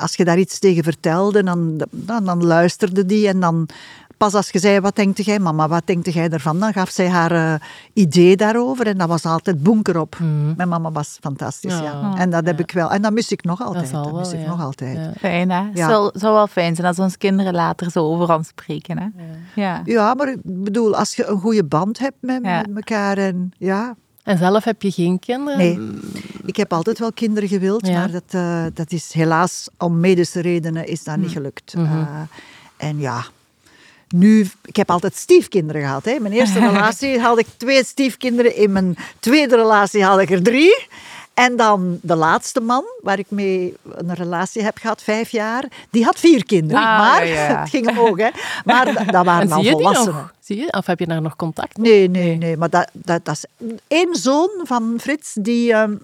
Als 0.00 0.14
je 0.14 0.24
daar 0.24 0.38
iets 0.38 0.58
tegen 0.58 0.84
vertelde, 0.84 1.42
dan, 1.42 1.80
dan, 1.90 2.24
dan 2.24 2.44
luisterde 2.44 3.06
die. 3.06 3.28
En 3.28 3.40
dan 3.40 3.68
pas 4.16 4.34
als 4.34 4.50
je 4.50 4.58
zei, 4.58 4.80
wat 4.80 4.96
denkt 4.96 5.24
jij 5.24 5.38
mama, 5.38 5.68
wat 5.68 5.86
denkt 5.86 6.12
jij 6.12 6.28
ervan? 6.28 6.58
Dan 6.58 6.72
gaf 6.72 6.90
zij 6.90 7.08
haar 7.08 7.32
eh, 7.32 7.54
idee 7.92 8.36
daarover. 8.36 8.86
En 8.86 8.98
dat 8.98 9.08
was 9.08 9.24
altijd 9.24 9.62
bunker 9.62 10.00
op. 10.00 10.18
Mijn 10.56 10.68
mama 10.68 10.90
was 10.92 11.18
fantastisch, 11.20 11.78
ja. 11.78 11.82
Ja. 11.82 12.14
En 12.16 12.30
dat 12.30 12.46
heb 12.46 12.60
ik 12.60 12.70
wel. 12.70 12.90
En 12.90 13.02
dat 13.02 13.12
mis 13.12 13.32
ik 13.32 13.44
nog 13.44 13.62
altijd. 13.62 13.90
Dat, 13.90 14.04
wel, 14.04 14.18
mis 14.18 14.32
ik 14.32 14.40
ja. 14.40 14.46
nog 14.46 14.60
altijd. 14.60 14.96
Ja. 14.96 15.12
Fijn, 15.18 15.50
hè? 15.50 15.62
Ja. 15.74 15.88
Zou, 15.88 16.10
zou 16.14 16.34
wel 16.34 16.46
fijn 16.46 16.74
zijn 16.74 16.86
als 16.86 16.98
onze 16.98 17.18
kinderen 17.18 17.52
later 17.54 17.90
zo 17.90 18.04
over 18.04 18.34
ons 18.34 18.48
spreken, 18.48 18.98
hè? 18.98 19.06
Ja. 19.54 19.80
Ja, 19.84 20.14
maar 20.14 20.28
ik 20.28 20.38
bedoel, 20.42 20.96
als 20.96 21.16
je 21.16 21.26
een 21.26 21.40
goede 21.40 21.64
band 21.64 21.98
hebt 21.98 22.16
met, 22.20 22.40
Ja. 22.42 22.58
met 22.58 22.76
elkaar 22.76 23.18
en 23.18 23.52
ja, 23.58 23.94
En 24.22 24.38
zelf 24.38 24.64
heb 24.64 24.82
je 24.82 24.90
geen 24.90 25.18
kinderen? 25.18 25.58
Nee, 25.58 25.78
ik 26.44 26.56
heb 26.56 26.72
altijd 26.72 26.98
wel 26.98 27.12
kinderen 27.12 27.48
gewild, 27.48 27.86
Ja. 27.86 27.98
maar 27.98 28.10
dat, 28.10 28.22
eh, 28.28 28.64
dat 28.74 28.92
is 28.92 29.12
helaas 29.12 29.68
om 29.78 30.00
medische 30.00 30.40
redenen 30.40 30.86
is 30.86 31.04
dat 31.04 31.16
niet 31.16 31.30
gelukt. 31.30 31.74
Mhm. 31.76 31.84
Eh, 31.84 32.20
en 32.76 32.98
ja, 32.98 33.24
nu, 34.14 34.46
ik 34.64 34.76
heb 34.76 34.90
altijd 34.90 35.16
stiefkinderen 35.16 35.82
gehad. 35.82 36.04
Hè. 36.04 36.18
Mijn 36.20 36.34
eerste 36.34 36.58
relatie 36.70 37.18
had 37.18 37.38
ik 37.38 37.46
twee 37.56 37.84
stiefkinderen, 37.84 38.56
in 38.56 38.72
mijn 38.72 38.96
tweede 39.20 39.56
relatie 39.56 40.04
had 40.04 40.20
ik 40.20 40.30
er 40.30 40.42
drie. 40.42 40.86
En 41.34 41.56
dan 41.56 41.98
de 42.02 42.14
laatste 42.14 42.60
man, 42.60 42.84
waar 43.02 43.18
ik 43.18 43.26
mee 43.30 43.74
een 43.94 44.14
relatie 44.14 44.62
heb 44.62 44.76
gehad, 44.78 45.02
vijf 45.02 45.30
jaar, 45.30 45.64
die 45.90 46.04
had 46.04 46.18
vier 46.18 46.44
kinderen. 46.44 46.82
Ah, 46.82 46.98
maar 46.98 47.26
ja, 47.26 47.58
het 47.60 47.68
ging 47.70 47.88
omhoog, 47.88 48.16
hè. 48.18 48.28
Maar 48.64 49.06
dat, 49.10 49.24
waren 49.24 49.52
al 49.52 49.62
die 49.62 49.70
volwassenen. 49.70 50.30
Zie 50.40 50.56
je? 50.56 50.72
Of 50.72 50.86
heb 50.86 50.98
je 50.98 51.06
daar 51.06 51.22
nog 51.22 51.36
contact 51.36 51.76
Nee, 51.76 52.08
nee, 52.10 52.36
nee. 52.36 52.56
Maar 52.56 52.70
dat, 52.70 52.90
dat, 52.92 53.24
dat 53.24 53.34
is 53.34 53.68
één 53.88 54.14
zoon 54.14 54.50
van 54.62 54.94
Frits, 55.00 55.32
die, 55.40 55.72
ehm, 55.72 55.94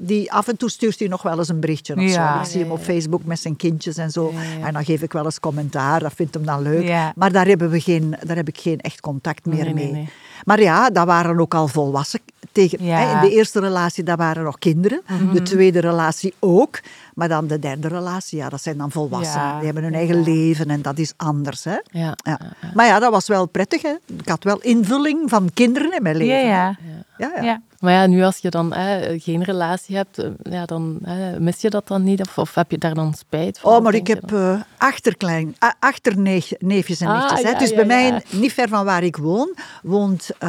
die 0.00 0.32
af 0.32 0.48
en 0.48 0.56
toe 0.56 0.70
stuurt 0.70 0.98
hij 0.98 1.08
nog 1.08 1.22
wel 1.22 1.38
eens 1.38 1.48
een 1.48 1.60
berichtje 1.60 1.94
of 1.94 2.00
Ja. 2.02 2.34
zo. 2.34 2.40
Ik 2.40 2.46
zie 2.50 2.60
hem 2.60 2.70
op 2.70 2.82
Facebook 2.82 3.24
met 3.24 3.38
zijn 3.40 3.56
kindjes 3.56 3.96
en 3.96 4.10
zo. 4.10 4.32
Ja. 4.60 4.66
En 4.66 4.72
dan 4.72 4.84
geef 4.84 5.02
ik 5.02 5.12
wel 5.12 5.24
eens 5.24 5.40
commentaar, 5.40 6.00
dat 6.00 6.12
vindt 6.14 6.34
hem 6.34 6.44
dan 6.44 6.62
leuk. 6.62 7.12
Maar 7.14 7.32
daar, 7.32 7.46
hebben 7.46 7.70
we 7.70 7.80
geen, 7.80 8.16
daar 8.26 8.36
heb 8.36 8.48
ik 8.48 8.58
geen 8.58 8.80
echt 8.80 9.00
contact 9.00 9.46
meer 9.46 9.64
Nee, 9.64 9.74
nee, 9.74 9.84
mee. 9.84 9.92
nee. 9.92 10.08
Maar 10.44 10.60
ja, 10.60 10.90
dat 10.90 11.06
waren 11.06 11.40
ook 11.40 11.54
al 11.54 11.68
volwassen. 11.68 12.20
Tegen, 12.52 12.84
Ja. 12.84 12.98
hè, 12.98 13.14
in 13.14 13.30
de 13.30 13.36
eerste 13.36 13.60
relatie, 13.60 14.04
dat 14.04 14.18
waren 14.18 14.44
nog 14.44 14.58
kinderen. 14.58 15.02
Mhm. 15.06 15.32
De 15.32 15.42
tweede 15.42 15.80
relatie 15.80 16.34
ook. 16.38 16.80
Maar 17.14 17.28
dan 17.28 17.46
de 17.46 17.58
derde 17.58 17.88
relatie, 17.88 18.38
ja, 18.38 18.48
dat 18.48 18.62
zijn 18.62 18.76
dan 18.76 18.90
volwassenen. 18.90 19.46
Ja. 19.46 19.56
Die 19.56 19.64
hebben 19.64 19.82
hun 19.82 19.94
eigen 19.94 20.22
leven 20.22 20.70
en 20.70 20.82
dat 20.82 20.98
is 20.98 21.12
anders. 21.16 21.64
Hè? 21.64 21.76
Ja. 21.90 22.16
Ja. 22.22 22.40
Maar 22.74 22.86
ja, 22.86 22.98
dat 22.98 23.10
was 23.10 23.28
wel 23.28 23.46
prettig. 23.46 23.82
Hè? 23.82 23.94
Ik 24.06 24.28
had 24.28 24.44
wel 24.44 24.60
invulling 24.60 25.30
van 25.30 25.50
kinderen 25.54 25.92
in 25.96 26.02
mijn 26.02 26.16
leven. 26.16 26.46
Ja, 26.46 26.76
ja. 26.86 26.99
Ja, 27.20 27.30
ja. 27.36 27.42
ja. 27.42 27.62
Maar 27.80 27.92
ja, 27.92 28.06
nu 28.06 28.22
als 28.22 28.38
je 28.38 28.50
dan 28.50 28.72
hè, 28.72 29.18
geen 29.18 29.42
relatie 29.42 29.96
hebt, 29.96 30.18
eh, 30.18 30.30
ja, 30.42 30.64
dan 30.64 30.98
hè, 31.02 31.40
mis 31.40 31.60
je 31.60 31.70
dat 31.70 31.88
dan 31.88 32.02
niet? 32.02 32.20
Of, 32.20 32.38
of 32.38 32.54
heb 32.54 32.70
je 32.70 32.78
daar 32.78 32.94
dan 32.94 33.14
spijt 33.14 33.58
van? 33.58 33.72
Oh, 33.72 33.82
maar 33.82 33.94
ik 33.94 34.06
heb 34.06 34.32
eh, 34.32 34.60
achterklein, 34.78 35.56
achterneefjes 35.78 37.00
en 37.00 37.06
Ah, 37.08 37.14
nichtjes. 37.20 37.42
hè. 37.42 37.50
ja, 37.50 37.58
dus 37.58 37.70
ja, 37.70 37.84
bij 37.84 38.02
ja. 38.04 38.10
mij, 38.10 38.22
niet 38.30 38.52
ver 38.52 38.68
van 38.68 38.84
waar 38.84 39.02
ik 39.02 39.16
woon, 39.16 39.54
woont 39.82 40.30
eh, 40.38 40.48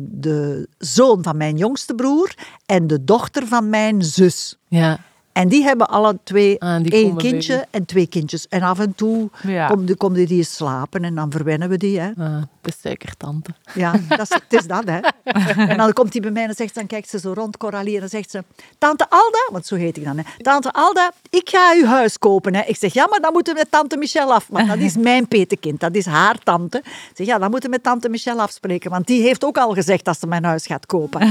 de 0.00 0.68
zoon 0.78 1.22
van 1.22 1.36
mijn 1.36 1.56
jongste 1.56 1.94
broer 1.94 2.34
en 2.66 2.86
de 2.86 3.04
dochter 3.04 3.46
van 3.46 3.70
mijn 3.70 4.02
zus. 4.02 4.58
Ja. 4.68 4.98
En 5.32 5.48
die 5.48 5.62
hebben 5.62 5.88
alle 5.88 6.18
twee 6.24 6.60
Ah, 6.60 6.82
die 6.82 6.92
één 6.92 7.16
kindje 7.16 7.66
en 7.70 7.84
twee 7.84 8.06
kindjes. 8.06 8.48
En 8.48 8.62
af 8.62 8.78
en 8.78 8.94
toe 8.94 9.30
Ja. 9.42 9.66
komen 9.66 9.96
kom 9.96 10.12
die 10.12 10.44
slapen 10.44 11.04
en 11.04 11.14
dan 11.14 11.30
verwennen 11.30 11.68
we 11.68 11.76
die. 11.76 12.00
Hè. 12.00 12.10
Ah, 12.18 12.42
suikertante. 12.80 13.50
Ja, 13.74 13.94
dat 14.08 14.20
is, 14.20 14.28
het 14.28 14.52
is 14.60 14.66
dat, 14.66 14.84
hè. 14.84 14.98
En 15.72 15.76
dan 15.76 15.92
komt 15.92 16.12
hij 16.12 16.22
bij 16.22 16.30
mij 16.30 16.44
en 16.44 16.54
zegt, 16.54 16.74
dan 16.74 16.86
kijkt 16.86 17.08
ze 17.08 17.18
zo 17.18 17.32
rond, 17.32 17.56
Coralie, 17.56 17.94
en 17.94 18.00
dan 18.00 18.08
zegt 18.08 18.30
ze, 18.30 18.44
Tante 18.78 19.06
Alda, 19.10 19.48
want 19.52 19.66
zo 19.66 19.74
heet 19.74 19.96
ik 19.96 20.04
dan, 20.04 20.16
hè. 20.18 20.22
Tante 20.36 20.72
Alda, 20.72 21.12
ik 21.30 21.48
ga 21.48 21.72
uw 21.76 21.84
huis 21.84 22.18
kopen, 22.18 22.54
hè. 22.54 22.62
Ik 22.62 22.76
zeg, 22.76 22.92
ja, 22.92 23.06
maar 23.10 23.20
dan 23.20 23.32
moeten 23.32 23.52
we 23.54 23.58
met 23.58 23.70
Tante 23.70 23.96
Michel 23.96 24.32
af, 24.32 24.46
want 24.48 24.68
dat 24.68 24.78
is 24.78 24.96
mijn 25.10 25.28
petekind, 25.28 25.80
dat 25.80 25.94
is 25.94 26.06
haar 26.06 26.38
tante. 26.38 26.78
Ik 26.78 27.10
zeg, 27.14 27.26
ja, 27.26 27.38
dan 27.38 27.50
moeten 27.50 27.70
we 27.70 27.74
met 27.76 27.84
Tante 27.84 28.08
Michel 28.08 28.40
afspreken, 28.40 28.90
want 28.90 29.06
die 29.06 29.22
heeft 29.22 29.44
ook 29.44 29.58
al 29.58 29.72
gezegd 29.74 30.04
dat 30.04 30.18
ze 30.18 30.26
mijn 30.26 30.44
huis 30.44 30.66
gaat 30.66 30.86
kopen. 30.86 31.30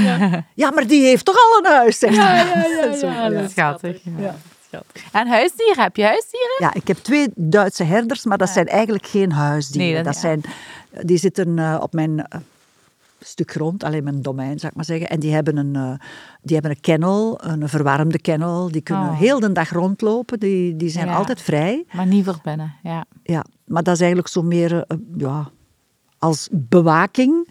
Ja, 0.54 0.70
maar 0.70 0.86
die 0.86 1.04
heeft 1.04 1.24
toch 1.24 1.36
al 1.36 1.58
een 1.64 1.72
huis, 1.72 1.98
zegt 1.98 2.14
Ja, 2.14 2.34
ja, 2.34 2.66
ja. 2.66 2.96
Zo, 2.96 3.06
ja, 3.06 3.28
dat 3.28 3.42
is 3.42 3.54
Schattig. 3.94 4.18
Ja. 4.70 4.82
En 5.12 5.26
huisdieren? 5.28 5.82
Heb 5.82 5.96
je 5.96 6.04
huisdieren? 6.04 6.56
Ja, 6.58 6.74
ik 6.74 6.88
heb 6.88 6.96
twee 6.96 7.28
Duitse 7.34 7.84
herders, 7.84 8.24
maar 8.24 8.38
dat 8.38 8.48
zijn 8.48 8.66
eigenlijk 8.66 9.06
geen 9.06 9.32
huisdieren. 9.32 9.92
Nee, 9.92 10.02
dat- 10.02 10.04
dat 10.04 10.14
ja. 10.14 10.20
zijn, 10.20 10.42
die 11.06 11.16
zitten 11.18 11.58
eh, 11.58 11.78
op 11.82 11.92
mijn 11.92 12.26
eh, 12.26 12.40
stuk 13.20 13.50
grond, 13.50 13.84
alleen 13.84 14.04
mijn 14.04 14.22
domein, 14.22 14.58
zou 14.58 14.70
ik 14.70 14.76
maar 14.76 14.84
zeggen. 14.84 15.08
En 15.08 15.20
die 15.20 15.32
hebben 15.32 15.56
een, 15.56 15.76
eh, 15.76 15.92
die 16.42 16.54
hebben 16.54 16.70
een 16.70 16.80
kennel, 16.80 17.44
een 17.44 17.68
verwarmde 17.68 18.18
kennel. 18.18 18.70
Die 18.70 18.80
kunnen 18.82 19.08
Oh. 19.08 19.18
heel 19.18 19.40
de 19.40 19.52
dag 19.52 19.70
rondlopen. 19.70 20.40
Die, 20.40 20.76
die 20.76 20.88
zijn 20.88 21.06
Ja. 21.06 21.14
altijd 21.14 21.42
vrij. 21.42 21.84
Maar 21.92 22.06
niet 22.06 22.24
voor 22.24 22.38
binnen, 22.42 22.74
ja. 22.82 23.04
Ja, 23.22 23.44
maar 23.64 23.82
dat 23.82 23.94
is 23.94 24.00
eigenlijk 24.00 24.28
zo 24.28 24.42
meer 24.42 24.84
ja, 25.16 25.50
als 26.18 26.48
bewaking. 26.52 27.48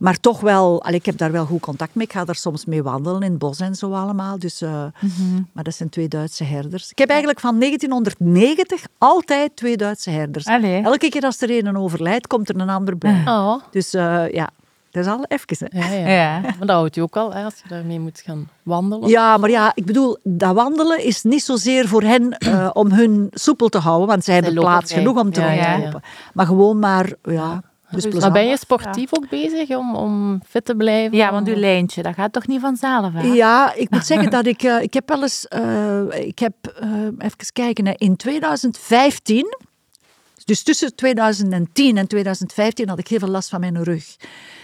Maar 0.00 0.20
toch 0.20 0.40
wel, 0.40 0.82
allee, 0.82 0.98
ik 0.98 1.06
heb 1.06 1.16
daar 1.18 1.32
wel 1.32 1.44
goed 1.44 1.60
contact 1.60 1.94
mee. 1.94 2.06
Ik 2.06 2.12
ga 2.12 2.24
daar 2.24 2.34
soms 2.34 2.64
mee 2.64 2.82
wandelen 2.82 3.22
in 3.22 3.30
het 3.30 3.38
bos 3.38 3.60
en 3.60 3.74
zo 3.74 3.92
allemaal. 3.92 4.38
Dus, 4.38 4.60
eh, 4.60 4.84
Mhm. 5.00 5.42
Maar 5.52 5.64
dat 5.64 5.74
zijn 5.74 5.88
twee 5.88 6.08
Duitse 6.08 6.44
herders. 6.44 6.90
Ik 6.90 6.98
heb 6.98 7.08
eigenlijk 7.08 7.40
van 7.40 7.58
1990 7.58 8.82
altijd 8.98 9.56
twee 9.56 9.76
Duitse 9.76 10.10
herders. 10.10 10.46
Allee. 10.46 10.82
Elke 10.82 11.08
keer 11.08 11.22
als 11.22 11.40
er 11.40 11.66
een 11.66 11.76
overlijdt, 11.76 12.26
komt 12.26 12.48
er 12.48 12.60
een 12.60 12.68
ander 12.68 12.98
bij. 12.98 13.22
Oh, 13.26 13.54
Dus 13.70 13.94
eh, 13.94 14.30
ja, 14.32 14.48
dat 14.90 15.04
is 15.04 15.10
al 15.10 15.24
even. 15.28 15.68
Hè. 15.70 15.78
ja, 15.96 16.08
ja. 16.08 16.08
Ja. 16.08 16.40
Maar 16.40 16.56
dat 16.58 16.68
houdt 16.70 16.94
je 16.94 17.02
ook 17.02 17.16
al, 17.16 17.32
hè, 17.34 17.44
als 17.44 17.54
je 17.62 17.68
daarmee 17.68 18.00
moet 18.00 18.20
gaan 18.24 18.48
wandelen. 18.62 19.08
Ja, 19.08 19.36
maar 19.36 19.50
ja, 19.50 19.72
ik 19.74 19.84
bedoel, 19.84 20.16
dat 20.22 20.54
wandelen 20.54 21.04
is 21.04 21.22
niet 21.22 21.42
zozeer 21.42 21.88
voor 21.88 22.02
hen 22.02 22.30
eh, 22.38 22.70
om 22.72 22.90
hun 22.92 23.28
soepel 23.30 23.68
te 23.68 23.78
houden, 23.78 24.06
want 24.08 24.24
zij 24.24 24.34
hebben 24.34 24.54
plaats 24.54 24.92
genoeg 24.92 25.18
om 25.18 25.32
te 25.32 25.40
Ja, 25.40 25.50
ja, 25.50 25.62
ja. 25.62 25.72
rondlopen. 25.72 26.02
Maar 26.34 26.46
gewoon 26.46 26.78
maar, 26.78 27.12
ja, 27.22 27.62
dus 27.90 28.02
Maar 28.02 28.10
plezant. 28.12 28.32
ben 28.32 28.46
je 28.46 28.56
sportief 28.58 29.14
ook 29.16 29.28
bezig 29.28 29.68
om, 29.76 29.94
om 29.94 30.40
fit 30.48 30.64
te 30.64 30.74
blijven? 30.74 31.16
Ja, 31.16 31.32
want 31.32 31.48
uw 31.48 31.54
lijntje, 31.54 32.02
dat 32.02 32.14
gaat 32.14 32.32
toch 32.32 32.46
niet 32.46 32.60
vanzelf, 32.60 33.12
hè? 33.12 33.22
Ja, 33.22 33.74
ik 33.74 33.90
moet 33.90 34.06
zeggen 34.06 34.30
dat 34.30 34.46
ik... 34.46 34.62
eh, 34.62 34.82
ik 34.82 34.94
heb 34.94 35.08
wel 35.08 35.22
eens... 35.22 35.48
eh, 35.48 36.02
ik 36.26 36.38
heb... 36.38 36.54
eh, 36.80 36.90
even 37.18 37.52
kijken. 37.52 37.86
hè, 37.86 37.92
in 37.96 38.16
2015... 38.16 39.68
Dus 40.44 40.62
tussen 40.62 40.94
2010 40.94 41.96
en 41.96 42.06
2015 42.06 42.88
had 42.88 42.98
ik 42.98 43.08
heel 43.08 43.18
veel 43.18 43.28
last 43.28 43.48
van 43.48 43.60
mijn 43.60 43.82
rug. 43.82 44.16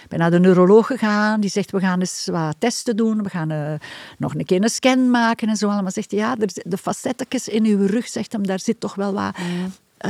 Ik 0.03 0.09
ben 0.09 0.19
naar 0.19 0.31
de 0.31 0.39
neuroloog 0.41 0.87
gegaan. 0.87 1.41
Die 1.41 1.51
zegt, 1.51 1.71
we 1.71 1.81
gaan 1.81 2.01
eens 2.01 2.29
wat 2.33 2.57
testen 2.59 2.97
doen. 2.97 3.23
We 3.23 3.29
gaan 3.31 3.51
eh, 3.51 3.73
nog 4.19 4.35
een 4.35 4.45
keer 4.45 4.62
een 4.62 4.69
scan 4.69 5.11
maken 5.11 5.49
en 5.49 5.57
zo. 5.57 5.69
allemaal. 5.69 5.91
zegt 5.91 6.11
hij, 6.11 6.21
ja, 6.21 6.37
er, 6.41 6.49
de 6.62 6.77
facettekjes 6.77 7.49
in 7.49 7.65
uw 7.65 7.87
rug, 7.87 8.09
zegt 8.09 8.33
hem, 8.33 8.47
daar 8.47 8.61
zit 8.61 8.81
toch 8.81 8.95
wel 8.95 9.12
wat 9.12 9.37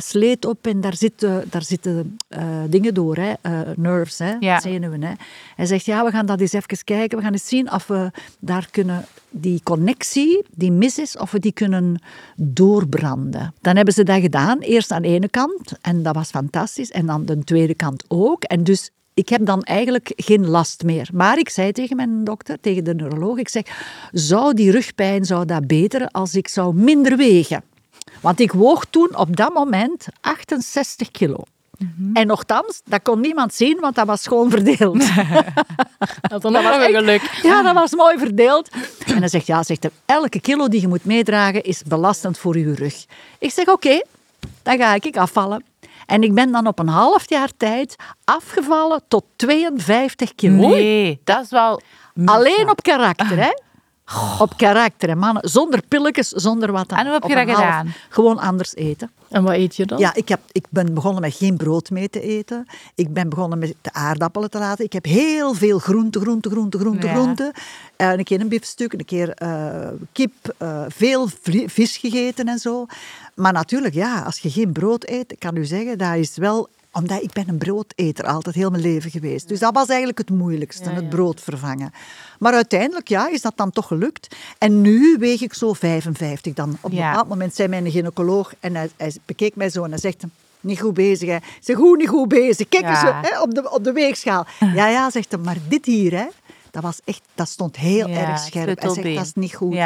sleet 0.01 0.45
op. 0.45 0.67
En 0.67 0.81
daar 0.81 0.97
zitten, 0.97 1.45
daar 1.51 1.63
zitten 1.63 2.17
eh, 2.29 2.47
dingen 2.69 2.95
door, 2.95 3.17
hè, 3.17 3.33
eh, 3.41 3.61
nerves, 3.77 4.19
hè, 4.19 4.35
Ja. 4.41 4.61
zenuwen. 4.61 5.03
Hè. 5.03 5.13
Hij 5.57 5.67
zegt, 5.67 5.85
ja, 5.85 6.05
we 6.05 6.11
gaan 6.11 6.27
dat 6.27 6.41
eens 6.41 6.53
even 6.53 6.85
kijken. 6.85 7.19
We 7.19 7.25
gaan 7.25 7.33
eens 7.33 7.49
zien 7.49 7.73
of 7.73 7.87
we 7.87 8.11
daar 8.39 8.69
kunnen, 8.71 9.05
die 9.31 9.61
connectie 9.63 10.45
die 10.55 10.73
mis 10.73 10.99
is, 10.99 11.17
of 11.19 11.31
we 11.31 11.39
die 11.39 11.53
kunnen 11.53 12.01
doorbranden. 12.37 13.55
Dan 13.61 13.77
hebben 13.77 13.95
ze 13.95 14.03
dat 14.03 14.21
gedaan. 14.21 14.59
Eerst 14.59 14.91
aan 14.91 15.03
de 15.03 15.09
ene 15.09 15.29
kant, 15.29 15.73
en 15.81 16.03
dat 16.03 16.15
was 16.15 16.31
fantastisch. 16.31 16.91
En 16.91 17.07
dan 17.07 17.25
de 17.25 17.45
tweede 17.45 17.75
kant 17.75 18.05
ook. 18.09 18.43
En 18.43 18.65
dus 18.65 18.91
ik 19.15 19.29
heb 19.29 19.47
dan 19.47 19.63
eigenlijk 19.63 20.13
geen 20.17 20.47
last 20.47 20.83
meer. 20.83 21.09
Maar 21.13 21.39
ik 21.39 21.49
zei 21.49 21.73
tegen 21.73 21.97
mijn 21.97 22.25
dokter, 22.25 22.61
tegen 22.61 22.85
de 22.85 22.95
neuroloog, 22.95 23.39
ik 23.39 23.49
zeg, 23.49 23.63
zou 24.13 24.55
die 24.55 24.71
rugpijn, 24.71 25.25
zou 25.25 25.45
dat 25.45 25.67
beteren 25.67 26.11
als 26.11 26.35
ik 26.35 26.49
zou 26.49 26.75
minder 26.75 27.17
wegen? 27.17 27.63
Want 28.21 28.41
ik 28.41 28.53
woog 28.53 28.85
toen 28.91 29.17
op 29.17 29.37
dat 29.37 29.53
moment 29.53 30.07
68 30.21 31.11
kilo. 31.11 31.43
En 32.13 32.27
nogthans, 32.27 32.81
dat 32.85 33.03
kon 33.03 33.21
niemand 33.21 33.55
zien, 33.55 33.79
want 33.81 33.95
dat 33.95 34.07
was 34.07 34.27
gewoon 34.27 34.51
verdeeld. 34.51 34.99
Dat 36.21 36.45
ook 36.45 36.53
nog 36.53 36.65
een 36.65 36.95
geluk. 36.95 37.39
Ja, 37.43 37.63
dat 37.63 37.75
was 37.75 37.95
mooi 37.95 38.19
verdeeld. 38.19 38.69
En 39.07 39.19
hij 39.19 39.29
zegt, 39.29 39.47
ja, 39.47 39.63
zegt 39.63 39.89
elke 40.07 40.41
kilo 40.41 40.69
die 40.69 40.81
je 40.81 40.89
moet 40.89 41.05
meedragen 41.05 41.63
is 41.63 41.83
belastend 41.83 42.39
voor 42.39 42.59
je 42.59 42.75
rug. 42.75 43.05
Ik 43.39 43.51
zeg, 43.51 43.67
oké, 43.67 44.03
dan 44.63 44.79
ga 44.79 44.95
ik 44.95 45.17
afvallen. 45.17 45.65
En 46.07 46.23
ik 46.23 46.35
ben 46.35 46.53
dan 46.53 46.67
op 46.67 46.79
een 46.79 46.89
half 46.89 47.29
jaar 47.29 47.51
tijd 47.57 47.97
afgevallen 48.25 49.03
tot 49.09 49.25
52 49.37 50.35
kilo. 50.35 50.69
Nee, 50.69 51.21
dat 51.25 51.45
is 51.45 51.51
wel... 51.51 51.81
Alleen 52.25 52.71
op 52.71 52.83
karakter, 52.83 53.37
hè? 53.39 53.51
Op 54.39 54.57
karakter, 54.57 55.09
hè, 55.09 55.15
mannen. 55.15 55.49
Zonder 55.49 55.83
pilletjes, 55.89 56.29
zonder 56.29 56.73
wat 56.73 56.89
dan. 56.89 56.99
En 56.99 57.05
hoe 57.05 57.15
heb 57.15 57.23
je 57.23 57.35
dat 57.35 57.49
gedaan? 57.57 57.95
Gewoon 58.09 58.39
anders 58.39 58.75
eten. 58.75 59.11
En 59.29 59.43
wat 59.43 59.53
eet 59.53 59.77
je 59.77 59.87
dan? 59.87 59.99
Ja, 59.99 60.15
ik, 60.15 60.29
heb, 60.29 60.41
ik 60.53 60.67
ben 60.71 60.95
begonnen 60.95 61.21
met 61.21 61.35
geen 61.35 61.57
brood 61.57 61.91
mee 61.91 62.09
te 62.11 62.21
eten. 62.21 62.67
Ik 62.95 63.13
ben 63.13 63.29
begonnen 63.29 63.59
met 63.59 63.75
de 63.81 63.93
aardappelen 63.93 64.51
te 64.51 64.59
laten. 64.59 64.85
Ik 64.85 64.93
heb 64.93 65.05
heel 65.05 65.55
veel 65.55 65.79
groente, 65.79 66.21
groente, 66.21 66.51
groente, 66.51 66.79
groente, 66.79 67.07
Ja. 67.07 67.15
groente. 67.15 67.55
Eh, 67.97 68.13
een 68.13 68.25
keer 68.25 68.41
een 68.41 68.49
biefstuk, 68.49 68.93
een 68.93 69.05
keer 69.05 69.31
eh, 69.31 69.89
kip, 70.13 70.33
eh, 70.59 70.83
veel 70.89 71.29
vis 71.67 71.97
gegeten 71.97 72.49
en 72.49 72.59
zo. 72.59 72.87
Maar 73.35 73.53
natuurlijk, 73.53 73.95
ja, 73.95 74.21
als 74.21 74.39
je 74.39 74.51
geen 74.51 74.73
brood 74.73 75.09
eet, 75.09 75.33
ik 75.33 75.39
kan 75.39 75.57
u 75.57 75.65
zeggen, 75.65 75.99
dat 75.99 76.15
is 76.15 76.37
wel... 76.37 76.69
Omdat 76.97 77.23
ik 77.23 77.33
ben 77.33 77.49
een 77.49 77.59
broodeter 77.59 78.25
altijd 78.25 78.55
heel 78.55 78.71
mijn 78.71 78.83
leven 78.83 79.11
geweest. 79.11 79.49
Dus 79.49 79.59
dat 79.59 79.75
was 79.75 79.89
eigenlijk 79.89 80.19
het 80.19 80.31
moeilijkste, 80.31 80.85
Ja, 80.85 80.91
ja. 80.91 80.97
het 80.97 81.09
brood 81.09 81.41
vervangen. 81.41 81.93
Maar 82.39 82.53
uiteindelijk, 82.53 83.09
ja, 83.09 83.29
is 83.29 83.41
dat 83.41 83.53
dan 83.57 83.71
toch 83.71 83.87
gelukt. 83.87 84.37
En 84.59 84.81
nu 84.81 85.17
weeg 85.19 85.43
ik 85.43 85.55
zo 85.55 85.73
55 85.73 86.55
dan. 86.55 86.79
Op 86.81 86.91
een 86.91 86.97
bepaald 86.97 87.29
moment 87.29 87.55
zei 87.55 87.69
mijn 87.69 87.91
gynaecoloog 87.91 88.55
en 88.61 88.75
hij, 88.75 88.91
hij 88.97 89.13
bekeek 89.25 89.57
mij 89.57 89.71
zo 89.71 89.85
en 89.85 89.91
hij 89.91 89.99
zegt... 89.99 90.25
Niet 90.61 90.81
goed 90.81 90.95
bezig, 90.95 91.29
hè. 91.29 91.37
Ik 91.37 91.43
zeg, 91.61 91.77
hoe 91.77 91.97
niet 91.97 92.09
goed 92.09 92.29
bezig? 92.29 92.69
Kijk 92.69 92.85
eens 92.85 93.01
hè, 93.01 93.41
op, 93.41 93.55
de, 93.55 93.71
op 93.71 93.85
de 93.85 93.93
weegschaal. 93.93 94.47
Ja, 94.75 94.89
ja, 94.89 95.11
zegt 95.11 95.31
hij, 95.31 95.41
maar 95.41 95.57
dit 95.69 95.85
hier, 95.85 96.13
hè, 96.13 96.27
dat, 96.71 96.83
was 96.83 97.01
echt, 97.05 97.21
dat 97.35 97.49
stond 97.49 97.77
heel 97.77 98.09
erg 98.09 98.39
scherp. 98.39 98.81
Hij 98.81 98.91
zegt, 98.91 99.15
dat 99.17 99.25
is 99.25 99.35
niet 99.35 99.55
goed. 99.55 99.77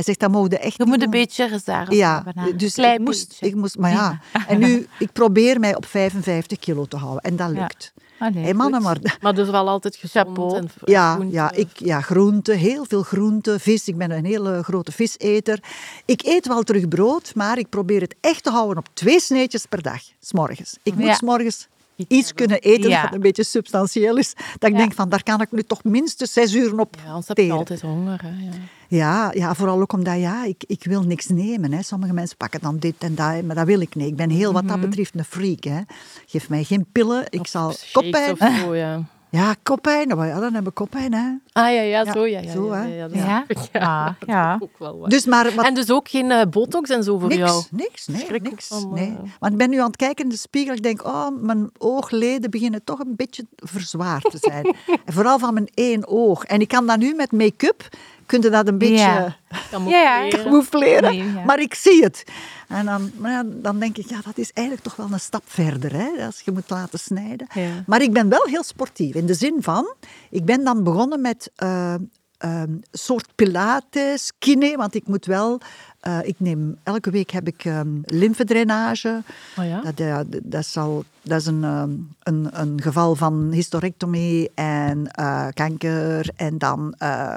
Ja. 0.00 0.04
Hij 0.04 0.14
zegt, 0.14 0.20
dat 0.20 0.30
mogen 0.30 0.60
echt 0.60 0.76
Je 0.76 0.84
moet 0.86 1.02
een 1.02 1.10
beetje 1.10 1.46
reserve 1.46 1.94
Ja, 1.94 2.22
hebben. 2.24 2.58
dus 2.58 2.74
Klein 2.74 2.98
ik 2.98 3.04
moest, 3.04 3.28
beetje. 3.28 3.46
ik 3.46 3.54
moest... 3.54 3.78
Maar 3.78 3.90
ja, 3.90 4.20
en 4.48 4.58
nu, 4.58 4.86
ik 4.98 5.12
probeer 5.12 5.60
mij 5.60 5.76
op 5.76 5.86
55 5.86 6.58
kilo 6.58 6.84
te 6.86 6.96
houden. 6.96 7.22
En 7.22 7.36
dat 7.36 7.50
Ja. 7.54 7.60
lukt. 7.60 7.92
Allee, 8.18 8.44
Hé, 8.44 8.52
mannen, 8.52 8.82
goed. 8.82 9.02
maar... 9.02 9.16
Maar 9.22 9.34
dus 9.34 9.50
wel 9.50 9.68
altijd 9.68 9.96
gezond 9.96 10.54
en 10.54 10.70
Ja, 10.84 11.14
groente. 11.14 11.34
ja, 11.34 11.52
ik, 11.52 11.68
ja, 11.74 12.00
groente, 12.00 12.52
heel 12.52 12.84
veel 12.88 13.02
groente, 13.02 13.58
vis. 13.58 13.88
Ik 13.88 13.96
ben 13.96 14.10
een 14.10 14.24
hele 14.24 14.62
grote 14.62 14.92
viseter. 14.92 15.62
Ik 16.04 16.22
eet 16.24 16.46
wel 16.46 16.62
terug 16.62 16.88
brood, 16.88 17.32
maar 17.34 17.58
ik 17.58 17.68
probeer 17.68 18.00
het 18.00 18.14
echt 18.20 18.42
te 18.42 18.50
houden 18.50 18.78
op 18.78 18.88
twee 18.92 19.20
sneetjes 19.20 19.66
per 19.66 19.82
dag, 19.82 20.00
s'morgens. 20.20 20.76
Ik 20.82 20.94
moet 20.94 21.04
Ja. 21.04 21.14
s'morgens 21.14 21.68
iets 22.08 22.34
kunnen 22.34 22.60
eten 22.60 22.90
Ja. 22.90 23.02
dat 23.02 23.14
een 23.14 23.20
beetje 23.20 23.44
substantieel 23.44 24.16
is. 24.16 24.34
Dat 24.58 24.70
ik 24.70 24.76
denk 24.76 24.92
van, 24.94 25.08
daar 25.08 25.22
kan 25.22 25.40
ik 25.40 25.52
nu 25.52 25.62
toch 25.62 25.84
minstens 25.84 26.32
zes 26.32 26.54
uur 26.54 26.78
op 26.78 26.96
Ja, 27.04 27.08
anders 27.08 27.28
heb 27.28 27.36
je 27.38 27.52
altijd 27.52 27.80
honger. 27.80 28.20
Hè, 28.22 28.44
ja. 28.44 28.52
Ja, 28.88 29.30
ja, 29.34 29.54
vooral 29.54 29.80
ook 29.80 29.92
omdat 29.92 30.18
ja, 30.18 30.44
ik, 30.44 30.64
ik 30.66 30.84
wil 30.84 31.02
niks 31.02 31.26
nemen. 31.26 31.72
Hè. 31.72 31.82
Sommige 31.82 32.12
mensen 32.12 32.36
pakken 32.36 32.60
dan 32.60 32.78
dit 32.78 32.94
en 32.98 33.14
dat, 33.14 33.42
maar 33.42 33.56
dat 33.56 33.66
wil 33.66 33.80
ik 33.80 33.94
niet. 33.94 34.06
Ik 34.06 34.16
ben 34.16 34.30
heel 34.30 34.52
wat 34.52 34.68
dat 34.68 34.80
betreft 34.80 35.14
een 35.14 35.24
freak. 35.24 35.64
Hè. 35.64 35.80
Geef 36.26 36.48
mij 36.48 36.64
geen 36.64 36.86
pillen, 36.92 37.24
ik 37.28 37.46
zal 37.46 37.74
koppijn. 37.92 38.32
of 38.32 38.38
zo, 38.38 38.74
ja. 38.74 39.02
Ja, 39.30 39.54
koppijn, 39.62 40.08
nou 40.08 40.26
ja, 40.26 40.32
dan 40.34 40.42
hebben 40.42 40.62
we 40.64 40.70
koppijn. 40.70 41.14
Hè. 41.14 41.28
Ah 41.52 41.72
ja, 41.74 41.80
ja, 41.80 42.12
zo. 42.12 42.26
Ja, 42.26 42.40
ja, 42.40 42.52
zo, 42.52 42.66
ja, 42.66 42.74
hè. 42.74 42.86
ja, 42.96 43.08
ja, 43.12 43.44
Ja? 43.72 43.80
Ah, 43.80 44.08
ja. 44.26 44.56
ook 44.60 44.78
wel 44.78 44.98
waar. 44.98 45.08
Dus 45.08 45.26
maar, 45.26 45.56
En 45.58 45.74
dus 45.74 45.90
ook 45.90 46.08
geen 46.08 46.30
eh, 46.30 46.46
botox 46.50 46.90
en 46.90 47.04
zo 47.04 47.18
voor 47.18 47.32
jou? 47.32 47.62
Niks, 47.70 47.70
niks, 47.70 48.06
nee, 48.06 48.26
Schrik 48.26 48.42
niks. 48.42 48.66
van, 48.66 48.92
nee. 48.94 49.06
eh, 49.08 49.30
Want 49.38 49.52
ik 49.52 49.58
ben 49.58 49.70
nu 49.70 49.78
aan 49.78 49.86
het 49.86 49.96
kijken 49.96 50.24
in 50.24 50.30
de 50.30 50.36
spiegel. 50.36 50.74
Ik 50.74 50.82
denk, 50.82 51.04
oh, 51.06 51.26
mijn 51.40 51.70
oogleden 51.78 52.50
beginnen 52.50 52.84
toch 52.84 52.98
een 52.98 53.16
beetje 53.16 53.46
verzwaard 53.56 54.30
te 54.30 54.38
zijn. 54.40 54.64
en 55.06 55.12
vooral 55.12 55.38
van 55.38 55.54
mijn 55.54 55.68
één 55.74 56.08
oog. 56.08 56.44
En 56.44 56.60
ik 56.60 56.68
kan 56.68 56.86
dat 56.86 56.98
nu 56.98 57.14
met 57.14 57.32
make-up, 57.32 57.88
kun 58.26 58.42
je 58.42 58.50
dat 58.50 58.68
een 58.68 58.78
beetje 58.78 58.96
Ja. 58.96 60.28
Camoufleren. 60.28 61.10
Nee, 61.16 61.32
ja. 61.32 61.44
Maar 61.44 61.60
ik 61.60 61.74
zie 61.74 62.02
het. 62.02 62.24
En 62.70 62.86
dan, 62.86 63.10
ja, 63.22 63.42
dan 63.46 63.78
denk 63.78 63.96
ik, 63.96 64.08
ja, 64.08 64.20
dat 64.24 64.38
is 64.38 64.52
eigenlijk 64.52 64.86
toch 64.86 64.96
wel 64.96 65.12
een 65.12 65.20
stap 65.20 65.42
verder. 65.46 65.92
Hè, 65.92 66.26
als 66.26 66.40
je 66.40 66.50
moet 66.50 66.70
laten 66.70 66.98
snijden. 66.98 67.46
Ja. 67.54 67.84
Maar 67.86 68.02
ik 68.02 68.12
ben 68.12 68.28
wel 68.28 68.44
heel 68.44 68.62
sportief. 68.62 69.14
In 69.14 69.26
de 69.26 69.34
zin 69.34 69.62
van, 69.62 69.94
ik 70.30 70.44
ben 70.44 70.64
dan 70.64 70.84
begonnen 70.84 71.20
met 71.20 71.50
ehm, 71.56 72.76
soort 72.92 73.34
pilates, 73.34 74.32
kine. 74.38 74.76
Want 74.76 74.94
ik 74.94 75.06
moet 75.06 75.26
wel... 75.26 75.60
eh, 76.00 76.18
ik 76.22 76.34
neem, 76.38 76.76
elke 76.82 77.10
week 77.10 77.30
heb 77.30 77.46
ik 77.46 77.64
ehm 77.64 77.88
lymfedrainage. 78.04 79.22
Oh 79.58 79.64
ja? 79.64 79.80
Dat, 79.80 79.98
ja, 79.98 80.24
dat, 80.42 80.66
zal, 80.66 81.04
dat 81.22 81.40
is 81.40 81.46
een, 81.46 81.64
ehm, 81.64 81.90
een, 82.22 82.48
een 82.52 82.82
geval 82.82 83.14
van 83.14 83.50
hysterectomie 83.52 84.50
en 84.54 85.06
eh, 85.06 85.46
kanker. 85.54 86.30
En 86.36 86.58
dan 86.58 86.94
eh, 86.98 87.34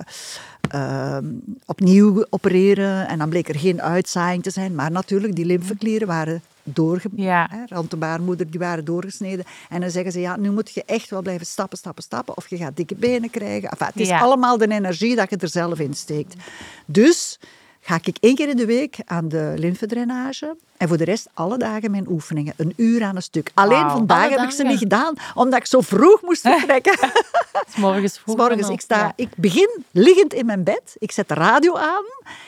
ehm, 0.70 1.26
opnieuw 1.66 2.26
opereren. 2.30 3.08
En 3.08 3.18
dan 3.18 3.30
bleek 3.30 3.50
er 3.50 3.60
geen 3.60 3.82
uitzaaiing 3.82 4.44
te 4.44 4.50
zijn. 4.50 4.76
Maar 4.76 4.92
natuurlijk, 4.92 5.36
die 5.36 5.46
lymfeklieren 5.46 6.08
waren 6.08 6.42
doorge... 6.64 7.10
Ja. 7.16 7.48
Hè, 7.52 7.76
rond 7.76 7.90
de 7.92 7.98
baarmoeder, 7.98 8.52
die 8.52 8.60
waren 8.60 8.86
doorgesneden. 8.86 9.46
En 9.70 9.82
dan 9.82 9.90
zeggen 9.90 10.12
ze, 10.12 10.20
ja, 10.20 10.38
nu 10.38 10.52
moet 10.52 10.72
je 10.72 10.84
echt 10.86 11.10
wel 11.10 11.22
blijven 11.22 11.46
stappen, 11.46 11.78
stappen, 11.78 12.04
stappen. 12.04 12.38
Of 12.38 12.50
je 12.50 12.58
gaat 12.58 12.76
dikke 12.76 12.96
benen 12.96 13.30
krijgen. 13.30 13.70
Enfin, 13.70 13.88
het 13.88 14.00
is 14.00 14.08
Ja. 14.08 14.20
allemaal 14.20 14.58
de 14.58 14.68
energie 14.72 15.16
dat 15.16 15.30
je 15.30 15.38
er 15.38 15.50
zelf 15.50 15.80
in 15.80 15.94
steekt. 15.94 16.36
Dus 16.86 17.40
ga 17.84 18.00
ik 18.04 18.18
één 18.20 18.36
keer 18.36 18.50
in 18.50 18.58
de 18.58 18.66
week 18.66 18.98
aan 19.06 19.28
de 19.28 19.54
lymfedrainage. 19.58 20.56
En 20.78 20.88
voor 20.88 20.98
de 20.98 21.04
rest 21.04 21.28
alle 21.34 21.58
dagen 21.58 21.92
mijn 21.92 22.08
oefeningen. 22.08 22.54
Een 22.58 22.74
uur 22.76 23.04
aan 23.04 23.16
een 23.16 23.22
stuk. 23.22 23.52
Alleen 23.54 23.90
vandaag 23.90 24.30
heb 24.30 24.40
ik 24.40 24.52
ze 24.52 24.64
niet 24.64 24.78
gedaan, 24.78 25.14
omdat 25.36 25.60
ik 25.60 25.66
zo 25.66 25.82
vroeg 25.82 26.22
moest 26.22 26.42
vertrekken. 26.42 26.98
S 27.74 27.76
morgens 27.76 28.20
vroeg. 28.20 28.38
Morgens, 28.38 28.62
dan 28.62 28.72
ik, 28.72 28.82
sta, 28.82 29.14
ik 29.16 29.30
begin 29.36 29.70
liggend 29.92 30.34
in 30.34 30.46
mijn 30.46 30.64
bed. 30.64 30.96
Ik 30.98 31.12
zet 31.12 31.28
de 31.28 31.34
radio 31.34 31.76
aan. 31.76 32.04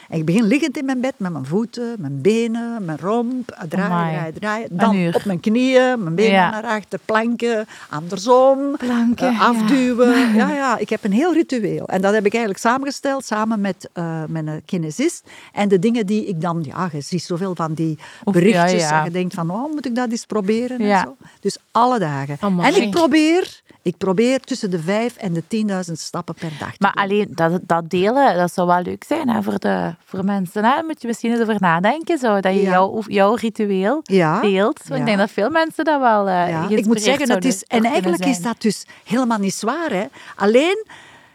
En 0.10 0.18
ik 0.20 0.26
begin 0.26 0.44
liggend 0.44 0.78
in 0.78 0.86
mijn 0.86 1.02
bed 1.02 1.14
met 1.18 1.32
mijn 1.32 1.46
voeten, 1.46 1.96
mijn 2.00 2.22
benen, 2.22 2.86
mijn 2.86 2.98
romp. 2.98 3.66
Draaien, 3.70 3.92
Amai. 3.92 4.34
draaien, 4.34 4.68
draaien. 4.78 4.78
Dan 4.78 5.16
op 5.16 5.26
mijn 5.26 5.40
knieën, 5.40 6.04
mijn 6.04 6.16
benen 6.16 6.32
Ja. 6.32 6.50
naar 6.50 6.64
achter, 6.64 7.00
planken, 7.06 7.66
andersom. 7.90 8.78
Planken, 8.78 9.28
eh, 9.28 9.42
afduwen. 9.42 10.14
Ja. 10.36 10.50
ja, 10.54 10.78
ik 10.78 10.90
heb 10.90 11.04
een 11.04 11.12
heel 11.12 11.34
ritueel. 11.34 11.86
En 11.88 12.02
dat 12.02 12.14
heb 12.14 12.26
ik 12.26 12.32
eigenlijk 12.34 12.64
samengesteld 12.64 13.26
samen 13.26 13.62
met 13.62 13.90
eh, 13.94 14.24
mijn 14.28 14.62
kinesist. 14.66 15.24
En 15.54 15.68
de 15.70 15.80
dingen 15.80 16.06
die 16.06 16.26
ik 16.26 16.42
dan, 16.42 16.64
ja, 16.68 16.90
je 16.92 17.02
ziet 17.02 17.24
zoveel 17.24 17.56
van 17.56 17.74
die 17.74 17.98
berichtjes. 18.24 18.82
ja. 18.82 19.00
En 19.00 19.04
je 19.06 19.12
denkt 19.12 19.34
van, 19.34 19.50
oh, 19.52 19.72
moet 19.72 19.86
ik 19.86 19.96
dat 19.96 20.10
eens 20.12 20.26
proberen? 20.26 20.80
En 20.80 21.00
zo. 21.00 21.16
Dus 21.40 21.58
alle 21.72 22.00
dagen. 22.00 22.38
En 22.62 22.82
ik 22.82 22.90
probeer, 22.92 23.62
ik 23.82 23.98
probeer 23.98 24.40
tussen 24.40 24.72
de 24.72 24.80
vijf 24.80 25.16
en 25.16 25.34
de 25.34 25.44
10.000 25.88 25.92
stappen 25.94 26.36
per 26.36 26.52
dag 26.60 26.70
te 26.72 26.76
Maar 26.80 26.94
doen. 26.94 27.04
alleen 27.04 27.28
dat, 27.32 27.60
dat 27.64 27.90
delen, 27.90 28.36
dat 28.38 28.54
zou 28.54 28.68
wel 28.68 28.82
leuk 28.82 29.04
zijn 29.08 29.30
hè, 29.30 29.44
voor, 29.44 29.60
de, 29.60 29.95
voor 30.06 30.24
mensen. 30.26 30.64
Hè? 30.64 30.70
Daar 30.70 30.86
moet 30.86 31.02
je 31.02 31.08
misschien 31.08 31.32
eens 31.32 31.42
over 31.42 31.56
nadenken, 31.60 32.18
zo, 32.18 32.40
dat 32.40 32.54
je 32.54 32.62
Ja. 32.62 32.70
jouw, 32.72 33.04
jouw 33.08 33.34
ritueel 33.34 34.00
Ja. 34.04 34.42
deelt. 34.42 34.78
Want 34.78 34.90
Ja. 34.90 34.96
Ik 35.00 35.06
denk 35.06 35.18
dat 35.18 35.32
veel 35.32 35.50
mensen 35.50 35.86
dat 35.86 36.00
wel 36.00 36.28
Ja, 36.30 36.46
geïnspireerd 36.46 36.80
ik 36.80 36.86
moet 36.86 37.02
zeggen, 37.02 37.28
dat 37.28 37.44
is, 37.44 37.64
en 37.64 37.84
eigenlijk 37.86 38.26
is 38.26 38.42
dat 38.42 38.62
dus 38.62 38.86
helemaal 39.04 39.38
niet 39.40 39.54
zwaar. 39.54 39.90
Hè? 39.92 40.06
Alleen, 40.36 40.86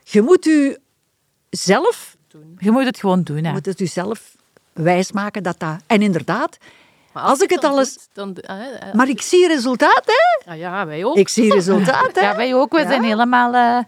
je 0.05 0.23
moet 0.23 0.47
u 0.47 0.77
zelf, 1.51 2.17
Je 2.59 2.71
moet 2.71 2.85
het 2.85 2.99
gewoon 2.99 3.23
doen. 3.23 3.37
Hè. 3.37 3.47
je 3.49 3.53
moet 3.53 3.67
het 3.67 3.81
u 3.81 3.87
zelf 3.87 4.37
wijsmaken 4.73 5.43
dat 5.43 5.59
dat... 5.59 5.77
En 5.87 6.03
inderdaad, 6.03 6.59
Maar 7.13 7.23
als 7.23 7.41
ik 7.41 7.51
het 7.51 7.65
alles... 7.65 7.95
doet, 7.95 8.09
dan, 8.13 8.37
eh, 8.37 8.89
eh, 8.89 8.95
Maar 8.95 9.09
ik 9.09 9.23
zie 9.23 9.47
resultaat, 9.47 10.03
hè? 10.05 10.51
ah, 10.53 10.59
ja, 10.59 10.87
wij 10.87 11.05
ook. 11.05 11.17
Ik 11.17 11.29
zie 11.29 11.53
resultaat, 11.55 12.11
hè? 12.15 12.21
Ja, 12.21 12.37
wij 12.37 12.55
ook. 12.55 12.73
We 12.73 12.79
Ja. 12.81 12.87
zijn 12.89 13.03
helemaal 13.03 13.55
eh 13.55 13.79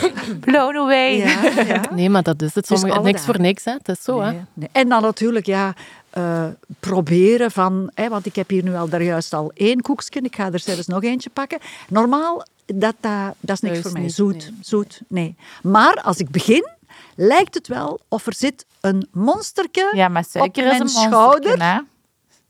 blown 0.46 0.76
away. 0.76 1.16
Ja, 1.16 1.62
ja. 1.66 1.80
Nee, 1.90 2.10
maar 2.10 2.22
dat 2.22 2.42
is 2.42 2.54
het. 2.54 2.68
Dus 2.68 2.80
Sommige, 2.80 3.00
niks 3.02 3.24
voor 3.24 3.40
niks, 3.40 3.64
hè. 3.64 3.72
Het 3.72 3.88
is 3.88 4.02
zo, 4.02 4.20
hè. 4.20 4.30
Nee. 4.52 4.68
En 4.72 4.88
dan 4.88 5.02
natuurlijk, 5.02 5.46
ja, 5.46 5.74
eh, 6.10 6.44
proberen 6.80 7.50
van... 7.50 7.90
Hè, 7.94 8.08
want 8.08 8.26
ik 8.26 8.36
heb 8.36 8.48
hier 8.48 8.62
nu 8.62 8.74
al 8.74 8.88
daar 8.88 9.02
juist 9.02 9.32
al 9.32 9.50
één 9.54 9.80
koekje. 9.80 10.20
Ik 10.20 10.36
ga 10.36 10.52
er 10.52 10.58
zelfs 10.60 10.86
nog 10.86 11.02
eentje 11.02 11.30
pakken. 11.30 11.58
Normaal, 11.88 12.44
dat, 12.66 12.94
dat, 13.00 13.12
dat 13.40 13.54
is 13.54 13.60
niks 13.60 13.78
voor 13.80 13.92
mij. 13.92 14.02
niet, 14.02 14.14
Zoet, 14.14 14.34
nee. 14.34 14.54
zoet, 14.60 15.00
nee. 15.08 15.34
Maar 15.62 16.00
als 16.02 16.16
ik 16.18 16.30
begin, 16.30 16.68
lijkt 17.16 17.54
het 17.54 17.68
wel 17.68 18.00
of 18.08 18.26
er 18.26 18.34
zit 18.34 18.66
een 18.80 19.08
monsterke 19.12 19.90
Ja, 19.94 20.08
maar 20.08 20.24
suiker 20.24 20.64
op 20.66 20.72
is 20.72 20.78
een 20.78 20.84
mijn 20.84 21.10
monsterken, 21.10 21.10
schouder. 21.10 21.64
hè. 21.74 21.78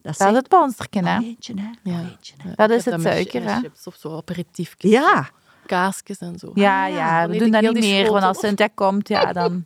Dat 0.03 0.19
Dat 0.19 0.29
is 0.31 0.37
het 0.37 0.51
monsterken, 0.51 1.03
nog 1.05 1.13
hè. 1.13 1.23
eentje, 1.23 1.55
hè. 1.57 1.91
Ja. 1.91 1.97
nog 1.97 2.11
eentje, 2.11 2.35
hè. 2.39 2.51
Dat 2.55 2.71
is 2.71 2.85
het 2.85 3.03
suiker, 3.03 3.43
hè. 3.43 3.61
chips 3.61 3.87
of 3.87 3.97
zo, 3.99 4.17
aperitiefjes. 4.17 4.91
Ja, 4.91 5.29
Kaasjes 5.67 6.19
en 6.19 6.39
zo. 6.39 6.51
Ja, 6.55 6.85
Ah, 6.87 6.93
ja. 6.95 7.29
we 7.29 7.39
doen 7.39 7.51
dat 7.51 7.63
niet 7.63 7.73
meer, 7.73 8.11
want 8.11 8.25
als. 8.25 8.39
Cynthia 8.39 8.69
komt, 8.75 9.09
ja, 9.09 9.33
dan... 9.33 9.63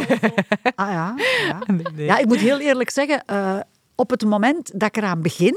ah, 0.74 0.90
ja, 0.90 1.14
ja. 1.46 1.60
Ja, 1.96 2.18
ik 2.18 2.26
moet 2.26 2.36
heel 2.38 2.58
eerlijk 2.58 2.90
zeggen, 2.90 3.24
eh, 3.26 3.58
op 3.94 4.10
het 4.10 4.24
moment 4.24 4.70
dat 4.80 4.88
ik 4.88 4.96
eraan 4.96 5.22
begin, 5.22 5.56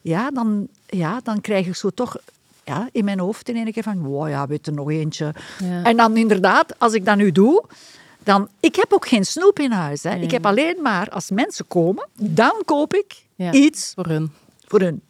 ja, 0.00 0.30
dan, 0.30 0.68
ja, 0.86 1.20
dan 1.22 1.40
krijg 1.40 1.66
ik 1.66 1.76
zo 1.76 1.90
toch 1.90 2.16
ja, 2.64 2.88
in 2.92 3.04
mijn 3.04 3.18
hoofd 3.18 3.48
in 3.48 3.56
één 3.56 3.72
keer 3.72 3.82
van, 3.82 4.02
wow, 4.02 4.28
ja, 4.28 4.46
weet 4.46 4.66
er 4.66 4.72
nog 4.72 4.90
eentje. 4.90 5.34
Ja. 5.58 5.82
En 5.82 5.96
dan 5.96 6.16
inderdaad, 6.16 6.78
als 6.78 6.92
ik 6.92 7.04
dat 7.04 7.16
nu 7.16 7.32
doe, 7.32 7.64
dan... 8.18 8.48
Ik 8.60 8.76
heb 8.76 8.92
ook 8.92 9.08
geen 9.08 9.24
snoep 9.24 9.58
in 9.58 9.72
huis. 9.72 10.02
Hè. 10.02 10.14
Ik 10.14 10.30
heb 10.30 10.46
alleen 10.46 10.82
maar, 10.82 11.08
als 11.10 11.30
mensen 11.30 11.66
komen, 11.68 12.08
dan 12.14 12.52
koop 12.64 12.94
ik. 12.94 13.24
Iets 13.50 13.92
Voor 13.94 14.06
hun. 14.06 14.30
voor 14.66 14.80
hun. 14.80 15.02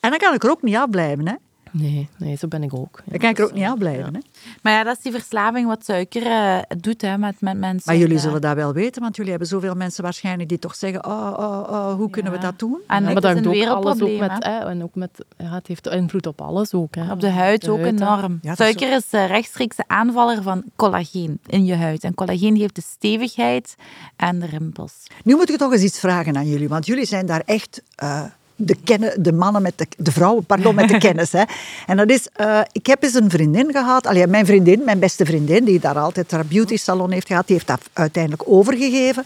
En 0.00 0.10
dan 0.10 0.18
kan 0.18 0.34
ik 0.34 0.44
er 0.44 0.50
ook 0.50 0.62
niet 0.62 0.76
afblijven. 0.76 1.28
Hè. 1.28 1.34
Nee, 1.76 2.08
nee, 2.16 2.36
zo 2.36 2.48
ben 2.48 2.62
ik 2.62 2.74
ook. 2.74 3.02
Ja, 3.04 3.10
Dan 3.10 3.18
kan 3.18 3.30
ik 3.30 3.38
er 3.38 3.42
ook 3.42 3.48
dat 3.48 3.58
niet 3.58 3.66
is, 3.66 3.72
afblijven. 3.72 4.14
Hè. 4.14 4.20
Maar 4.62 4.72
ja, 4.72 4.82
dat 4.84 4.96
is 4.96 5.02
die 5.02 5.12
verslaving 5.12 5.66
wat 5.66 5.84
suiker 5.84 6.26
eh, 6.26 6.58
doet 6.78 7.02
hè, 7.02 7.18
met, 7.18 7.40
met 7.40 7.58
mensen. 7.58 7.82
Maar 7.84 7.96
jullie 7.96 8.16
Eh, 8.16 8.22
zullen 8.22 8.40
dat 8.40 8.54
wel 8.54 8.72
weten, 8.72 9.02
want 9.02 9.16
jullie 9.16 9.30
hebben 9.30 9.48
zoveel 9.48 9.74
mensen 9.74 10.02
waarschijnlijk 10.02 10.48
die 10.48 10.58
toch 10.58 10.74
zeggen, 10.74 11.06
oh, 11.06 11.34
oh, 11.38 11.68
oh, 11.70 11.94
hoe 11.94 12.10
kunnen 12.10 12.32
we 12.32 12.38
dat 12.38 12.58
doen? 12.58 12.80
En 12.86 13.02
maar 13.02 13.14
is 13.14 13.20
dat 13.20 13.36
een 13.36 13.36
heeft 13.36 13.46
ook 13.46 13.52
alles 13.52 13.92
ook 13.92 14.08
wereldprobleem, 14.08 14.18
met, 14.18 14.44
hè. 14.44 14.58
en 14.58 14.82
ook 14.82 14.94
met, 14.94 15.10
ja, 15.36 15.54
het 15.54 15.66
heeft 15.66 15.86
invloed 15.86 16.26
op 16.26 16.40
alles 16.40 16.74
ook. 16.74 16.94
Hè. 16.94 17.12
Op 17.12 17.20
de 17.20 17.30
huid 17.30 17.68
ook 17.68 17.78
enorm. 17.78 18.38
Dat 18.42 18.50
is 18.50 18.56
Suiker 18.56 18.92
is 18.92 19.10
de 19.10 19.24
rechtstreekse 19.24 19.84
aanvaller 19.86 20.42
van 20.42 20.62
collageen 20.76 21.38
in 21.46 21.64
je 21.64 21.74
huid. 21.74 22.04
En 22.04 22.14
collageen 22.14 22.56
geeft 22.56 22.74
de 22.74 22.82
stevigheid 22.82 23.74
en 24.16 24.38
de 24.38 24.46
rimpels. 24.46 24.92
Nu 25.24 25.34
moet 25.34 25.50
ik 25.50 25.56
toch 25.56 25.72
eens 25.72 25.82
iets 25.82 25.98
vragen 26.00 26.36
aan 26.36 26.48
jullie, 26.48 26.68
want 26.68 26.86
jullie 26.86 27.06
zijn 27.06 27.26
daar 27.26 27.42
echt 27.44 27.82
eh, 27.94 28.24
de, 28.56 28.76
kennen, 28.84 29.22
de 29.22 29.32
mannen 29.32 29.62
met 29.62 29.78
de, 29.78 29.86
de 29.96 30.12
vrouwen, 30.12 30.44
pardon, 30.44 30.74
met 30.74 30.88
de 30.88 30.98
kennis. 31.08 31.32
Hè. 31.32 31.42
En 31.86 31.96
dat 31.96 32.10
is, 32.10 32.28
eh, 32.32 32.60
ik 32.72 32.86
heb 32.86 33.02
eens 33.02 33.14
een 33.14 33.30
vriendin 33.30 33.72
gehad, 33.72 34.06
allee, 34.06 34.26
mijn 34.26 34.46
vriendin, 34.46 34.82
mijn 34.84 34.98
beste 34.98 35.24
vriendin, 35.24 35.64
die 35.64 35.80
daar 35.80 35.98
altijd 35.98 36.30
haar 36.30 36.46
beauty 36.46 36.76
salon 36.76 37.10
heeft 37.10 37.26
gehad, 37.26 37.46
die 37.46 37.56
heeft 37.56 37.68
dat 37.68 37.80
uiteindelijk 37.92 38.42
overgegeven. 38.46 39.24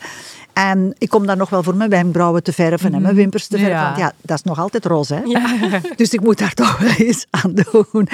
En 0.53 0.95
ik 0.99 1.09
kom 1.09 1.27
daar 1.27 1.37
nog 1.37 1.51
wel 1.51 1.63
voor 1.63 1.75
mijn 1.75 1.91
wenkbrauwen 1.91 2.43
te 2.43 2.53
verven 2.53 2.95
en 2.95 3.03
mijn 3.03 3.15
wimpers 3.15 3.47
te 3.47 3.57
verven. 3.59 3.77
Ja. 3.77 3.85
Want 3.85 3.99
ja, 3.99 4.13
dat 4.23 4.37
is 4.37 4.43
nog 4.43 4.59
altijd 4.59 4.85
roze. 4.85 5.15
Hè? 5.15 5.23
Dus 5.97 6.13
ik 6.13 6.21
moet 6.21 6.39
daar 6.39 6.55
toch 6.55 6.79
wel 6.79 6.91
eens 6.91 7.27
aan 7.31 7.55
doen. 7.55 8.09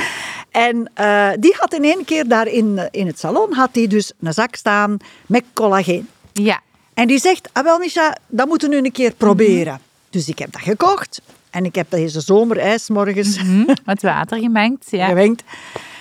En 0.50 0.90
eh, 0.94 1.28
die 1.38 1.54
had 1.58 1.74
in 1.74 1.84
één 1.84 2.04
keer 2.04 2.28
daar 2.28 2.46
in, 2.46 2.88
in 2.90 3.06
het 3.06 3.18
salon, 3.18 3.52
had 3.52 3.68
die 3.72 3.88
dus 3.88 4.12
een 4.20 4.32
zak 4.32 4.54
staan 4.54 4.96
met 5.26 5.44
collageen. 5.52 6.08
Ja. 6.32 6.60
En 6.94 7.06
die 7.06 7.18
zegt, 7.18 7.48
ah 7.52 7.64
wel 7.64 7.78
Misha, 7.78 8.16
dat 8.26 8.46
moeten 8.46 8.68
we 8.68 8.74
nu 8.74 8.84
een 8.84 8.92
keer 8.92 9.14
proberen. 9.14 9.80
Dus 10.14 10.28
ik 10.28 10.38
heb 10.38 10.52
dat 10.52 10.62
gekocht. 10.62 11.20
En 11.50 11.64
ik 11.64 11.74
heb 11.74 11.90
deze 11.90 12.20
zomer 12.20 12.58
ijsmorgens 12.58 13.38
Hm, 13.38 13.64
Met 13.84 14.02
water 14.02 14.38
gemengd 14.38 14.90
ja. 14.90 15.06
gewenkt 15.08 15.42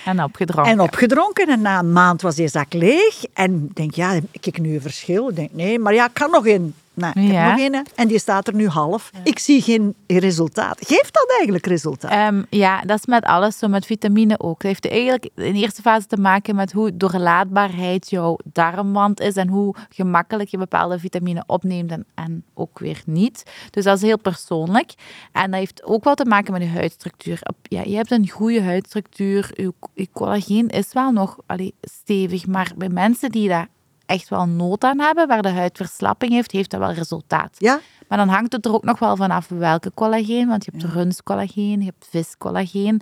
en 0.04 0.22
opgedronken. 0.22 0.72
en 0.72 0.80
opgedronken. 0.80 1.48
En 1.48 1.60
na 1.60 1.78
een 1.78 1.92
maand 1.92 2.22
was 2.22 2.34
die 2.34 2.48
zak 2.48 2.72
leeg. 2.72 3.24
En 3.32 3.66
ik 3.68 3.76
denk, 3.76 3.94
ja, 3.94 4.12
heb 4.12 4.24
ik 4.40 4.58
nu 4.60 4.74
een 4.74 4.80
verschil? 4.80 5.28
Ik 5.28 5.36
denk, 5.36 5.52
nee, 5.52 5.78
maar 5.78 5.94
ja, 5.94 6.04
ik 6.06 6.14
kan 6.14 6.30
nog 6.30 6.46
in. 6.46 6.74
Nou, 6.96 7.20
ik 7.20 7.30
Ja. 7.32 7.40
heb 7.42 7.50
nog 7.56 7.66
in. 7.66 7.74
hè. 7.74 7.80
En 7.94 8.08
die 8.08 8.18
staat 8.18 8.46
er 8.48 8.54
nu 8.54 8.68
half. 8.68 9.10
Ik 9.24 9.38
zie 9.38 9.62
geen 9.62 9.94
resultaat. 10.06 10.78
Geeft 10.86 11.12
dat 11.14 11.30
eigenlijk 11.36 11.66
resultaat? 11.66 12.10
Ehm, 12.10 12.42
ja, 12.50 12.80
dat 12.80 12.98
is 12.98 13.06
met 13.06 13.24
alles 13.24 13.58
zo, 13.58 13.68
met 13.68 13.86
vitamine 13.86 14.40
ook. 14.40 14.60
Dat 14.60 14.70
heeft 14.70 14.88
eigenlijk 14.90 15.28
in 15.34 15.54
eerste 15.54 15.82
fase 15.82 16.06
te 16.06 16.16
maken 16.16 16.54
met 16.56 16.72
hoe 16.72 16.96
doorlaatbaarheid 16.96 18.10
jouw 18.10 18.36
darmwand 18.52 19.20
is 19.20 19.36
en 19.36 19.48
hoe 19.48 19.74
gemakkelijk 19.88 20.48
je 20.48 20.58
bepaalde 20.58 20.98
vitamine 20.98 21.42
opneemt 21.46 21.90
en, 21.90 22.04
en 22.14 22.44
ook 22.54 22.78
weer 22.78 23.02
niet. 23.06 23.42
Dus 23.70 23.84
dat 23.84 23.96
is 23.96 24.02
heel 24.02 24.18
persoonlijk. 24.18 24.92
En 25.32 25.50
dat 25.50 25.60
heeft 25.60 25.84
ook 25.84 26.04
wel 26.04 26.14
te 26.14 26.24
maken 26.24 26.52
met 26.52 26.62
je 26.62 26.68
huidstructuur. 26.68 27.40
Ja, 27.62 27.82
je 27.84 27.96
hebt 27.96 28.10
een 28.10 28.28
goede 28.28 28.62
huidstructuur, 28.62 29.50
je, 29.54 29.72
je 29.94 30.08
collageen 30.12 30.68
is 30.68 30.92
wel 30.92 31.10
nog 31.12 31.36
allee, 31.46 31.74
stevig, 31.82 32.46
maar 32.46 32.72
bij 32.76 32.88
mensen 32.88 33.30
die 33.30 33.48
daar 33.48 33.68
echt 34.06 34.28
wel 34.28 34.46
nood 34.46 34.84
aan 34.84 35.00
hebben, 35.00 35.28
waar 35.28 35.42
de 35.42 35.48
huid 35.48 35.76
verslapping 35.76 36.32
heeft, 36.32 36.50
heeft 36.50 36.70
dat 36.70 36.80
wel 36.80 36.92
resultaat. 36.92 37.56
ja? 37.58 37.80
Maar 38.08 38.18
dan 38.18 38.28
hangt 38.28 38.52
het 38.52 38.64
er 38.66 38.72
ook 38.74 38.84
nog 38.84 38.98
wel 38.98 39.16
vanaf 39.16 39.48
welke 39.48 39.92
collageen. 39.94 40.48
Want 40.48 40.64
je 40.64 40.70
hebt 40.74 40.92
rundcollageen, 40.92 41.78
je 41.78 41.84
hebt 41.84 42.06
viscollageen. 42.10 43.00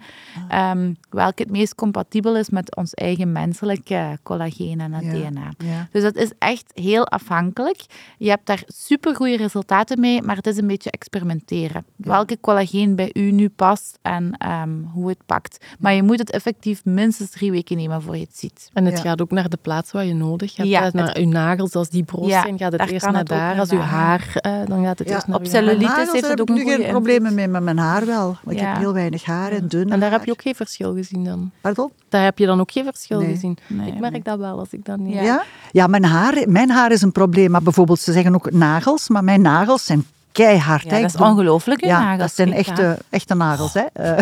Ehm, 0.48 0.92
welke 1.10 1.42
het 1.42 1.50
meest 1.50 1.74
compatibel 1.74 2.36
is 2.36 2.50
met 2.50 2.76
ons 2.76 2.94
eigen 2.94 3.32
menselijke 3.32 4.18
collageen 4.22 4.80
en 4.80 4.92
het 4.92 5.04
Ja, 5.04 5.10
DNA. 5.30 5.52
ja. 5.58 5.88
Dus 5.92 6.02
dat 6.02 6.16
is 6.16 6.30
echt 6.38 6.70
heel 6.74 7.06
afhankelijk. 7.06 7.84
Je 8.18 8.28
hebt 8.28 8.46
daar 8.46 8.62
supergoeie 8.66 9.36
resultaten 9.36 10.00
mee, 10.00 10.22
maar 10.22 10.36
het 10.36 10.46
is 10.46 10.56
een 10.56 10.66
beetje 10.66 10.90
experimenteren. 10.90 11.84
Welke 11.96 12.38
collageen 12.40 12.94
bij 12.96 13.10
u 13.12 13.30
nu 13.30 13.48
past 13.48 13.98
en 14.02 14.34
ehm, 14.38 14.82
hoe 14.92 15.08
het 15.08 15.18
pakt. 15.26 15.64
Maar 15.78 15.92
je 15.94 16.02
moet 16.02 16.18
het 16.18 16.30
effectief 16.30 16.84
minstens 16.84 17.30
drie 17.30 17.50
weken 17.50 17.76
nemen 17.76 18.02
voor 18.02 18.16
je 18.16 18.22
het 18.24 18.38
ziet. 18.38 18.70
En 18.72 18.84
het 18.84 18.96
Ja. 18.96 19.02
gaat 19.02 19.20
ook 19.20 19.30
naar 19.30 19.48
de 19.48 19.58
plaats 19.62 19.92
waar 19.92 20.04
je 20.04 20.14
nodig 20.14 20.56
hebt. 20.56 20.68
Ja, 20.68 20.90
naar 20.92 21.16
uw 21.18 21.28
nagels, 21.28 21.74
als 21.74 21.88
die 21.88 22.02
broos 22.04 22.28
Ja, 22.28 22.42
zijn, 22.42 22.58
gaat 22.58 22.72
het 22.72 22.90
eerst 22.90 23.06
naar 23.06 23.14
het 23.16 23.26
daar. 23.28 23.50
naar 23.50 23.58
Als 23.60 23.70
uw 23.70 23.78
haar, 23.78 24.32
eh, 24.34 24.52
dan 24.66 24.80
gaat 24.80 24.88
het 24.88 24.91
Ja, 24.98 25.22
op 25.34 25.40
heeft 25.40 26.12
het 26.12 26.26
heb 26.28 26.40
ook 26.40 26.48
ik 26.48 26.54
nu 26.54 26.64
geen 26.64 26.86
problemen 26.88 27.34
mee, 27.34 27.48
met 27.48 27.62
mijn 27.62 27.78
haar 27.78 28.06
wel. 28.06 28.36
Want 28.42 28.56
ik 28.56 28.62
heb 28.62 28.76
heel 28.76 28.92
weinig 28.92 29.24
haar 29.24 29.52
en 29.52 29.68
dun 29.68 29.90
En 29.90 30.00
daar 30.00 30.10
heb 30.10 30.24
je 30.24 30.30
ook 30.30 30.42
geen 30.42 30.54
verschil 30.54 30.94
gezien 30.94 31.24
dan? 31.24 31.50
Pardon? 31.60 31.90
Daar 32.08 32.24
heb 32.24 32.38
je 32.38 32.46
dan 32.46 32.60
ook 32.60 32.70
geen 32.72 32.84
verschil 32.84 33.20
Nee. 33.20 33.28
gezien? 33.28 33.58
Nee, 33.66 33.86
ik 33.92 33.98
merk 34.00 34.12
nee. 34.12 34.22
dat 34.22 34.38
wel 34.38 34.58
als 34.58 34.68
ik 34.70 34.84
dat 34.84 34.98
niet... 34.98 35.14
Ja. 35.14 35.42
Ja, 35.72 35.86
mijn, 35.86 36.04
haar, 36.04 36.34
mijn 36.46 36.70
haar 36.70 36.90
is 36.92 37.02
een 37.02 37.12
probleem. 37.12 37.50
Maar 37.50 37.62
bijvoorbeeld, 37.62 38.00
ze 38.00 38.12
zeggen 38.12 38.34
ook 38.34 38.50
nagels, 38.50 39.08
maar 39.08 39.24
mijn 39.24 39.40
nagels 39.40 39.84
zijn 39.84 40.06
keihard. 40.32 40.82
Ja, 40.82 41.00
dat 41.00 41.14
is 41.14 41.20
ongelooflijk, 41.20 41.84
Ja, 41.84 42.00
nagels. 42.00 42.18
dat 42.18 42.32
zijn 42.34 42.52
echte, 42.52 42.98
echte 43.10 43.34
nagels. 43.34 43.72
Hè. 43.74 43.84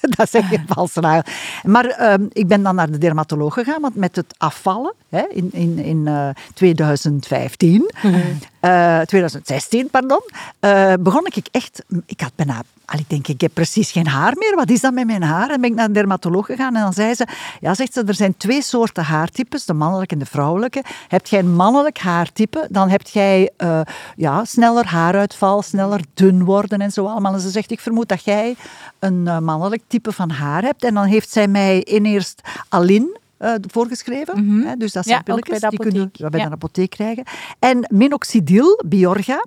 Dat 0.16 0.30
zijn 0.30 0.44
geen 0.44 0.64
valse. 0.66 1.24
Maar 1.62 1.84
ehm, 1.84 2.26
ik 2.32 2.48
ben 2.48 2.62
dan 2.62 2.74
naar 2.74 2.90
de 2.90 2.98
dermatoloog 2.98 3.54
gegaan, 3.54 3.80
want 3.80 3.94
met 3.94 4.16
het 4.16 4.34
afvallen 4.38 4.94
hè, 5.08 5.22
in, 5.28 5.48
in, 5.52 5.78
in 5.78 6.06
eh, 6.06 6.28
2015, 6.54 7.90
eh, 8.60 9.00
2016, 9.00 9.90
pardon, 9.90 10.22
eh, 10.60 10.92
begon 11.00 11.26
ik 11.26 11.46
echt... 11.50 11.84
Ik 12.06 12.20
had 12.20 12.32
bijna... 12.34 12.62
al, 12.84 12.98
Ik 12.98 13.08
denk, 13.08 13.28
ik 13.28 13.40
heb 13.40 13.50
precies 13.54 13.90
geen 13.90 14.06
haar 14.06 14.34
meer. 14.38 14.56
Wat 14.56 14.70
is 14.70 14.80
dat 14.80 14.92
met 14.92 15.06
mijn 15.06 15.22
haar? 15.22 15.50
En 15.50 15.60
ben 15.60 15.70
ik 15.70 15.76
naar 15.76 15.86
de 15.86 15.92
dermatoloog 15.92 16.46
gegaan 16.46 16.76
en 16.76 16.82
dan 16.82 16.92
zei 16.92 17.14
ze... 17.14 17.26
Ja, 17.60 17.74
zegt 17.74 17.92
ze, 17.92 18.04
er 18.04 18.14
zijn 18.14 18.36
twee 18.36 18.62
soorten 18.62 19.04
haartypes, 19.04 19.64
de 19.64 19.74
mannelijke 19.74 20.14
en 20.14 20.20
de 20.20 20.26
vrouwelijke. 20.26 20.84
Heb 21.08 21.26
jij 21.26 21.38
een 21.38 21.54
mannelijk 21.54 21.98
haartype, 21.98 22.66
dan 22.70 22.88
heb 22.88 23.02
jij 23.06 23.50
eh, 23.56 23.80
ja, 24.16 24.44
sneller 24.44 24.86
haaruitval, 24.86 25.62
sneller 25.62 26.00
dun 26.14 26.44
worden 26.44 26.80
en 26.80 26.92
zo 26.92 27.06
allemaal. 27.06 27.34
En 27.34 27.40
ze 27.40 27.50
zegt, 27.50 27.70
ik 27.70 27.80
vermoed 27.80 28.08
dat 28.08 28.24
jij 28.24 28.56
een 28.98 29.28
eh, 29.28 29.38
mannelijk 29.38 29.82
type 29.90 30.12
van 30.12 30.30
haar 30.30 30.62
hebt. 30.62 30.84
En 30.84 30.94
dan 30.94 31.04
heeft 31.04 31.30
zij 31.30 31.48
mij 31.48 31.80
in 31.80 32.04
eerst 32.04 32.40
Aline 32.68 33.18
eh, 33.36 33.54
voorgeschreven. 33.66 34.44
Mhm. 34.46 34.66
Hè, 34.66 34.76
dus 34.76 34.92
dat 34.92 35.04
Ja, 35.04 35.10
zijn 35.10 35.22
bij 35.24 35.34
pilletjes, 35.34 35.70
die 35.70 35.78
kunnen 35.78 36.10
we 36.12 36.30
bij 36.30 36.40
Ja. 36.40 36.46
de 36.46 36.52
apotheek 36.52 36.90
krijgen. 36.90 37.24
En 37.58 37.86
minoxidil, 37.92 38.82
Biorga. 38.86 39.44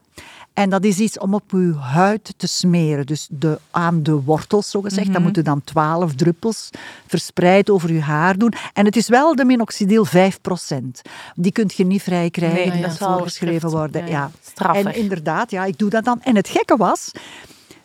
En 0.54 0.70
dat 0.70 0.84
is 0.84 1.00
iets 1.00 1.20
om 1.20 1.34
op 1.34 1.52
uw 1.52 1.76
huid 1.76 2.34
te 2.38 2.48
smeren. 2.48 3.06
Dus 3.06 3.28
de, 3.32 3.60
aan 3.72 4.04
de 4.04 4.12
wortels, 4.22 4.70
zo 4.70 4.82
gezegd. 4.82 5.04
Mhm. 5.04 5.14
Dan 5.14 5.24
moeten 5.24 5.44
dan 5.44 5.62
12 5.64 6.16
druppels 6.16 6.70
verspreid 7.08 7.70
over 7.70 7.90
uw 7.90 8.00
haar 8.00 8.38
doen. 8.38 8.54
En 8.74 8.86
het 8.86 8.96
is 8.96 9.08
wel 9.08 9.36
de 9.36 9.46
minoxidil 9.46 10.06
5%. 10.06 11.02
Die 11.36 11.52
kunt 11.52 11.74
je 11.74 11.86
niet 11.86 12.02
vrij 12.04 12.30
krijgen. 12.30 12.74
Nee, 12.74 12.82
dat 12.82 12.98
wel 12.98 13.14
voorgeschreven 13.14 13.70
worden. 13.70 14.02
Ja, 14.08 14.32
Ja, 14.56 14.74
ja. 14.74 14.74
En 14.74 14.96
inderdaad, 14.96 15.52
ja, 15.52 15.66
ik 15.66 15.78
doe 15.78 15.90
dat 15.90 16.04
dan. 16.06 16.22
En 16.22 16.36
het 16.36 16.48
gekke 16.48 16.78
was 16.78 17.12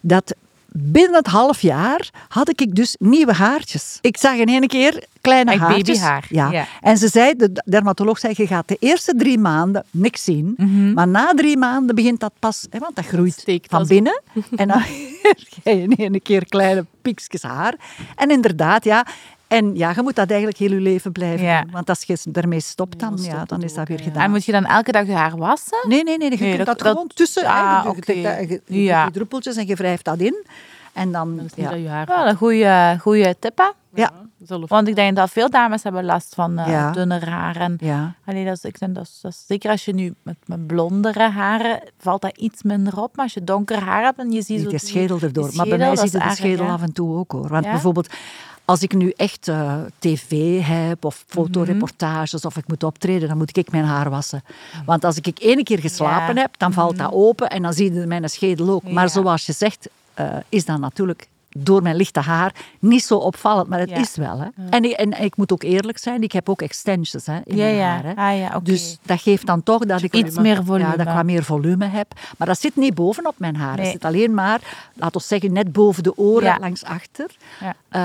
dat 0.00 0.34
binnen 0.80 1.14
het 1.14 1.26
half 1.26 1.60
jaar 1.60 2.10
had 2.28 2.48
ik 2.60 2.74
dus 2.74 2.96
nieuwe 2.98 3.32
haartjes. 3.32 3.98
Ik 4.00 4.16
zag 4.16 4.34
in 4.34 4.46
één 4.46 4.66
keer 4.66 5.04
kleine 5.20 5.50
Echt 5.50 5.60
haartjes. 5.60 5.86
babyhaar, 5.98 6.26
Ja. 6.28 6.50
ja. 6.50 6.66
En 6.80 6.98
ze 6.98 7.08
zei, 7.08 7.34
de 7.36 7.62
dermatoloog 7.64 8.18
zei, 8.18 8.32
je 8.36 8.46
gaat 8.46 8.68
de 8.68 8.76
eerste 8.80 9.14
drie 9.16 9.38
maanden 9.38 9.84
niks 9.90 10.24
zien. 10.24 10.54
Mhm. 10.56 10.92
Maar 10.92 11.08
na 11.08 11.32
drie 11.34 11.56
maanden 11.56 11.94
begint 11.94 12.20
dat 12.20 12.32
pas, 12.38 12.66
hè, 12.70 12.78
want 12.78 12.96
dat 12.96 13.06
groeit 13.06 13.32
steekt 13.32 13.70
van 13.70 13.86
binnen. 13.86 14.22
En 14.56 14.68
dan 14.68 14.82
krijg 15.62 15.78
je 15.78 15.82
in 15.82 15.96
één 15.96 16.22
keer 16.22 16.44
kleine 16.48 16.84
piekjes 17.02 17.42
haar. 17.42 17.74
En 18.16 18.30
inderdaad, 18.30 18.84
ja... 18.84 19.06
En 19.48 19.74
ja, 19.76 19.92
je 19.96 20.02
moet 20.02 20.16
dat 20.16 20.28
eigenlijk 20.28 20.58
heel 20.58 20.70
je 20.70 20.80
leven 20.80 21.12
blijven 21.12 21.46
Ja. 21.46 21.62
doen. 21.62 21.70
Want 21.70 21.88
als 21.88 22.02
je 22.02 22.18
daarmee 22.28 22.60
stopt, 22.60 22.98
dan, 23.00 23.16
dan 23.16 23.24
ja, 23.24 23.44
dan 23.44 23.62
is 23.62 23.74
dat 23.74 23.88
weer 23.88 24.00
gedaan. 24.00 24.22
En 24.22 24.30
moet 24.30 24.44
je 24.44 24.52
dan 24.52 24.64
elke 24.64 24.92
dag 24.92 25.06
je 25.06 25.12
haar 25.12 25.36
wassen? 25.36 25.78
Nee, 25.88 26.02
nee, 26.04 26.18
nee. 26.18 26.30
Je 26.30 26.36
Nee, 26.38 26.54
kunt 26.54 26.66
dat- 26.66 26.66
dat, 26.66 26.78
dat- 26.78 26.92
gewoon 26.92 27.10
tussen. 27.14 27.42
hè, 27.42 27.48
Ah, 27.52 27.84
je, 27.84 28.00
dat- 28.22 28.48
je, 28.48 28.60
je 28.66 28.82
Ja. 28.82 28.96
doet 28.96 29.04
die 29.04 29.12
druppeltjes 29.14 29.56
en 29.56 29.66
je 29.66 29.74
wrijft 29.74 30.04
dat 30.04 30.18
in. 30.18 30.46
En 30.92 31.12
dan... 31.12 31.36
Dat 31.36 31.44
is 31.44 31.54
niet 31.54 31.66
ja. 31.66 31.72
dat 31.72 31.80
je 31.82 31.88
haar 31.88 32.06
Wel 32.06 32.26
een 32.26 32.36
goede, 32.36 32.96
goede 33.00 33.36
tip, 33.38 33.58
hè? 33.58 33.64
Ja. 33.94 34.10
Want 34.66 34.88
ik 34.88 34.94
denk 34.94 35.16
dat 35.16 35.30
veel 35.30 35.50
dames 35.50 35.82
hebben 35.82 36.04
last 36.04 36.34
van 36.34 36.58
eh 36.58 36.68
Ja. 36.68 36.90
dunner 36.90 37.28
haar. 37.28 37.56
En, 37.56 37.76
Ja. 37.80 38.14
allee, 38.24 38.44
dat 38.44 38.56
is, 38.56 38.62
ik 38.64 38.78
denk 38.78 38.94
dat, 38.94 39.04
is, 39.04 39.18
dat 39.22 39.32
is- 39.32 39.44
zeker 39.46 39.70
als 39.70 39.84
je 39.84 39.94
nu 39.94 40.14
met, 40.22 40.36
met 40.46 40.66
blondere 40.66 41.28
haren 41.30 41.80
valt 41.98 42.22
dat 42.22 42.36
iets 42.36 42.62
minder 42.62 43.02
op. 43.02 43.16
Maar 43.16 43.24
als 43.24 43.34
je 43.34 43.44
donker 43.44 43.82
haar 43.82 44.02
hebt 44.02 44.18
en 44.18 44.32
je 44.32 44.42
ziet 44.42 44.70
zo 44.70 44.76
schedel 44.78 45.18
erdoor. 45.20 45.50
maar 45.54 45.66
bij 45.68 45.78
mij 45.78 45.96
ziet 45.96 46.12
het 46.12 46.22
de 46.22 46.34
schedel 46.34 46.66
af 46.68 46.82
en 46.82 46.92
toe 46.92 47.16
ook 47.16 47.32
hoor. 47.32 47.48
Want 47.48 47.64
Ja? 47.64 47.70
bijvoorbeeld, 47.70 48.08
als 48.68 48.82
ik 48.82 48.94
nu 48.94 49.12
echt 49.16 49.48
eh, 49.48 49.74
tv 49.98 50.60
heb 50.62 51.04
of 51.04 51.24
fotoreportages 51.26 52.44
of 52.44 52.56
ik 52.56 52.68
moet 52.68 52.82
optreden, 52.82 53.28
dan 53.28 53.36
moet 53.38 53.56
ik 53.56 53.70
mijn 53.70 53.84
haar 53.84 54.10
wassen. 54.10 54.42
Want 54.86 55.04
als 55.04 55.16
ik 55.16 55.26
ene 55.40 55.62
keer 55.62 55.78
geslapen 55.78 56.34
Ja. 56.34 56.40
heb, 56.40 56.54
dan 56.58 56.72
valt 56.72 56.98
dat 56.98 57.12
open 57.12 57.48
en 57.50 57.62
dan 57.62 57.72
zie 57.72 57.92
je 57.92 58.06
mijn 58.06 58.28
schedel 58.30 58.68
ook. 58.70 58.82
Maar 58.82 59.04
Ja. 59.04 59.10
zoals 59.10 59.46
je 59.46 59.52
zegt, 59.52 59.88
eh, 60.14 60.36
is 60.48 60.64
dat 60.64 60.78
natuurlijk 60.78 61.28
door 61.62 61.82
mijn 61.82 61.96
lichte 61.96 62.20
haar 62.20 62.52
niet 62.78 63.02
zo 63.04 63.16
opvallend, 63.16 63.68
maar 63.68 63.78
het 63.78 63.90
Ja. 63.90 63.96
is 63.96 64.16
wel. 64.16 64.38
Hè. 64.40 64.48
En, 64.70 64.84
ik, 64.84 64.90
en 64.92 65.20
ik 65.24 65.36
moet 65.36 65.52
ook 65.52 65.62
eerlijk 65.62 65.98
zijn, 65.98 66.22
ik 66.22 66.32
heb 66.32 66.48
ook 66.48 66.62
extensions 66.62 67.26
hè, 67.26 67.38
in 67.44 67.56
Ja, 67.56 67.64
mijn 67.64 67.74
ja. 67.76 67.86
haar. 68.14 68.36
Hè. 68.36 68.48
Ah. 68.50 68.56
Dus 68.62 68.98
dat 69.02 69.20
geeft 69.20 69.46
dan 69.46 69.62
toch 69.62 69.84
dat 69.84 70.02
ik 70.02 70.14
Iets 70.14 70.38
meer 70.38 70.64
volume. 70.64 70.90
Ja, 70.90 70.96
dat 70.96 71.06
ik 71.06 71.12
wat 71.12 71.24
meer 71.24 71.44
volume 71.44 71.84
heb. 71.86 72.12
Maar 72.38 72.46
dat 72.46 72.60
zit 72.60 72.76
niet 72.76 72.94
bovenop 72.94 73.34
mijn 73.38 73.56
haar. 73.56 73.76
Dat 73.76 73.84
Nee. 73.84 73.92
zit 73.92 74.04
alleen 74.04 74.34
maar, 74.34 74.60
laten 74.94 75.20
we 75.20 75.26
zeggen, 75.26 75.52
net 75.52 75.72
boven 75.72 76.02
de 76.02 76.16
oren, 76.16 76.60
langs 76.60 76.84
achter. 76.84 77.36
Ja. 77.60 77.74
Eh, 77.88 78.00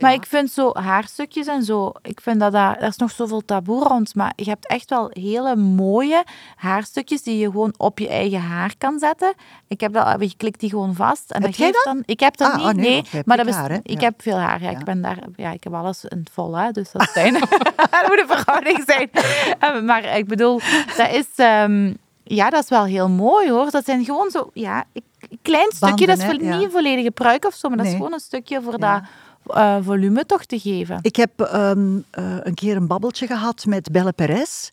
Maar 0.00 0.12
ik 0.12 0.26
vind 0.26 0.50
zo 0.50 0.70
haarstukjes 0.74 1.46
en 1.46 1.62
zo, 1.62 1.92
ik 2.02 2.20
vind 2.20 2.40
dat 2.40 2.52
daar, 2.52 2.76
er 2.78 2.88
is 2.88 2.96
nog 2.96 3.10
zoveel 3.10 3.44
taboe 3.44 3.84
rond. 3.84 4.14
Maar 4.14 4.32
je 4.36 4.44
hebt 4.50 4.66
echt 4.66 4.90
wel 4.90 5.10
hele 5.12 5.56
mooie 5.56 6.24
haarstukjes 6.56 7.22
die 7.22 7.38
je 7.38 7.44
gewoon 7.50 7.74
op 7.76 7.98
je 7.98 8.08
eigen 8.08 8.40
haar 8.40 8.74
kan 8.78 8.98
zetten. 8.98 9.32
Ik 9.68 9.80
heb 9.80 9.92
dat, 9.92 10.16
je 10.18 10.34
klikt 10.36 10.60
die 10.60 10.70
gewoon 10.70 10.94
vast. 10.94 11.30
En 11.30 11.42
Heb 11.42 11.50
dat 11.50 11.60
geeft 11.60 11.84
dan, 11.84 12.02
ik 12.06 12.20
heb 12.20 12.36
dat 12.36 12.51
niet, 12.56 12.66
ah, 12.66 12.74
nee, 12.74 13.04
nee. 13.12 13.22
maar 13.24 13.36
dat 13.36 13.46
is, 13.46 13.54
haar, 13.54 13.80
ik 13.82 14.00
heb 14.00 14.22
veel 14.22 14.36
haar. 14.36 14.62
Ja. 14.62 14.70
Ik 14.70 14.84
ben 14.84 15.02
daar, 15.02 15.18
ja, 15.36 15.50
ik 15.50 15.64
heb 15.64 15.74
alles 15.74 16.04
in 16.04 16.18
het 16.18 16.30
vol, 16.32 16.56
hè, 16.56 16.70
dus 16.70 16.90
dat 16.92 17.10
zijn. 17.14 17.32
dat 17.90 18.04
moet 18.08 18.20
een 18.20 18.36
verhouding 18.36 18.82
zijn. 18.86 19.10
Eh, 19.58 19.80
maar 19.80 20.16
ik 20.16 20.26
bedoel, 20.26 20.60
dat 20.96 21.10
is, 21.10 21.26
ehm, 21.36 21.92
ja, 22.22 22.50
dat 22.50 22.62
is 22.62 22.68
wel 22.68 22.84
heel 22.84 23.08
mooi 23.08 23.50
hoor. 23.50 23.70
Dat 23.70 23.84
zijn 23.84 24.04
gewoon 24.04 24.30
zo, 24.30 24.50
ja, 24.52 24.84
een 24.92 25.38
klein 25.42 25.70
stukje. 25.72 26.06
dat 26.06 26.18
is 26.18 26.24
niet 26.24 26.42
een 26.42 26.70
volledige 26.70 27.10
pruik 27.10 27.44
of 27.44 27.54
zo, 27.54 27.68
maar 27.68 27.78
dat 27.78 27.86
is 27.86 27.92
gewoon 27.92 28.12
een 28.12 28.20
stukje 28.20 28.62
voor 28.62 28.78
dat 28.78 29.02
eh, 29.46 29.76
volume 29.80 30.26
toch 30.26 30.44
te 30.44 30.58
geven. 30.58 30.98
Ik 31.00 31.16
heb 31.16 31.40
ehm, 31.40 31.98
eh, 32.10 32.36
een 32.42 32.54
keer 32.54 32.76
een 32.76 32.86
babbeltje 32.86 33.26
gehad 33.26 33.64
met 33.66 33.92
Belle 33.92 34.12
Perez. 34.12 34.70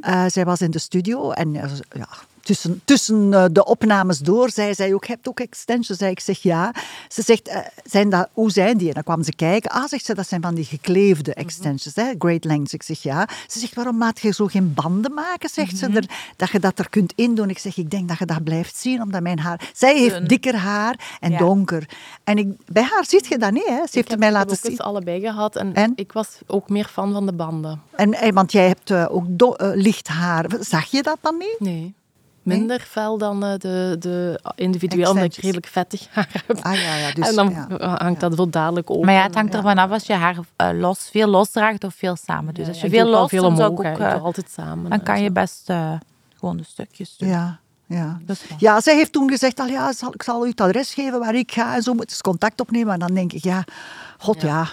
Eh, 0.00 0.24
zij 0.26 0.44
was 0.44 0.60
in 0.60 0.70
de 0.70 0.78
studio 0.78 1.30
en 1.30 1.52
ja, 1.52 1.68
tussen, 2.42 2.80
tussen 2.84 3.34
eh, 3.34 3.44
de 3.52 3.64
opnames 3.64 4.18
door 4.18 4.50
zei 4.50 4.74
zij 4.74 4.94
ook, 4.94 5.04
je 5.04 5.12
hebt 5.12 5.28
ook 5.28 5.40
extensions? 5.40 5.98
Zei 5.98 6.10
ik, 6.10 6.20
zeg 6.20 6.38
ja. 6.42 6.74
Ze 7.08 7.22
zegt, 7.22 7.48
eh, 7.48 7.58
zijn 7.84 8.10
dat, 8.10 8.28
hoe 8.32 8.50
zijn 8.50 8.78
die? 8.78 8.88
En 8.88 8.94
dan 8.94 9.02
kwam 9.02 9.22
ze 9.22 9.34
kijken. 9.34 9.70
Ah, 9.70 9.86
zegt 9.88 10.04
ze, 10.04 10.14
dat 10.14 10.28
zijn 10.28 10.42
van 10.42 10.54
die 10.54 10.64
gekleefde 10.64 11.34
extensions, 11.34 11.94
hè, 11.96 12.12
great 12.18 12.44
lengths. 12.44 12.72
Ik 12.72 12.82
zeg 12.82 13.02
ja. 13.02 13.28
Ze 13.46 13.58
zegt, 13.58 13.74
waarom 13.74 13.96
maak 13.96 14.18
je 14.18 14.32
zo 14.32 14.46
geen 14.46 14.74
banden 14.74 15.14
maken? 15.14 15.48
Zegt 15.48 15.78
ze, 15.78 15.86
er, 15.86 16.04
dat 16.36 16.50
je 16.50 16.58
dat 16.60 16.78
er 16.78 16.88
kunt 16.90 17.12
indoen. 17.16 17.50
Ik 17.50 17.58
zeg, 17.58 17.76
ik 17.76 17.90
denk 17.90 18.08
dat 18.08 18.18
je 18.18 18.26
dat 18.26 18.44
blijft 18.44 18.76
zien, 18.76 19.02
omdat 19.02 19.22
mijn 19.22 19.38
haar... 19.38 19.70
Zij 19.74 19.98
heeft 19.98 20.14
Dun. 20.14 20.26
dikker 20.26 20.56
haar 20.56 21.16
en 21.20 21.30
Ja. 21.30 21.38
donker. 21.38 21.88
En 22.24 22.38
ik, 22.38 22.48
bij 22.66 22.82
haar 22.82 23.04
ziet 23.06 23.26
je 23.26 23.38
dat 23.38 23.52
niet, 23.52 23.66
hè. 23.66 23.74
Ze 23.74 23.78
heeft 23.80 23.94
Ik 23.96 24.00
het 24.00 24.10
heb 24.10 24.18
mij 24.18 24.28
het 24.28 24.36
laten 24.36 24.50
ook 24.56 24.64
eens 24.64 24.76
zien. 24.76 24.86
allebei 24.86 25.20
gehad 25.20 25.56
en, 25.56 25.74
En? 25.74 25.92
ik 25.94 26.12
was 26.12 26.28
ook 26.46 26.68
meer 26.68 26.84
fan 26.92 27.12
van 27.12 27.26
de 27.26 27.32
banden. 27.32 27.82
En, 27.96 28.12
eh, 28.14 28.32
want 28.32 28.52
jij 28.52 28.66
hebt 28.66 28.92
ook 28.92 29.24
do- 29.28 29.56
licht 29.58 30.08
haar. 30.08 30.46
Zag 30.60 30.84
je 30.90 31.02
dat 31.02 31.18
dan 31.20 31.36
niet? 31.38 31.56
Nee. 31.58 31.94
Minder 32.42 32.80
fel 32.80 33.18
dan 33.18 33.44
eh, 33.44 33.58
de, 33.58 33.96
de 33.98 34.40
individueel, 34.54 35.10
omdat 35.10 35.24
ik 35.24 35.34
redelijk 35.34 35.66
vettig 35.66 36.06
haar 36.10 36.28
heb. 36.46 36.58
Ah 36.62 36.74
ja, 36.74 36.96
ja. 36.96 37.12
Dus, 37.12 37.28
en 37.28 37.34
dan 37.34 37.50
ja. 37.50 37.96
hangt 37.96 38.20
dat 38.20 38.34
wel 38.34 38.48
dadelijk 38.48 38.90
open. 38.90 39.06
Maar 39.06 39.14
ja, 39.14 39.22
het 39.22 39.34
hangt 39.34 39.54
ervan 39.54 39.78
af 39.78 39.90
als 39.90 40.06
je 40.06 40.12
haar 40.12 40.38
eh, 40.56 40.68
los, 40.72 41.08
veel 41.10 41.28
los 41.28 41.50
draagt 41.50 41.84
of 41.84 41.94
veel 41.94 42.16
samen. 42.16 42.54
Dus 42.54 42.68
als 42.68 42.80
je 42.80 42.88
veel 42.88 43.08
los, 43.08 43.28
veel 43.28 43.44
omhoog, 43.44 43.68
ook, 43.70 43.82
eh, 43.82 44.22
altijd 44.22 44.50
samen. 44.50 44.90
dan 44.90 45.02
kan 45.02 45.16
zo. 45.16 45.22
je 45.22 45.30
best 45.30 45.70
eh, 45.70 45.92
gewoon 46.38 46.56
de 46.56 46.64
stukjes 46.64 47.16
doen. 47.16 47.28
ja, 47.28 47.60
ja. 47.86 48.20
Ja, 48.58 48.80
zij 48.80 48.94
heeft 48.94 49.12
toen 49.12 49.30
gezegd, 49.30 49.60
al, 49.60 49.66
ja, 49.66 49.92
zal, 49.92 50.14
ik 50.14 50.22
zal 50.22 50.46
u 50.46 50.48
het 50.48 50.60
adres 50.60 50.94
geven 50.94 51.18
waar 51.18 51.34
ik 51.34 51.52
ga 51.52 51.74
en 51.74 51.82
zo 51.82 51.94
moet 51.94 52.12
ze 52.12 52.22
contact 52.22 52.60
opnemen. 52.60 52.92
En 52.92 52.98
dan 52.98 53.14
denk 53.14 53.32
ik, 53.32 53.44
ja, 53.44 53.64
god 54.18 54.40
ja. 54.40 54.68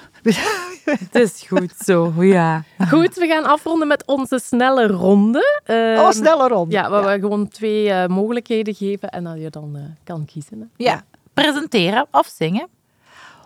Het 0.84 1.16
is 1.16 1.44
goed 1.48 1.74
zo, 1.86 2.14
ja. 2.18 2.64
Goed, 2.90 3.16
we 3.16 3.28
gaan 3.28 3.46
afronden 3.46 3.88
met 3.88 4.04
onze 4.06 4.40
snelle 4.44 4.88
ronde. 4.88 5.62
Ehm, 5.66 6.00
oh, 6.00 6.12
sneller 6.12 6.52
om. 6.52 6.72
Ja, 6.72 6.90
waar 6.90 7.14
we 7.14 7.20
gewoon 7.20 7.48
twee 7.48 7.92
eh, 7.92 8.08
mogelijkheden 8.08 8.76
geven 8.76 9.10
en 9.10 9.24
dat 9.24 9.40
je 9.40 9.50
dan 9.50 9.76
eh, 9.76 9.82
kan 10.04 10.26
kiezen. 10.26 10.60
Hè. 10.60 10.84
Ja, 10.86 11.04
presenteren 11.34 12.08
of 12.12 12.32
zingen. 12.36 12.68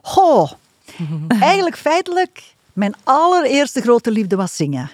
Goh, 0.02 0.52
eigenlijk 1.40 1.78
feitelijk, 1.78 2.54
mijn 2.74 2.94
allereerste 3.04 3.82
grote 3.82 4.12
liefde 4.12 4.36
was 4.36 4.56
zingen. 4.56 4.90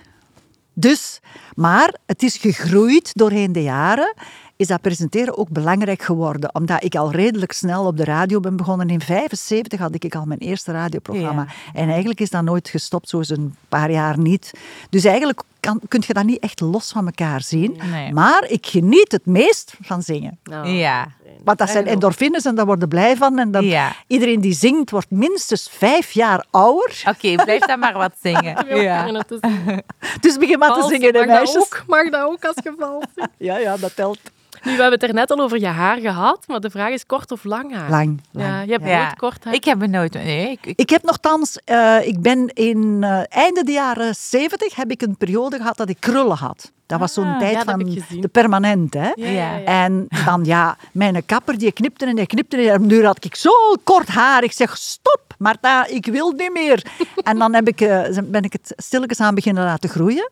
Dus, 0.74 1.20
maar 1.56 1.96
het 2.06 2.24
is 2.24 2.38
gegroeid 2.38 3.12
doorheen 3.14 3.52
de 3.52 3.64
jaren. 3.64 4.14
Is 4.60 4.68
dat 4.68 4.82
presenteren 4.82 5.38
ook 5.38 5.50
belangrijk 5.50 6.02
geworden. 6.02 6.56
Omdat 6.56 6.84
ik 6.84 6.96
al 6.96 7.12
redelijk 7.12 7.52
snel 7.52 7.86
op 7.86 7.98
de 7.98 8.04
radio 8.04 8.40
ben 8.40 8.56
begonnen. 8.56 8.90
In 8.90 9.02
75 9.02 9.80
had 9.80 9.94
ik 10.04 10.16
al 10.16 10.26
mijn 10.26 10.40
eerste 10.40 10.72
radioprogramma. 10.72 11.46
En 11.74 11.90
eigenlijk 11.90 12.20
is 12.20 12.30
dat 12.30 12.44
nooit 12.44 12.70
gestopt, 12.70 13.10
zoals 13.10 13.30
een 13.30 13.56
paar 13.70 13.92
jaar 13.92 14.18
niet. 14.20 14.52
Dus 14.90 15.04
eigenlijk 15.04 15.42
kan, 15.60 15.80
kun 15.88 16.04
je 16.08 16.14
dat 16.14 16.24
niet 16.24 16.40
echt 16.40 16.60
los 16.60 16.92
van 16.92 17.06
elkaar 17.06 17.42
zien. 17.42 17.80
Nee. 17.92 18.14
Maar 18.14 18.46
ik 18.48 18.66
geniet 18.66 19.12
het 19.12 19.26
meest 19.26 19.74
van 19.82 20.02
zingen. 20.02 20.40
Nou, 20.44 20.68
Ja. 20.68 21.08
Want 21.44 21.58
dat 21.58 21.70
zijn 21.70 21.88
endorfines 21.88 22.46
en 22.46 22.56
daar 22.56 22.66
worden 22.66 22.88
blij 22.90 23.18
van. 23.18 23.40
En 23.40 23.52
dan, 23.52 23.66
Ja. 23.66 23.96
iedereen 24.08 24.42
die 24.42 24.54
zingt 24.54 24.92
wordt 24.92 25.12
minstens 25.12 25.70
vijf 25.72 26.12
jaar 26.12 26.46
ouder. 26.50 27.04
Oké, 27.08 27.36
blijf 27.44 27.66
dan 27.66 27.80
maar 27.80 27.94
wat 27.94 28.14
zingen. 28.22 28.66
Ja. 28.82 29.06
Dus 30.22 30.38
begin 30.38 30.60
maar 30.60 30.74
te 30.74 30.86
zingen, 30.90 31.14
hè, 31.14 31.20
mag, 31.20 31.28
dat 31.28 31.36
meisjes. 31.36 31.56
ook, 31.62 31.84
mag 31.88 32.10
dat 32.10 32.22
ook 32.24 32.46
als 32.46 32.56
zingt? 32.64 32.84
Ja, 33.38 33.58
ja, 33.58 33.78
dat 33.78 33.96
telt. 33.96 34.20
Nu, 34.64 34.72
we 34.76 34.82
hebben 34.82 35.00
het 35.00 35.04
er 35.04 35.14
net 35.14 35.32
al 35.32 35.40
over 35.40 35.60
je 35.60 35.68
haar 35.68 35.98
gehad, 35.98 36.44
maar 36.48 36.60
de 36.60 36.70
vraag 36.70 36.90
is 36.92 37.06
kort 37.06 37.32
of 37.32 37.44
lang 37.44 37.76
haar? 37.76 37.90
Lang, 37.90 38.22
lang. 38.32 38.48
Ja, 38.48 38.62
je 38.62 38.72
hebt 38.72 38.86
Ja. 38.88 39.04
nooit 39.04 39.18
kort 39.18 39.44
haar. 39.44 39.54
Ik 39.54 39.64
heb 39.64 39.80
het 39.82 39.90
nooit... 39.92 40.14
Nee, 40.14 40.52
ik, 40.52 40.66
ik- 40.66 40.80
Ik 40.80 40.90
heb 40.90 41.04
nogthans, 41.04 41.58
eh, 41.66 42.08
ik 42.08 42.22
ben 42.22 42.48
in 42.48 42.98
eh 43.04 43.22
einde 43.30 43.64
de 43.64 43.72
jaren 43.72 44.16
zeventig 44.16 44.76
heb 44.76 44.92
ik 44.92 45.02
een 45.02 45.18
periode 45.18 45.58
gehad 45.58 45.78
dat 45.78 45.90
ik 45.90 45.98
krullen 46.00 46.38
had. 46.38 46.72
Dat 46.86 47.00
was 47.00 47.14
zo'n 47.14 47.28
Ah, 47.34 47.40
tijd 47.40 47.54
ja, 47.54 47.64
van 47.64 47.80
de 48.20 48.28
permanent, 48.28 48.94
hè. 48.94 49.12
Ja, 49.16 49.28
ja, 49.30 49.56
ja. 49.58 49.64
En 49.64 50.08
dan 50.26 50.46
ja, 50.46 50.78
mijn 50.92 51.26
kapper 51.26 51.58
die 51.58 51.72
knipte 51.72 52.06
en 52.06 52.16
die 52.16 52.26
knipte 52.26 52.72
en 52.72 52.88
duur 52.88 53.06
had 53.06 53.26
ik 53.26 53.36
zo 53.36 53.52
kort 53.84 54.08
haar. 54.08 54.44
Ik 54.44 54.52
zeg, 54.52 54.78
stop, 54.78 55.22
Marta, 55.38 55.86
ik 55.86 56.06
wil 56.06 56.32
niet 56.32 56.52
meer. 56.54 56.86
en 57.24 57.38
dan 57.40 57.54
heb 57.54 57.68
ik, 57.68 57.82
eh, 57.82 58.18
ben 58.24 58.44
ik 58.44 58.54
het 58.54 58.74
stilletjes 58.76 59.20
aan 59.20 59.36
beginnen 59.36 59.64
laten 59.64 59.90
groeien. 59.90 60.30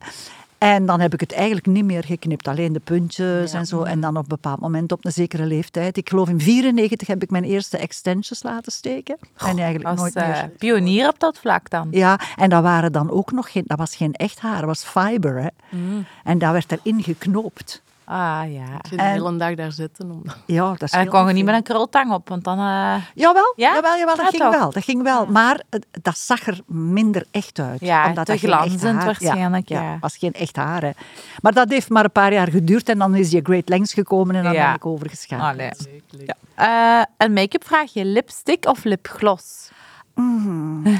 En 0.57 0.85
dan 0.85 0.99
heb 0.99 1.13
ik 1.13 1.19
het 1.19 1.33
eigenlijk 1.33 1.65
niet 1.65 1.83
meer 1.83 2.03
geknipt, 2.03 2.47
alleen 2.47 2.73
de 2.73 2.79
puntjes 2.79 3.53
en 3.53 3.65
zo. 3.65 3.83
En 3.83 3.99
dan 3.99 4.17
op 4.17 4.23
een 4.23 4.27
bepaald 4.27 4.59
moment, 4.59 4.91
op 4.91 5.05
een 5.05 5.11
zekere 5.11 5.45
leeftijd. 5.45 5.97
Ik 5.97 6.09
geloof 6.09 6.29
in 6.29 6.41
94 6.41 7.07
heb 7.07 7.23
ik 7.23 7.29
mijn 7.29 7.43
eerste 7.43 7.77
extensions 7.77 8.43
laten 8.43 8.71
steken. 8.71 9.17
en 9.37 9.57
eigenlijk 9.59 9.95
nooit 9.95 10.15
eh, 10.15 10.27
meer. 10.27 10.49
pionier 10.57 11.07
op 11.07 11.19
dat 11.19 11.39
vlak 11.39 11.69
dan. 11.69 11.87
Ja, 11.91 12.19
en 12.35 12.49
dat 12.49 12.63
waren 12.63 12.91
dan 12.91 13.11
ook 13.11 13.31
nog 13.31 13.51
geen, 13.51 13.63
dat 13.65 13.77
was 13.77 13.95
geen 13.95 14.13
echt 14.13 14.39
haar, 14.39 14.57
dat 14.57 14.65
was 14.65 14.83
fiber. 14.83 15.41
Hè. 15.41 15.49
Mm. 15.69 16.05
En 16.23 16.37
dat 16.37 16.51
werd 16.51 16.71
erin 16.71 17.03
geknoopt. 17.03 17.81
Ah 18.09 18.41
ja. 18.51 18.65
Je 18.89 18.95
de 18.95 19.01
En- 19.01 19.11
hele 19.11 19.37
dag 19.37 19.55
daar 19.55 19.71
zitten. 19.71 20.11
Om... 20.11 20.23
Ja, 20.45 20.69
dat 20.69 20.81
is 20.81 20.91
En 20.91 20.99
dan 21.05 21.13
kon 21.13 21.27
je 21.27 21.33
niet 21.33 21.45
met 21.45 21.55
een 21.55 21.63
krultang 21.63 22.11
op, 22.13 22.29
want 22.29 22.43
dan... 22.43 22.59
eh, 22.59 22.95
Jawel, 23.13 23.53
Ja? 23.55 23.73
jawel, 23.73 23.97
jawel 23.97 24.15
dat 24.15 24.25
Ja, 24.25 24.29
ging 24.31 24.43
toch? 24.43 24.55
wel. 24.55 24.71
Dat 24.71 24.83
ging 24.83 25.03
wel. 25.03 25.25
Maar 25.25 25.61
dat 26.01 26.17
zag 26.17 26.47
er 26.47 26.59
minder 26.67 27.25
echt 27.31 27.59
uit. 27.59 27.79
Ja, 27.79 28.07
omdat 28.07 28.25
te 28.25 28.37
glanzend 28.37 29.03
waarschijnlijk, 29.03 29.69
Ja, 29.69 29.81
ja. 29.81 29.91
ja, 29.91 29.97
was 29.99 30.17
geen 30.17 30.33
echt 30.33 30.55
haar. 30.55 30.81
Hè. 30.81 30.89
Maar 31.41 31.53
dat 31.53 31.69
heeft 31.69 31.89
maar 31.89 32.03
een 32.03 32.11
paar 32.11 32.33
jaar 32.33 32.47
geduurd 32.47 32.89
en 32.89 32.97
dan 32.97 33.15
is 33.15 33.29
die 33.29 33.41
Great 33.43 33.69
Lengths 33.69 33.93
gekomen 33.93 34.35
en 34.35 34.43
dan 34.43 34.53
Ja. 34.53 34.65
ben 34.65 34.75
ik 34.75 34.85
overgeschakeld. 34.85 35.49
Allee. 35.49 35.69
Leuk, 35.77 36.03
leuk. 36.09 36.33
Eh, 36.55 37.01
een 37.17 37.33
make-up 37.33 37.63
vraag 37.65 37.93
je, 37.93 38.05
lipstick 38.05 38.65
of 38.65 38.83
lipgloss? 38.83 39.69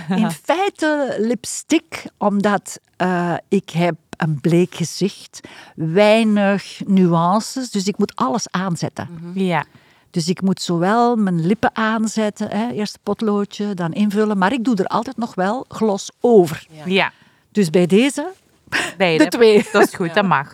In 0.10 0.32
feite 0.44 1.16
lipstick, 1.20 2.06
omdat 2.18 2.80
eh, 2.98 3.34
ik 3.48 3.70
heb 3.70 3.96
een 4.18 4.42
bleek 4.42 4.76
gezicht, 4.76 5.40
weinig 5.76 6.82
nuances, 6.86 7.70
dus 7.70 7.88
ik 7.88 7.98
moet 7.98 8.16
alles 8.16 8.52
aanzetten. 8.52 9.10
Ja. 9.34 9.66
Dus 10.12 10.28
ik 10.28 10.42
moet 10.42 10.62
zowel 10.62 11.16
mijn 11.16 11.46
lippen 11.46 11.76
aanzetten, 11.76 12.50
hè, 12.50 12.72
eerst 12.72 12.94
een 12.94 13.00
potloodje, 13.04 13.74
dan 13.74 13.94
invullen, 13.94 14.38
maar 14.38 14.54
ik 14.54 14.64
doe 14.64 14.76
er 14.76 14.86
altijd 14.86 15.18
nog 15.18 15.36
wel 15.36 15.66
glos 15.68 16.12
over. 16.22 16.68
Ja, 16.86 17.12
Dus 17.52 17.70
bij 17.70 17.86
deze 17.86 18.32
beide. 18.98 19.24
de 19.24 19.30
twee. 19.30 19.66
Dat 19.72 19.88
is 19.88 19.94
goed, 19.94 20.14
dat 20.14 20.26
mag. 20.26 20.54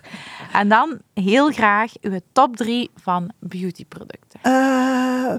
En 0.53 0.70
dan 0.70 0.99
heel 1.14 1.51
graag 1.51 1.91
uw 2.01 2.20
top 2.32 2.55
drie 2.55 2.91
van 2.95 3.32
beautyproducten. 3.39 4.39
Eh, 4.41 5.36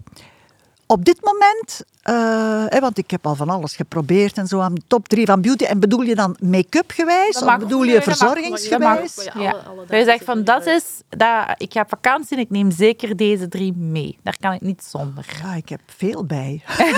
op 0.87 1.05
dit 1.05 1.21
moment, 1.25 1.85
eh, 2.05 2.65
hè, 2.69 2.81
want 2.81 2.99
ik 2.99 3.11
heb 3.11 3.27
al 3.27 3.35
van 3.35 3.49
alles 3.49 3.77
geprobeerd 3.77 4.39
en 4.39 4.47
zo 4.47 4.61
aan 4.61 4.75
de 4.75 4.81
top 4.87 5.09
drie 5.09 5.27
van 5.27 5.41
beauty. 5.41 5.65
En 5.65 5.81
bedoel 5.81 6.01
je 6.03 6.15
dan 6.15 6.37
make-up 6.41 6.91
gewijs? 6.91 7.35
Dat 7.35 7.49
Of 7.49 7.57
bedoel 7.59 7.83
je 7.83 7.91
nee, 7.93 8.01
verzorgingsgewijs? 8.01 9.15
Dat 9.15 9.35
mag. 9.35 9.43
Ja. 9.45 9.51
Alle- 9.51 9.63
alle 9.89 9.99
Je 9.99 10.05
zegt 10.05 10.25
van, 10.25 10.45
dat 10.45 10.67
is, 10.67 10.85
dat, 11.09 11.45
ik 11.57 11.73
ga 11.73 11.81
op 11.81 11.89
vakantie 11.89 12.37
en 12.37 12.43
ik 12.43 12.51
neem 12.51 12.71
zeker 12.71 13.17
deze 13.17 13.49
drie 13.49 13.73
mee. 13.77 14.19
Daar 14.23 14.37
kan 14.41 14.53
ik 14.53 14.61
niet 14.61 14.85
zonder. 14.91 15.25
Ja, 15.43 15.55
ik 15.55 15.69
heb 15.69 15.81
veel 15.97 16.25
bij. 16.25 16.63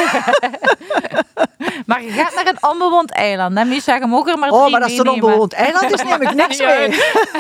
Maar 1.87 2.03
je 2.03 2.11
gaat 2.11 2.35
naar 2.35 2.47
een 2.47 2.71
onbewoond 2.71 3.11
eiland, 3.13 3.59
hè 3.59 3.65
Misha? 3.65 3.95
Je 3.95 4.07
mag 4.07 4.27
er 4.27 4.39
maar 4.39 4.51
Oh, 4.51 4.61
drie 4.61 4.71
maar 4.73 4.83
als 4.83 4.93
het 4.93 5.01
een 5.07 5.13
onbewoond 5.13 5.53
eiland 5.53 5.93
is, 5.93 6.03
neem 6.03 6.23
ik 6.23 6.35
niks 6.45 6.59
mee. 6.59 6.89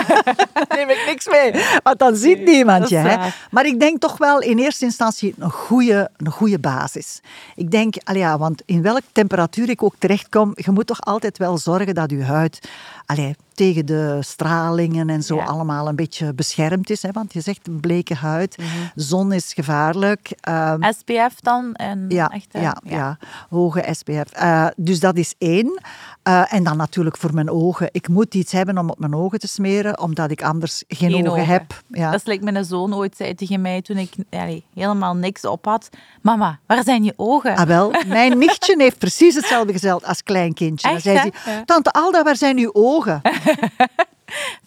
neem 0.76 0.88
ik 0.90 1.02
niks 1.06 1.26
mee. 1.28 1.52
Want 1.82 1.98
dan 1.98 2.16
ziet 2.16 2.44
niemand 2.44 2.88
je. 2.88 2.96
Hè. 2.96 3.28
Maar 3.50 3.64
ik 3.66 3.80
denk 3.80 4.00
toch 4.00 4.18
wel 4.18 4.40
in 4.40 4.58
eerste 4.58 4.84
instantie 4.84 5.34
een 5.38 5.50
goede, 5.50 6.10
een 6.16 6.30
goede 6.30 6.58
basis. 6.58 7.20
Ik 7.56 7.70
denk, 7.70 7.94
ja, 8.12 8.38
want 8.38 8.62
in 8.64 8.82
welke 8.82 9.02
temperatuur 9.12 9.68
ik 9.68 9.82
ook 9.82 9.94
terechtkom, 9.98 10.52
je 10.54 10.70
moet 10.70 10.86
toch 10.86 11.00
altijd 11.00 11.38
wel 11.38 11.58
zorgen 11.58 11.94
dat 11.94 12.10
je 12.10 12.22
huid 12.22 12.68
allee, 13.06 13.34
tegen 13.54 13.86
de 13.86 14.18
stralingen 14.20 15.10
en 15.10 15.22
zo 15.22 15.36
Ja. 15.36 15.44
allemaal 15.44 15.88
een 15.88 15.96
beetje 15.96 16.34
beschermd 16.34 16.90
is. 16.90 17.02
Hè. 17.02 17.10
Want 17.12 17.32
je 17.32 17.40
zegt 17.40 17.66
een 17.66 17.80
bleke 17.80 18.14
huid, 18.14 18.56
Mhm. 18.58 18.68
zon 18.94 19.32
is 19.32 19.52
gevaarlijk. 19.54 20.32
Ehm, 20.40 20.82
SPF 20.92 21.40
dan? 21.40 21.74
En 21.74 22.04
ja, 22.08 22.32
ja, 22.50 22.76
ja, 22.84 23.18
hoge 23.50 23.84
SPF. 23.90 24.30
Eh, 24.32 24.66
dus 24.76 25.00
dat 25.00 25.16
is 25.16 25.34
één. 25.38 25.80
Eh, 26.22 26.52
en 26.54 26.64
dan 26.64 26.76
natuurlijk 26.76 27.16
voor 27.16 27.34
mijn 27.34 27.50
ogen. 27.50 27.88
Ik 27.92 28.08
moet 28.08 28.34
iets 28.34 28.52
hebben 28.52 28.78
om 28.78 28.90
op 28.90 28.98
mijn 28.98 29.14
ogen 29.14 29.38
te 29.38 29.48
smeren, 29.48 30.00
omdat 30.00 30.30
ik 30.30 30.42
anders 30.42 30.84
geen, 30.88 31.10
Geen 31.10 31.20
ogen, 31.28 31.30
ogen. 31.30 31.46
heb. 31.52 31.82
Ja. 31.88 32.10
Dat 32.10 32.20
is 32.20 32.26
like 32.26 32.44
mijn 32.52 32.64
zoon 32.64 32.94
ooit 32.94 33.16
zei 33.16 33.34
tegen 33.34 33.60
mij 33.60 33.82
toen 33.82 33.96
ik 33.96 34.12
allee, 34.30 34.64
helemaal 34.74 35.14
niks 35.14 35.44
op 35.44 35.64
had. 35.64 35.88
Mama, 36.22 36.58
waar 36.66 36.84
zijn 36.84 37.04
je 37.04 37.12
ogen? 37.16 37.56
Ah, 37.56 37.66
wel, 37.66 37.92
mijn 38.06 38.38
nichtje 38.46 38.74
heeft 38.78 38.98
precies 38.98 39.34
hetzelfde 39.34 39.72
gezegd 39.72 40.04
als 40.04 40.22
klein 40.22 40.54
kindje. 40.54 40.88
Dan 40.90 41.00
zei 41.00 41.18
ze, 41.18 41.62
tante 41.64 41.92
Alda, 41.92 42.22
waar 42.22 42.36
zijn 42.36 42.58
uw 42.58 42.70
ogen? 42.72 42.94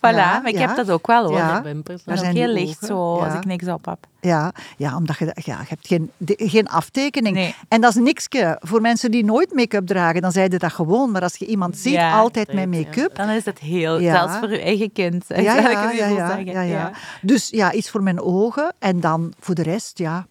voilà, 0.02 0.16
ja, 0.16 0.40
maar 0.40 0.48
ik 0.48 0.58
ja. 0.58 0.68
heb 0.68 0.76
dat 0.76 0.90
ook 0.92 1.08
wel 1.08 1.24
hoor. 1.28 1.38
Ja. 1.38 1.58
Ik 1.58 1.64
Wimpers. 1.64 2.02
ook 2.08 2.18
zijn 2.18 2.36
heel 2.36 2.48
licht 2.48 2.76
ogen? 2.84 2.88
zo 2.88 3.18
als 3.18 3.34
ik 3.34 3.46
niks 3.46 3.68
op 3.68 3.86
heb. 3.86 3.98
Ja, 4.22 4.52
ja 4.78 4.96
omdat 4.96 5.18
je, 5.18 5.26
ja, 5.26 5.60
je 5.60 5.66
hebt 5.68 5.88
geen, 5.88 6.12
de- 6.18 6.36
geen 6.38 6.68
aftekening. 6.68 7.36
Nee. 7.36 7.56
En 7.68 7.82
dat 7.82 7.96
is 7.96 8.02
nikske. 8.02 8.58
Voor 8.62 8.82
mensen 8.82 9.12
die 9.12 9.26
nooit 9.26 9.54
make-up 9.54 9.88
dragen, 9.88 10.22
dan 10.22 10.32
zeiden 10.32 10.60
dat 10.60 10.74
gewoon. 10.74 11.12
Maar 11.12 11.22
als 11.22 11.36
je 11.36 11.46
iemand 11.46 11.78
ziet, 11.78 11.94
Ja, 11.94 12.12
altijd 12.20 12.54
met 12.54 12.70
make-up, 12.70 13.16
Dan 13.16 13.30
is 13.30 13.46
het 13.46 13.60
heel, 13.60 14.00
Ja. 14.00 14.14
zelfs 14.14 14.38
voor 14.38 14.48
uw 14.48 14.60
eigen 14.60 14.92
kind. 14.92 15.26
Ja, 15.28 15.36
ja, 15.42 16.38
ja, 16.38 16.62
ja. 16.62 16.92
Dus 17.22 17.50
ja, 17.50 17.72
iets 17.74 17.90
voor 17.90 18.04
mijn 18.04 18.22
ogen. 18.22 18.74
En 18.80 19.00
dan 19.00 19.34
voor 19.40 19.56
de 19.56 19.64
rest, 19.64 19.98
ja, 19.98 20.28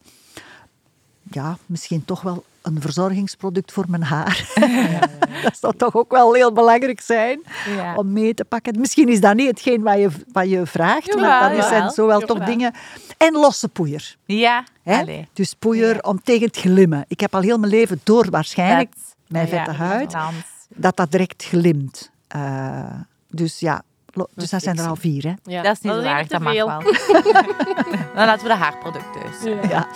ja 1.30 1.57
misschien 1.66 2.05
toch 2.05 2.20
wel 2.20 2.44
een 2.69 2.81
verzorgingsproduct 2.81 3.73
voor 3.73 3.85
mijn 3.89 4.03
haar. 4.03 4.45
dat 5.43 5.59
zou 5.61 5.77
toch 5.77 5.95
ook 5.95 6.11
wel 6.11 6.35
heel 6.35 6.53
belangrijk 6.53 7.01
zijn 7.01 7.41
Ja. 7.77 7.95
om 7.95 8.12
mee 8.12 8.35
te 8.35 8.45
pakken. 8.45 8.79
Misschien 8.81 9.09
is 9.09 9.21
dat 9.21 9.35
niet 9.35 9.47
hetgeen 9.49 9.83
wat 9.83 9.97
je, 9.99 10.09
wat 10.33 10.49
je 10.49 10.66
vraagt, 10.66 11.07
Jawel, 11.07 11.23
maar 11.29 11.57
dat 11.57 11.64
zijn 11.64 11.91
zowel 11.91 12.21
toch 12.21 12.45
dingen. 12.45 12.73
En 13.16 13.33
losse 13.33 13.69
poeier. 13.69 14.16
Ja. 14.25 14.64
Dus 15.33 15.55
poeier 15.55 16.03
om 16.03 16.23
tegen 16.23 16.47
het 16.47 16.57
glimmen. 16.57 17.05
Ik 17.09 17.21
heb 17.21 17.35
al 17.35 17.41
heel 17.41 17.59
mijn 17.59 17.73
leven 17.73 18.01
door 18.05 18.31
waarschijnlijk 18.31 18.93
mijn 19.27 19.49
vette 19.49 19.71
huid, 19.71 20.14
dat 20.69 20.97
dat 20.97 21.11
direct 21.11 21.45
glimt. 21.45 22.11
Eh, 22.29 22.85
dus 23.31 23.59
ja, 23.61 23.83
dus 24.34 24.50
dat 24.50 24.62
zijn 24.62 24.78
er 24.78 24.86
al 24.86 24.96
vier. 24.96 25.22
Hè? 25.22 25.32
Ja. 25.44 25.62
Dat 25.62 25.72
is 25.72 25.80
niet 25.80 25.92
zo 25.92 25.98
even 25.98 26.11
erg, 26.16 26.26
dat 26.26 26.40
mag 26.40 26.54
wel. 26.54 26.66
Dan 28.14 28.26
laten 28.26 28.42
we 28.46 28.52
de 28.52 28.59
haarproducten 28.59 29.20
dus. 29.42 29.70
Ja. 29.70 29.86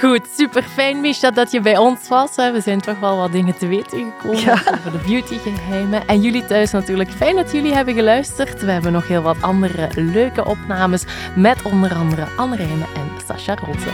Goed, 0.00 0.26
super 0.36 0.62
fijn, 0.62 1.00
Misha, 1.00 1.30
dat 1.30 1.50
je 1.50 1.60
bij 1.60 1.76
ons 1.78 2.08
was. 2.08 2.36
hè. 2.36 2.52
We 2.52 2.60
zijn 2.60 2.80
toch 2.80 2.98
wel 2.98 3.16
wat 3.16 3.32
dingen 3.32 3.56
te 3.58 3.66
weten 3.66 4.12
gekomen 4.18 4.40
Ja. 4.40 4.52
over 4.52 4.92
de 4.92 4.98
beautygeheimen. 5.06 6.06
En 6.06 6.20
jullie 6.20 6.46
thuis 6.46 6.70
natuurlijk. 6.70 7.10
Fijn 7.10 7.36
dat 7.36 7.52
jullie 7.52 7.72
hebben 7.74 7.94
geluisterd. 7.94 8.60
We 8.62 8.70
hebben 8.70 8.92
nog 8.92 9.08
heel 9.08 9.22
wat 9.22 9.42
andere 9.42 9.88
leuke 9.94 10.44
opnames 10.44 11.04
met 11.36 11.62
onder 11.62 11.94
andere 11.94 12.26
Anne 12.36 12.56
Rijmen 12.56 12.86
en 12.94 13.10
Sascha 13.26 13.54
Roze. 13.54 13.90